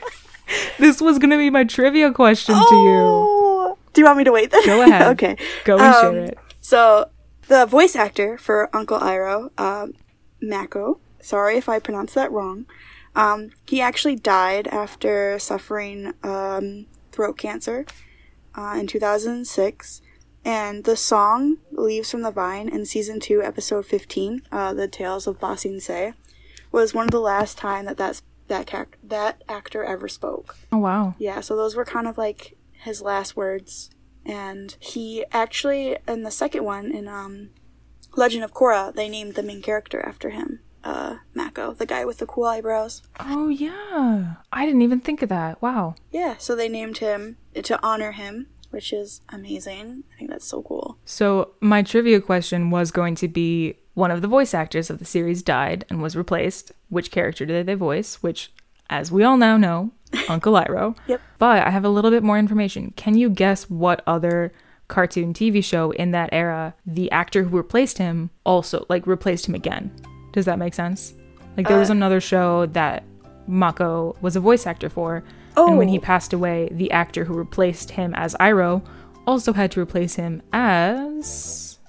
This 0.79 1.01
was 1.03 1.19
gonna 1.19 1.37
be 1.37 1.51
my 1.51 1.65
trivia 1.65 2.11
question 2.11 2.55
to 2.55 2.61
you. 2.75 3.01
Oh! 3.05 3.79
Do 3.93 4.01
you 4.01 4.07
want 4.07 4.17
me 4.17 4.25
to 4.25 4.33
wait 4.33 4.51
then? 4.51 4.65
Go 4.65 4.81
ahead. 4.81 5.03
okay. 5.13 5.37
Go 5.65 5.75
and 5.77 5.83
Um, 5.95 6.15
share 6.15 6.25
it. 6.25 6.39
So, 6.63 7.11
the 7.49 7.67
voice 7.67 7.95
actor 7.95 8.39
for 8.39 8.75
Uncle 8.75 8.99
Iroh, 8.99 9.51
um, 9.61 9.93
Mako, 10.41 11.01
sorry 11.21 11.59
if 11.59 11.69
I 11.69 11.79
pronounced 11.81 12.15
that 12.15 12.33
wrong, 12.33 12.65
um, 13.19 13.51
he 13.67 13.81
actually 13.81 14.15
died 14.15 14.69
after 14.69 15.41
suffering 15.41 16.15
um, 16.23 16.87
throat 17.11 17.37
cancer 17.37 17.85
uh, 18.57 18.77
in 18.79 18.87
2006. 18.87 20.01
And 20.45 20.85
the 20.85 20.97
song 20.97 21.57
Leaves 21.73 22.13
from 22.13 22.23
the 22.23 22.31
Vine 22.31 22.69
in 22.69 22.87
season 22.87 23.19
2, 23.19 23.43
episode 23.43 23.87
15, 23.87 24.43
uh, 24.53 24.73
The 24.73 24.87
Tales 24.87 25.27
of 25.27 25.41
Ba 25.41 25.57
Sing 25.59 25.81
Se, 25.81 26.15
was 26.71 26.95
one 26.95 27.07
of 27.07 27.11
the 27.11 27.21
last 27.21 27.59
time 27.59 27.87
that 27.87 27.97
that's, 27.97 28.23
that, 28.47 28.69
cac- 28.69 28.99
that 29.03 29.43
actor 29.49 29.83
ever 29.83 30.07
spoke. 30.07 30.57
Oh 30.71 30.79
wow. 30.79 31.17
Yeah, 31.19 31.41
so 31.41 31.57
those 31.57 31.75
were 31.75 31.85
kind 31.85 32.07
of 32.07 32.19
like 32.19 32.57
his 32.71 33.03
last 33.03 33.37
words. 33.37 33.91
And 34.25 34.77
he 34.79 35.25
actually, 35.33 35.97
in 36.07 36.23
the 36.23 36.31
second 36.31 36.63
one, 36.63 36.93
in 36.93 37.09
um, 37.09 37.51
Legend 38.15 38.45
of 38.45 38.55
Korra, 38.55 38.95
they 38.95 39.09
named 39.09 39.35
the 39.35 39.43
main 39.43 39.61
character 39.61 40.01
after 40.01 40.31
him. 40.31 40.61
Uh, 40.89 41.19
Mako, 41.35 41.75
the 41.75 41.85
guy 41.85 42.07
with 42.07 42.17
the 42.17 42.25
cool 42.25 42.47
eyebrows. 42.47 43.03
Oh 43.21 43.49
yeah. 43.49 44.37
I 44.51 44.65
didn't 44.65 44.81
even 44.81 45.01
think 45.01 45.21
of 45.21 45.29
that. 45.29 45.61
Wow. 45.61 45.97
Yeah, 46.11 46.37
so 46.39 46.57
they 46.57 46.67
named 46.67 46.99
him 46.99 47.37
to 47.63 47.79
honor 47.83 48.13
him, 48.13 48.47
which 48.71 48.91
is 48.95 49.21
amazing. 49.29 50.05
I 50.15 50.19
think 50.19 50.31
that's 50.31 50.47
so 50.47 50.63
cool. 50.63 50.97
So, 51.05 51.51
my 51.61 51.83
trivia 51.83 52.23
question 52.23 52.71
was 52.71 52.91
going 52.91 53.17
to 53.17 53.29
be 53.29 53.75
one 53.93 54.11
of 54.11 54.23
the 54.23 54.29
voice 54.29 54.55
actors 54.55 54.89
of 54.89 54.99
the 54.99 55.05
series 55.05 55.43
died 55.43 55.85
and 55.91 56.01
was 56.01 56.17
replaced. 56.17 56.73
Which 56.89 57.11
character 57.11 57.45
did 57.45 57.67
they 57.67 57.75
voice? 57.75 58.23
Which, 58.23 58.51
as 58.89 59.13
we 59.13 59.25
all 59.25 59.37
now 59.37 59.59
know, 59.59 59.91
Uncle 60.31 60.55
Iroh. 60.55 60.97
Yep. 61.07 61.21
But 61.39 61.67
I 61.67 61.71
have 61.71 61.85
a 61.85 61.91
little 61.91 62.11
bit 62.11 62.23
more 62.23 62.39
information. 62.39 62.95
Can 62.97 63.15
you 63.15 63.29
guess 63.29 63.69
what 63.69 64.03
other 64.07 64.55
cartoon 64.89 65.35
TV 65.35 65.63
show 65.63 65.91
in 65.91 66.13
that 66.13 66.31
era 66.33 66.75
the 66.87 67.11
actor 67.11 67.43
who 67.43 67.59
replaced 67.59 67.99
him 67.99 68.31
also, 68.47 68.87
like, 68.89 69.07
replaced 69.07 69.47
him 69.47 69.55
again? 69.55 69.91
Does 70.39 70.45
that 70.45 70.61
make 70.61 70.73
sense? 70.73 71.15
Like, 71.57 71.67
there 71.67 71.77
was 71.81 71.91
Uh, 71.91 71.95
another 71.95 72.21
show 72.21 72.67
that 72.67 73.03
Mako 73.49 74.15
was 74.21 74.37
a 74.37 74.41
voice 74.41 74.69
actor 74.69 74.89
for. 74.89 75.25
And 75.57 75.77
when 75.77 75.89
he 75.89 75.99
Oh. 75.99 76.01
passed 76.01 76.33
away, 76.33 76.69
the 76.71 76.93
actor 76.93 77.25
who 77.25 77.35
replaced 77.35 77.91
him 77.91 78.15
as 78.15 78.37
Iroh 78.39 78.81
also 79.27 79.53
had 79.53 79.73
to 79.73 79.81
replace 79.81 80.15
him 80.15 80.41
as 80.53 81.81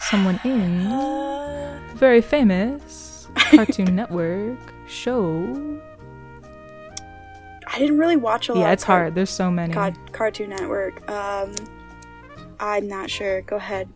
someone 0.00 0.40
in 0.44 0.86
Uh, 0.86 1.78
very 1.96 2.22
famous 2.22 3.28
Cartoon 3.36 3.94
Network 3.94 4.56
show. 4.86 5.78
I 7.66 7.78
didn't 7.78 7.98
really 7.98 8.16
watch 8.16 8.48
a 8.48 8.54
lot. 8.54 8.60
Yeah, 8.62 8.72
it's 8.72 8.84
car- 8.84 9.00
hard. 9.00 9.14
There's 9.14 9.28
so 9.28 9.50
many. 9.50 9.74
Car- 9.74 9.92
Cartoon 10.12 10.48
Network. 10.48 11.06
Um, 11.10 11.52
I'm 12.58 12.88
not 12.88 13.10
sure. 13.10 13.42
Go 13.42 13.56
ahead. 13.56 13.90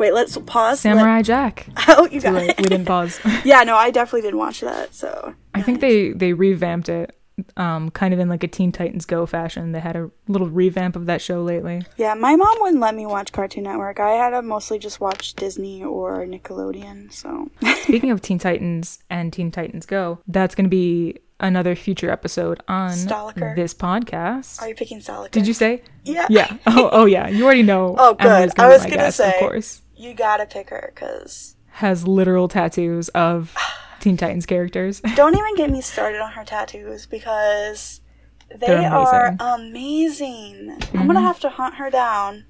Wait, 0.00 0.14
let's 0.14 0.34
pause. 0.38 0.82
Let- 0.82 0.96
Samurai 0.96 1.20
Jack. 1.20 1.66
oh, 1.88 2.08
you 2.10 2.22
got 2.22 2.42
it. 2.42 2.56
We 2.56 2.64
didn't 2.64 2.86
pause. 2.86 3.20
yeah, 3.44 3.64
no, 3.64 3.76
I 3.76 3.90
definitely 3.90 4.22
didn't 4.22 4.38
watch 4.38 4.62
that. 4.62 4.94
So 4.94 5.34
I 5.54 5.60
think 5.60 5.82
they 5.82 6.12
they 6.12 6.32
revamped 6.32 6.88
it, 6.88 7.14
um, 7.58 7.90
kind 7.90 8.14
of 8.14 8.18
in 8.18 8.30
like 8.30 8.42
a 8.42 8.48
Teen 8.48 8.72
Titans 8.72 9.04
Go 9.04 9.26
fashion. 9.26 9.72
They 9.72 9.80
had 9.80 9.96
a 9.96 10.10
little 10.26 10.48
revamp 10.48 10.96
of 10.96 11.04
that 11.04 11.20
show 11.20 11.42
lately. 11.42 11.82
Yeah, 11.98 12.14
my 12.14 12.34
mom 12.34 12.56
wouldn't 12.60 12.80
let 12.80 12.94
me 12.94 13.04
watch 13.04 13.30
Cartoon 13.32 13.64
Network. 13.64 14.00
I 14.00 14.12
had 14.12 14.30
to 14.30 14.40
mostly 14.40 14.78
just 14.78 15.00
watch 15.00 15.34
Disney 15.34 15.84
or 15.84 16.24
Nickelodeon. 16.24 17.12
So 17.12 17.50
Speaking 17.82 18.10
of 18.10 18.22
Teen 18.22 18.38
Titans 18.38 19.00
and 19.10 19.30
Teen 19.30 19.50
Titans 19.50 19.84
Go, 19.84 20.20
that's 20.26 20.54
going 20.54 20.64
to 20.64 20.70
be 20.70 21.18
another 21.40 21.74
future 21.74 22.10
episode 22.10 22.62
on 22.68 22.92
Stalker. 22.92 23.54
this 23.54 23.74
podcast. 23.74 24.60
are 24.62 24.68
you 24.68 24.74
picking 24.74 25.00
Solid? 25.00 25.30
Did 25.30 25.46
you 25.46 25.54
say? 25.54 25.82
Yeah. 26.04 26.26
Yeah. 26.30 26.56
Oh, 26.66 26.88
oh 26.92 27.04
yeah. 27.06 27.28
You 27.28 27.44
already 27.44 27.62
know. 27.62 27.96
Oh, 27.98 28.14
good. 28.14 28.26
I 28.58 28.68
was 28.68 28.82
gonna 28.82 28.96
guest, 28.96 29.16
say. 29.18 29.34
of 29.34 29.38
course. 29.40 29.82
You 30.00 30.14
gotta 30.14 30.46
pick 30.46 30.70
her, 30.70 30.94
cause 30.96 31.56
Has 31.72 32.08
literal 32.08 32.48
tattoos 32.48 33.10
of 33.10 33.54
Teen 34.00 34.16
Titans 34.16 34.46
characters. 34.46 35.00
don't 35.14 35.36
even 35.36 35.56
get 35.56 35.70
me 35.70 35.82
started 35.82 36.22
on 36.22 36.32
her 36.32 36.42
tattoos 36.42 37.04
because 37.04 38.00
they 38.48 38.68
They're 38.68 38.90
are 38.90 39.36
amazing. 39.38 40.70
amazing. 40.70 40.82
I'm 40.94 41.06
gonna 41.06 41.18
mm-hmm. 41.18 41.26
have 41.26 41.40
to 41.40 41.50
hunt 41.50 41.74
her 41.74 41.90
down 41.90 42.46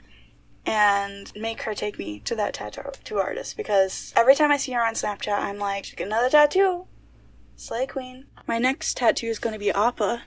and 0.64 1.32
make 1.34 1.62
her 1.62 1.74
take 1.74 1.98
me 1.98 2.20
to 2.20 2.36
that 2.36 2.54
tattoo 2.54 3.18
artist 3.18 3.56
because 3.56 4.12
every 4.14 4.36
time 4.36 4.52
I 4.52 4.56
see 4.56 4.70
her 4.70 4.84
on 4.84 4.94
Snapchat, 4.94 5.36
I'm 5.36 5.58
like, 5.58 5.96
get 5.96 6.06
another 6.06 6.30
tattoo. 6.30 6.86
Slay 7.56 7.84
Queen. 7.84 8.26
My 8.46 8.58
next 8.58 8.96
tattoo 8.96 9.26
is 9.26 9.40
gonna 9.40 9.58
be 9.58 9.72
Appa. 9.72 10.22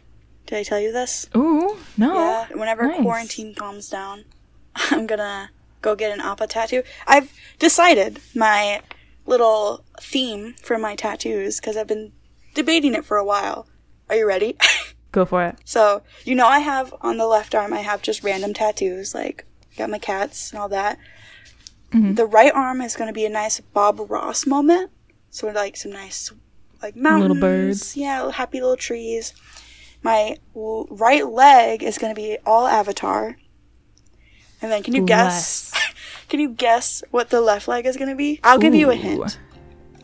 Did 0.46 0.58
I 0.58 0.64
tell 0.64 0.80
you 0.82 0.92
this? 0.92 1.30
Ooh, 1.38 1.78
no. 1.96 2.16
Yeah, 2.16 2.48
whenever 2.50 2.86
nice. 2.86 3.02
quarantine 3.02 3.56
calms 3.56 3.88
down, 3.88 4.26
I'm 4.76 5.08
gonna 5.08 5.52
go 5.84 5.96
get 5.96 6.12
an 6.12 6.20
appa 6.20 6.48
tattoo. 6.48 6.82
I've 7.06 7.32
decided 7.60 8.20
my 8.36 8.82
little 9.28 9.86
theme 10.02 10.56
for 10.64 10.80
my 10.80 10.96
tattoos 10.96 11.60
because 11.60 11.78
I've 11.78 11.88
been 11.88 12.12
debating 12.56 12.96
it 12.96 13.06
for 13.06 13.18
a 13.18 13.24
while. 13.26 13.68
Are 14.10 14.16
you 14.16 14.28
ready? 14.28 14.58
Go 15.12 15.26
for 15.26 15.44
it. 15.46 15.58
so, 15.64 16.02
you 16.26 16.34
know, 16.34 16.48
I 16.48 16.58
have 16.58 16.92
on 17.02 17.18
the 17.18 17.28
left 17.28 17.54
arm, 17.54 17.72
I 17.72 17.82
have 17.82 18.02
just 18.02 18.24
random 18.24 18.52
tattoos, 18.52 19.14
like 19.14 19.46
got 19.78 19.92
my 19.92 20.00
cats 20.00 20.50
and 20.52 20.60
all 20.60 20.70
that. 20.70 20.98
Mm-hmm. 21.92 22.16
The 22.16 22.26
right 22.26 22.52
arm 22.52 22.82
is 22.82 22.96
gonna 22.96 23.14
be 23.14 23.26
a 23.26 23.30
nice 23.30 23.60
Bob 23.60 24.00
Ross 24.10 24.48
moment. 24.48 24.90
So, 25.30 25.48
like 25.50 25.78
some 25.78 25.92
nice, 25.92 26.32
like 26.82 26.96
mountains, 26.96 27.22
Little 27.30 27.42
birds. 27.42 27.96
yeah, 27.96 28.32
happy 28.32 28.60
little 28.60 28.76
trees. 28.76 29.34
My 30.04 30.38
right 30.54 31.26
leg 31.28 31.82
is 31.82 31.98
going 31.98 32.14
to 32.14 32.22
be 32.22 32.38
all 32.46 32.68
Avatar. 32.68 33.38
And 34.64 34.72
then 34.72 34.82
can 34.82 34.96
you 34.96 35.06
guess? 35.06 35.72
can 36.30 36.40
you 36.40 36.50
guess 36.50 37.04
what 37.12 37.30
the 37.30 37.42
left 37.42 37.68
leg 37.68 37.86
is 37.86 37.98
going 37.98 38.10
to 38.10 38.16
be? 38.16 38.40
I'll 38.44 38.58
give 38.58 38.74
you 38.74 38.90
a 38.90 38.96
hint. 38.96 39.38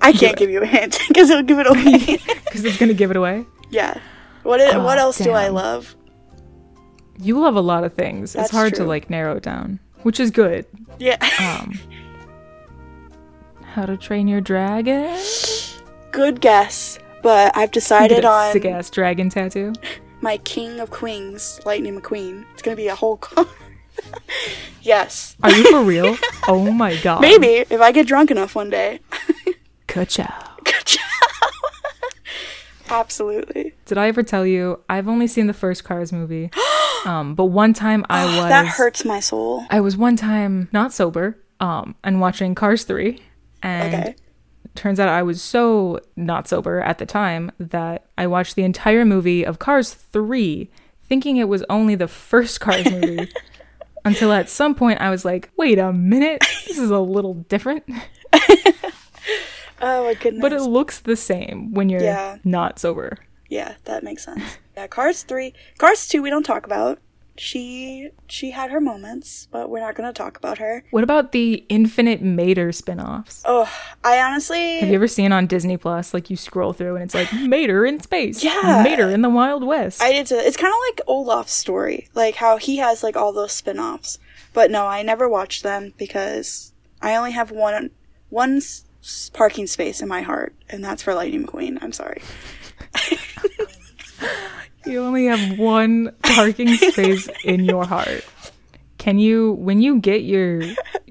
I 0.00 0.12
can't 0.12 0.36
give 0.36 0.50
you 0.50 0.60
a 0.62 0.66
hint 0.66 0.98
because 1.08 1.30
it'll 1.30 1.44
give 1.44 1.58
it 1.60 1.66
away. 1.68 2.18
Because 2.44 2.64
it's 2.64 2.76
going 2.76 2.88
to 2.88 2.94
give 2.94 3.10
it 3.10 3.16
away. 3.16 3.46
yeah. 3.70 3.98
What 4.42 4.60
i- 4.60 4.76
what 4.76 4.98
Oh, 4.98 5.02
else 5.02 5.18
do 5.18 5.30
I 5.30 5.48
love? 5.48 5.94
You 7.20 7.38
love 7.38 7.54
a 7.54 7.60
lot 7.60 7.84
of 7.84 7.94
things. 7.94 8.32
That's 8.32 8.46
it's 8.48 8.56
hard 8.56 8.74
to 8.74 8.84
like 8.84 9.08
narrow 9.08 9.36
it 9.36 9.44
down, 9.44 9.78
which 10.02 10.18
is 10.18 10.32
good. 10.32 10.66
Yeah. 10.98 11.16
Um, 11.38 11.78
how 13.62 13.86
to 13.86 13.96
train 13.96 14.26
your 14.26 14.40
dragon? 14.40 15.16
Good 16.10 16.40
guess. 16.40 16.98
But 17.22 17.56
I've 17.56 17.70
decided 17.70 18.24
on 18.24 18.52
sick 18.52 18.64
ass 18.64 18.90
dragon 18.90 19.28
tattoo. 19.30 19.72
My 20.22 20.38
King 20.38 20.80
of 20.80 20.90
Queens, 20.90 21.60
Lightning 21.66 22.00
McQueen. 22.00 22.44
It's 22.54 22.62
to 22.62 22.76
be 22.76 22.88
a 22.88 22.94
whole. 22.94 23.18
co- 23.18 23.46
yes. 24.82 25.36
Are 25.42 25.50
you 25.50 25.70
for 25.70 25.82
real? 25.82 26.16
oh 26.48 26.70
my 26.70 26.96
god. 27.02 27.20
Maybe 27.20 27.64
if 27.68 27.80
I 27.80 27.92
get 27.92 28.06
drunk 28.06 28.30
enough 28.30 28.54
one 28.54 28.70
day. 28.70 29.00
Ka-chow. 29.88 30.48
Job. 30.84 31.00
Absolutely. 32.88 33.74
Did 33.86 33.98
I 33.98 34.08
ever 34.08 34.22
tell 34.22 34.46
you 34.46 34.80
I've 34.88 35.08
only 35.08 35.26
seen 35.26 35.46
the 35.46 35.54
first 35.54 35.84
Cars 35.84 36.12
movie? 36.12 36.50
um, 37.04 37.34
but 37.34 37.46
one 37.46 37.72
time 37.72 38.04
I 38.08 38.24
was 38.24 38.48
That 38.48 38.66
hurts 38.66 39.04
my 39.04 39.20
soul. 39.20 39.64
I 39.70 39.80
was 39.80 39.96
one 39.96 40.16
time 40.16 40.68
not 40.72 40.92
sober, 40.92 41.38
um, 41.60 41.94
and 42.04 42.20
watching 42.20 42.54
Cars 42.54 42.84
3. 42.84 43.20
And 43.62 43.94
Okay. 43.94 44.16
Turns 44.74 44.98
out 45.00 45.08
I 45.08 45.22
was 45.22 45.42
so 45.42 46.00
not 46.16 46.48
sober 46.48 46.80
at 46.80 46.98
the 46.98 47.06
time 47.06 47.50
that 47.58 48.06
I 48.16 48.26
watched 48.26 48.54
the 48.56 48.62
entire 48.64 49.04
movie 49.04 49.44
of 49.44 49.58
Cars 49.58 49.92
3 49.94 50.70
thinking 51.04 51.36
it 51.36 51.48
was 51.48 51.62
only 51.68 51.94
the 51.94 52.08
first 52.08 52.60
Cars 52.60 52.84
movie. 52.90 53.30
until 54.04 54.32
at 54.32 54.48
some 54.48 54.74
point 54.74 55.00
I 55.00 55.10
was 55.10 55.24
like, 55.24 55.50
wait 55.56 55.78
a 55.78 55.92
minute, 55.92 56.40
this 56.66 56.78
is 56.78 56.90
a 56.90 56.98
little 57.00 57.34
different. 57.34 57.84
Oh 59.84 60.04
my 60.04 60.14
goodness. 60.14 60.40
But 60.40 60.52
it 60.52 60.62
looks 60.62 61.00
the 61.00 61.16
same 61.16 61.72
when 61.74 61.88
you're 61.88 62.02
Yeah. 62.02 62.38
not 62.44 62.78
sober. 62.78 63.18
yeah, 63.48 63.74
that 63.84 64.04
makes 64.04 64.24
sense. 64.24 64.40
Yeah, 64.76 64.86
Cars 64.86 65.24
3. 65.24 65.52
Cars 65.78 66.06
2 66.06 66.22
we 66.22 66.30
don't 66.30 66.44
talk 66.44 66.66
about. 66.66 67.00
She 67.38 68.10
she 68.26 68.50
had 68.50 68.70
her 68.70 68.80
moments, 68.80 69.48
but 69.50 69.70
we're 69.70 69.80
not 69.80 69.94
going 69.94 70.06
to 70.08 70.12
talk 70.12 70.36
about 70.36 70.58
her. 70.58 70.84
What 70.90 71.02
about 71.02 71.32
the 71.32 71.64
Infinite 71.70 72.20
Mater 72.22 72.72
spin-offs? 72.72 73.42
Oh, 73.46 73.70
I 74.04 74.20
honestly 74.20 74.80
Have 74.80 74.88
you 74.90 74.94
ever 74.96 75.08
seen 75.08 75.32
on 75.32 75.46
Disney 75.46 75.78
Plus, 75.78 76.12
like 76.12 76.28
you 76.28 76.36
scroll 76.36 76.74
through 76.74 76.96
and 76.96 77.04
it's 77.04 77.14
like 77.14 77.32
Mater 77.32 77.86
in 77.86 78.00
space, 78.00 78.44
Yeah. 78.44 78.82
Mater 78.84 79.08
in 79.08 79.22
the 79.22 79.30
Wild 79.30 79.64
West. 79.64 80.02
I 80.02 80.12
did 80.12 80.26
to, 80.26 80.34
it's 80.36 80.58
kind 80.58 80.72
of 80.72 80.78
like 80.90 81.00
Olaf's 81.08 81.52
story, 81.52 82.08
like 82.14 82.34
how 82.34 82.58
he 82.58 82.76
has 82.76 83.02
like 83.02 83.16
all 83.16 83.32
those 83.32 83.52
spin-offs. 83.52 84.18
But 84.52 84.70
no, 84.70 84.86
I 84.86 85.02
never 85.02 85.26
watched 85.28 85.62
them 85.62 85.94
because 85.96 86.72
I 87.00 87.16
only 87.16 87.32
have 87.32 87.50
one 87.50 87.90
one 88.28 88.58
s- 88.58 88.84
s- 89.02 89.30
parking 89.32 89.66
space 89.66 90.02
in 90.02 90.08
my 90.08 90.20
heart, 90.20 90.54
and 90.68 90.84
that's 90.84 91.02
for 91.02 91.14
Lightning 91.14 91.46
McQueen. 91.46 91.78
I'm 91.82 91.92
sorry. 91.92 92.20
you 94.86 95.02
only 95.02 95.26
have 95.26 95.58
one 95.58 96.12
parking 96.22 96.74
space 96.76 97.28
in 97.44 97.64
your 97.64 97.84
heart. 97.84 98.24
Can 98.98 99.18
you, 99.18 99.52
when 99.54 99.80
you 99.82 99.98
get 99.98 100.22
your 100.22 100.62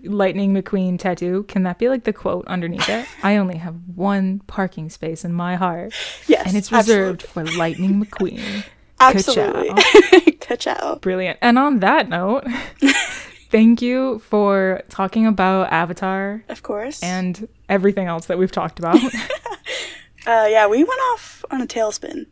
Lightning 0.04 0.54
McQueen 0.54 0.98
tattoo, 0.98 1.44
can 1.50 1.64
that 1.64 1.78
be 1.78 1.90
like 1.90 2.06
the 2.06 2.14
quote 2.14 2.48
underneath 2.48 2.88
it? 2.88 3.06
I 3.22 3.36
only 3.36 3.58
have 3.58 3.76
one 3.96 4.40
parking 4.48 4.90
space 4.90 5.26
in 5.26 5.34
my 5.34 5.56
heart. 5.56 5.94
Yes, 6.28 6.48
And 6.48 6.56
it's 6.56 6.72
reserved 6.72 7.22
for 7.24 7.44
Lightning 7.46 8.04
McQueen. 8.06 8.64
Absolutely. 9.02 10.32
Ka-chow. 10.40 11.00
Brilliant. 11.02 11.40
And 11.42 11.58
on 11.60 11.80
that 11.80 12.08
note, 12.08 12.46
thank 13.50 13.82
you 13.82 14.20
for 14.20 14.84
talking 14.90 15.26
about 15.28 15.72
Avatar 15.72 16.44
Of 16.48 16.64
course. 16.64 17.02
and 17.04 17.48
everything 17.68 18.08
else 18.08 18.28
that 18.28 18.38
we've 18.38 18.52
talked 18.52 18.80
about. 18.80 18.96
uh, 19.04 20.48
yeah, 20.50 20.68
we 20.68 20.78
went 20.84 21.02
off 21.14 21.44
on 21.52 21.62
a 21.62 21.68
tailspin. 21.68 22.28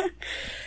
A 0.00 0.10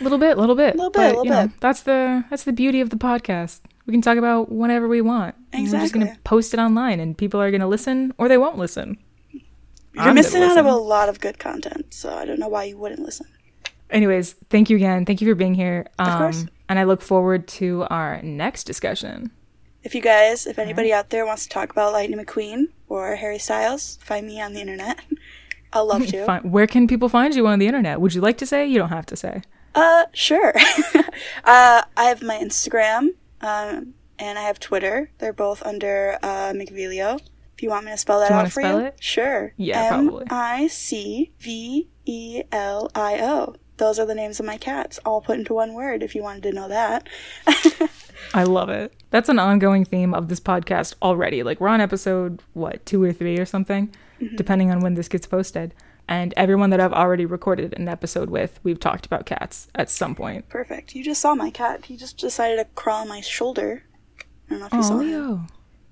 little 0.02 0.18
bit, 0.18 0.38
little 0.38 0.54
bit, 0.54 0.76
Little 0.76 0.90
bit, 0.90 0.98
But, 0.98 1.06
little 1.08 1.24
you 1.24 1.30
know, 1.30 1.46
bit. 1.48 1.60
that's 1.60 1.82
the 1.82 2.24
that's 2.30 2.44
the 2.44 2.52
beauty 2.52 2.80
of 2.80 2.90
the 2.90 2.96
podcast. 2.96 3.60
We 3.86 3.92
can 3.92 4.02
talk 4.02 4.18
about 4.18 4.50
whatever 4.50 4.86
we 4.88 5.00
want. 5.00 5.34
And 5.52 5.64
We're 5.70 5.80
just 5.80 5.94
gonna 5.94 6.16
post 6.24 6.52
it 6.54 6.60
online, 6.60 7.00
and 7.00 7.16
people 7.16 7.40
are 7.40 7.50
gonna 7.50 7.68
listen 7.68 8.12
or 8.18 8.28
they 8.28 8.38
won't 8.38 8.58
listen. 8.58 8.98
You're 9.94 10.04
I'm 10.04 10.14
missing 10.14 10.42
out 10.42 10.56
of 10.58 10.66
a 10.66 10.72
lot 10.76 11.08
of 11.08 11.20
good 11.20 11.38
content, 11.38 11.92
so 11.94 12.14
I 12.14 12.24
don't 12.24 12.38
know 12.38 12.48
why 12.48 12.64
you 12.64 12.76
wouldn't 12.78 13.00
listen. 13.00 13.26
Anyways, 13.90 14.34
thank 14.50 14.68
you 14.70 14.76
again. 14.76 15.06
Thank 15.06 15.20
you 15.20 15.28
for 15.28 15.34
being 15.34 15.54
here. 15.54 15.86
Um, 15.98 16.18
course. 16.18 16.46
And 16.68 16.78
I 16.78 16.84
look 16.84 17.00
forward 17.00 17.48
to 17.48 17.84
our 17.88 18.20
next 18.22 18.64
discussion. 18.64 19.30
If 19.82 19.94
you 19.94 20.02
guys, 20.02 20.46
if 20.46 20.58
anybody 20.58 20.92
out 20.92 21.08
there 21.08 21.24
wants 21.24 21.44
to 21.44 21.48
talk 21.48 21.70
about 21.70 21.92
Lightning 21.94 22.18
McQueen 22.22 22.66
or 22.88 23.16
Harry 23.16 23.38
Styles, 23.38 23.98
find 24.02 24.26
me 24.26 24.40
on 24.40 24.52
the 24.52 24.60
internet. 24.60 25.00
I'll 25.72 25.86
love 25.86 26.06
to. 26.06 26.40
Where 26.42 26.66
can 26.66 26.86
people 26.86 27.08
find 27.08 27.34
you 27.34 27.46
on 27.46 27.58
the 27.58 27.66
internet? 27.66 28.00
Would 28.00 28.14
you 28.14 28.20
like 28.20 28.38
to 28.38 28.46
say? 28.46 28.66
You 28.66 28.78
don't 28.78 28.88
have 28.88 29.06
to 29.06 29.16
say. 29.16 29.42
Uh, 29.74 30.04
sure. 30.12 30.54
uh, 31.44 31.82
I 31.96 32.04
have 32.04 32.22
my 32.22 32.38
Instagram, 32.38 33.10
um, 33.40 33.94
and 34.18 34.38
I 34.38 34.42
have 34.42 34.58
Twitter. 34.58 35.10
They're 35.18 35.32
both 35.32 35.62
under 35.64 36.18
uh, 36.22 36.52
Micvelio. 36.52 37.20
If 37.54 37.62
you 37.62 37.70
want 37.70 37.86
me 37.86 37.92
to 37.92 37.98
spell 37.98 38.20
that 38.20 38.28
Do 38.28 38.34
you 38.34 38.40
out 38.40 38.52
for 38.52 38.60
spell 38.60 38.80
you, 38.80 38.86
it? 38.86 38.96
sure. 39.00 39.52
Yeah, 39.56 39.88
probably. 39.88 40.22
M 40.22 40.28
I 40.30 40.66
C 40.68 41.32
V 41.40 41.88
E 42.06 42.42
L 42.52 42.90
I 42.94 43.18
O. 43.20 43.56
Those 43.78 43.98
are 43.98 44.06
the 44.06 44.14
names 44.14 44.40
of 44.40 44.46
my 44.46 44.56
cats, 44.56 44.98
all 45.04 45.20
put 45.20 45.38
into 45.38 45.54
one 45.54 45.74
word. 45.74 46.02
If 46.02 46.14
you 46.14 46.22
wanted 46.22 46.42
to 46.44 46.52
know 46.52 46.68
that. 46.68 47.08
I 48.34 48.42
love 48.44 48.68
it. 48.68 48.92
That's 49.10 49.28
an 49.28 49.38
ongoing 49.38 49.84
theme 49.84 50.14
of 50.14 50.28
this 50.28 50.40
podcast 50.40 50.94
already. 51.02 51.42
Like 51.42 51.60
we're 51.60 51.68
on 51.68 51.80
episode 51.80 52.42
what 52.54 52.84
two 52.84 53.02
or 53.02 53.12
three 53.12 53.38
or 53.38 53.44
something, 53.46 53.94
Mm-hmm. 54.20 54.36
depending 54.36 54.70
on 54.70 54.80
when 54.80 54.94
this 54.94 55.08
gets 55.08 55.26
posted. 55.26 55.74
And 56.08 56.32
everyone 56.36 56.70
that 56.70 56.80
I've 56.80 56.92
already 56.92 57.24
recorded 57.26 57.74
an 57.78 57.86
episode 57.88 58.30
with, 58.30 58.58
we've 58.62 58.80
talked 58.80 59.06
about 59.06 59.26
cats 59.26 59.68
at 59.74 59.90
some 59.90 60.14
point. 60.14 60.48
Perfect. 60.48 60.94
You 60.94 61.04
just 61.04 61.20
saw 61.20 61.34
my 61.34 61.50
cat. 61.50 61.84
He 61.84 61.96
just 61.96 62.16
decided 62.18 62.56
to 62.56 62.64
crawl 62.74 63.02
on 63.02 63.08
my 63.08 63.20
shoulder. 63.20 63.84
I 64.18 64.50
don't 64.50 64.60
know 64.60 64.66
if 64.66 64.72
you 64.72 64.78
Oh, 64.78 64.82
saw 64.82 64.98
him. 64.98 65.00
Leo. 65.00 65.46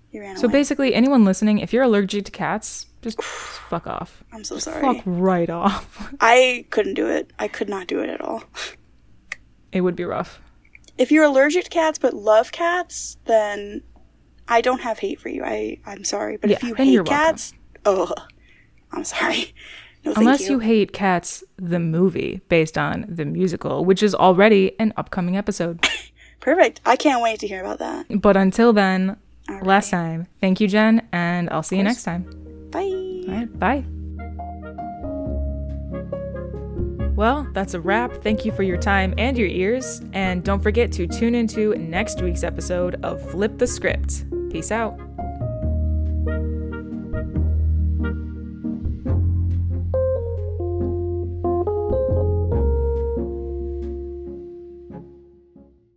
He 0.08 0.18
ran 0.18 0.36
So 0.38 0.46
away. 0.46 0.52
basically, 0.52 0.94
anyone 0.94 1.24
listening, 1.24 1.58
if 1.58 1.72
you're 1.72 1.82
allergic 1.82 2.24
to 2.24 2.30
cats, 2.32 2.86
just 3.02 3.22
fuck 3.70 3.86
off. 3.86 4.24
I'm 4.32 4.42
so 4.42 4.58
sorry. 4.58 4.80
Fuck 4.80 5.02
right 5.04 5.50
off. 5.50 6.12
I 6.20 6.64
couldn't 6.70 6.94
do 6.94 7.06
it. 7.08 7.30
I 7.38 7.46
could 7.48 7.68
not 7.68 7.86
do 7.86 8.00
it 8.00 8.08
at 8.08 8.20
all. 8.22 8.42
It 9.72 9.82
would 9.82 9.96
be 9.96 10.04
rough. 10.04 10.40
if 10.96 11.12
you're 11.12 11.24
allergic 11.24 11.64
to 11.64 11.70
cats 11.70 11.98
but 11.98 12.14
love 12.14 12.50
cats, 12.52 13.18
then 13.26 13.82
I 14.48 14.60
don't 14.62 14.80
have 14.80 14.98
hate 15.00 15.20
for 15.20 15.28
you. 15.28 15.44
I 15.44 15.78
I'm 15.84 16.04
sorry, 16.04 16.38
but 16.38 16.50
if 16.50 16.62
Yeah, 16.62 16.68
you 16.70 16.74
you're 16.92 17.02
hate 17.04 17.10
welcome. 17.10 17.12
Oh, 17.86 18.12
I'm 18.92 19.04
sorry. 19.04 19.54
No, 20.04 20.12
Unless 20.18 20.42
you. 20.42 20.50
you 20.52 20.58
hate 20.60 20.92
Cats, 20.92 21.42
the 21.56 21.80
movie 21.80 22.40
based 22.48 22.78
on 22.78 23.06
the 23.08 23.24
musical, 23.24 23.84
which 23.84 24.04
is 24.04 24.14
already 24.14 24.78
an 24.78 24.92
upcoming 24.96 25.36
episode. 25.36 25.84
Perfect. 26.40 26.80
I 26.86 26.94
can't 26.94 27.20
wait 27.20 27.40
to 27.40 27.48
hear 27.48 27.60
about 27.60 27.80
that. 27.80 28.20
But 28.20 28.36
until 28.36 28.72
then, 28.72 29.16
All 29.48 29.58
last 29.62 29.90
time, 29.90 30.28
thank 30.40 30.60
you, 30.60 30.68
Jen, 30.68 31.08
and 31.10 31.50
I'll 31.50 31.64
see 31.64 31.76
you 31.76 31.82
next 31.82 32.04
time. 32.04 32.22
Bye. 32.70 32.82
All 32.82 33.34
right, 33.34 33.58
bye. 33.58 33.84
Well, 37.16 37.48
that's 37.52 37.74
a 37.74 37.80
wrap. 37.80 38.22
Thank 38.22 38.44
you 38.44 38.52
for 38.52 38.62
your 38.62 38.78
time 38.78 39.12
and 39.18 39.36
your 39.36 39.48
ears. 39.48 40.02
And 40.12 40.44
don't 40.44 40.62
forget 40.62 40.92
to 40.92 41.08
tune 41.08 41.34
into 41.34 41.74
next 41.74 42.22
week's 42.22 42.44
episode 42.44 43.00
of 43.02 43.20
Flip 43.32 43.58
the 43.58 43.66
Script. 43.66 44.24
Peace 44.52 44.70
out. 44.70 45.00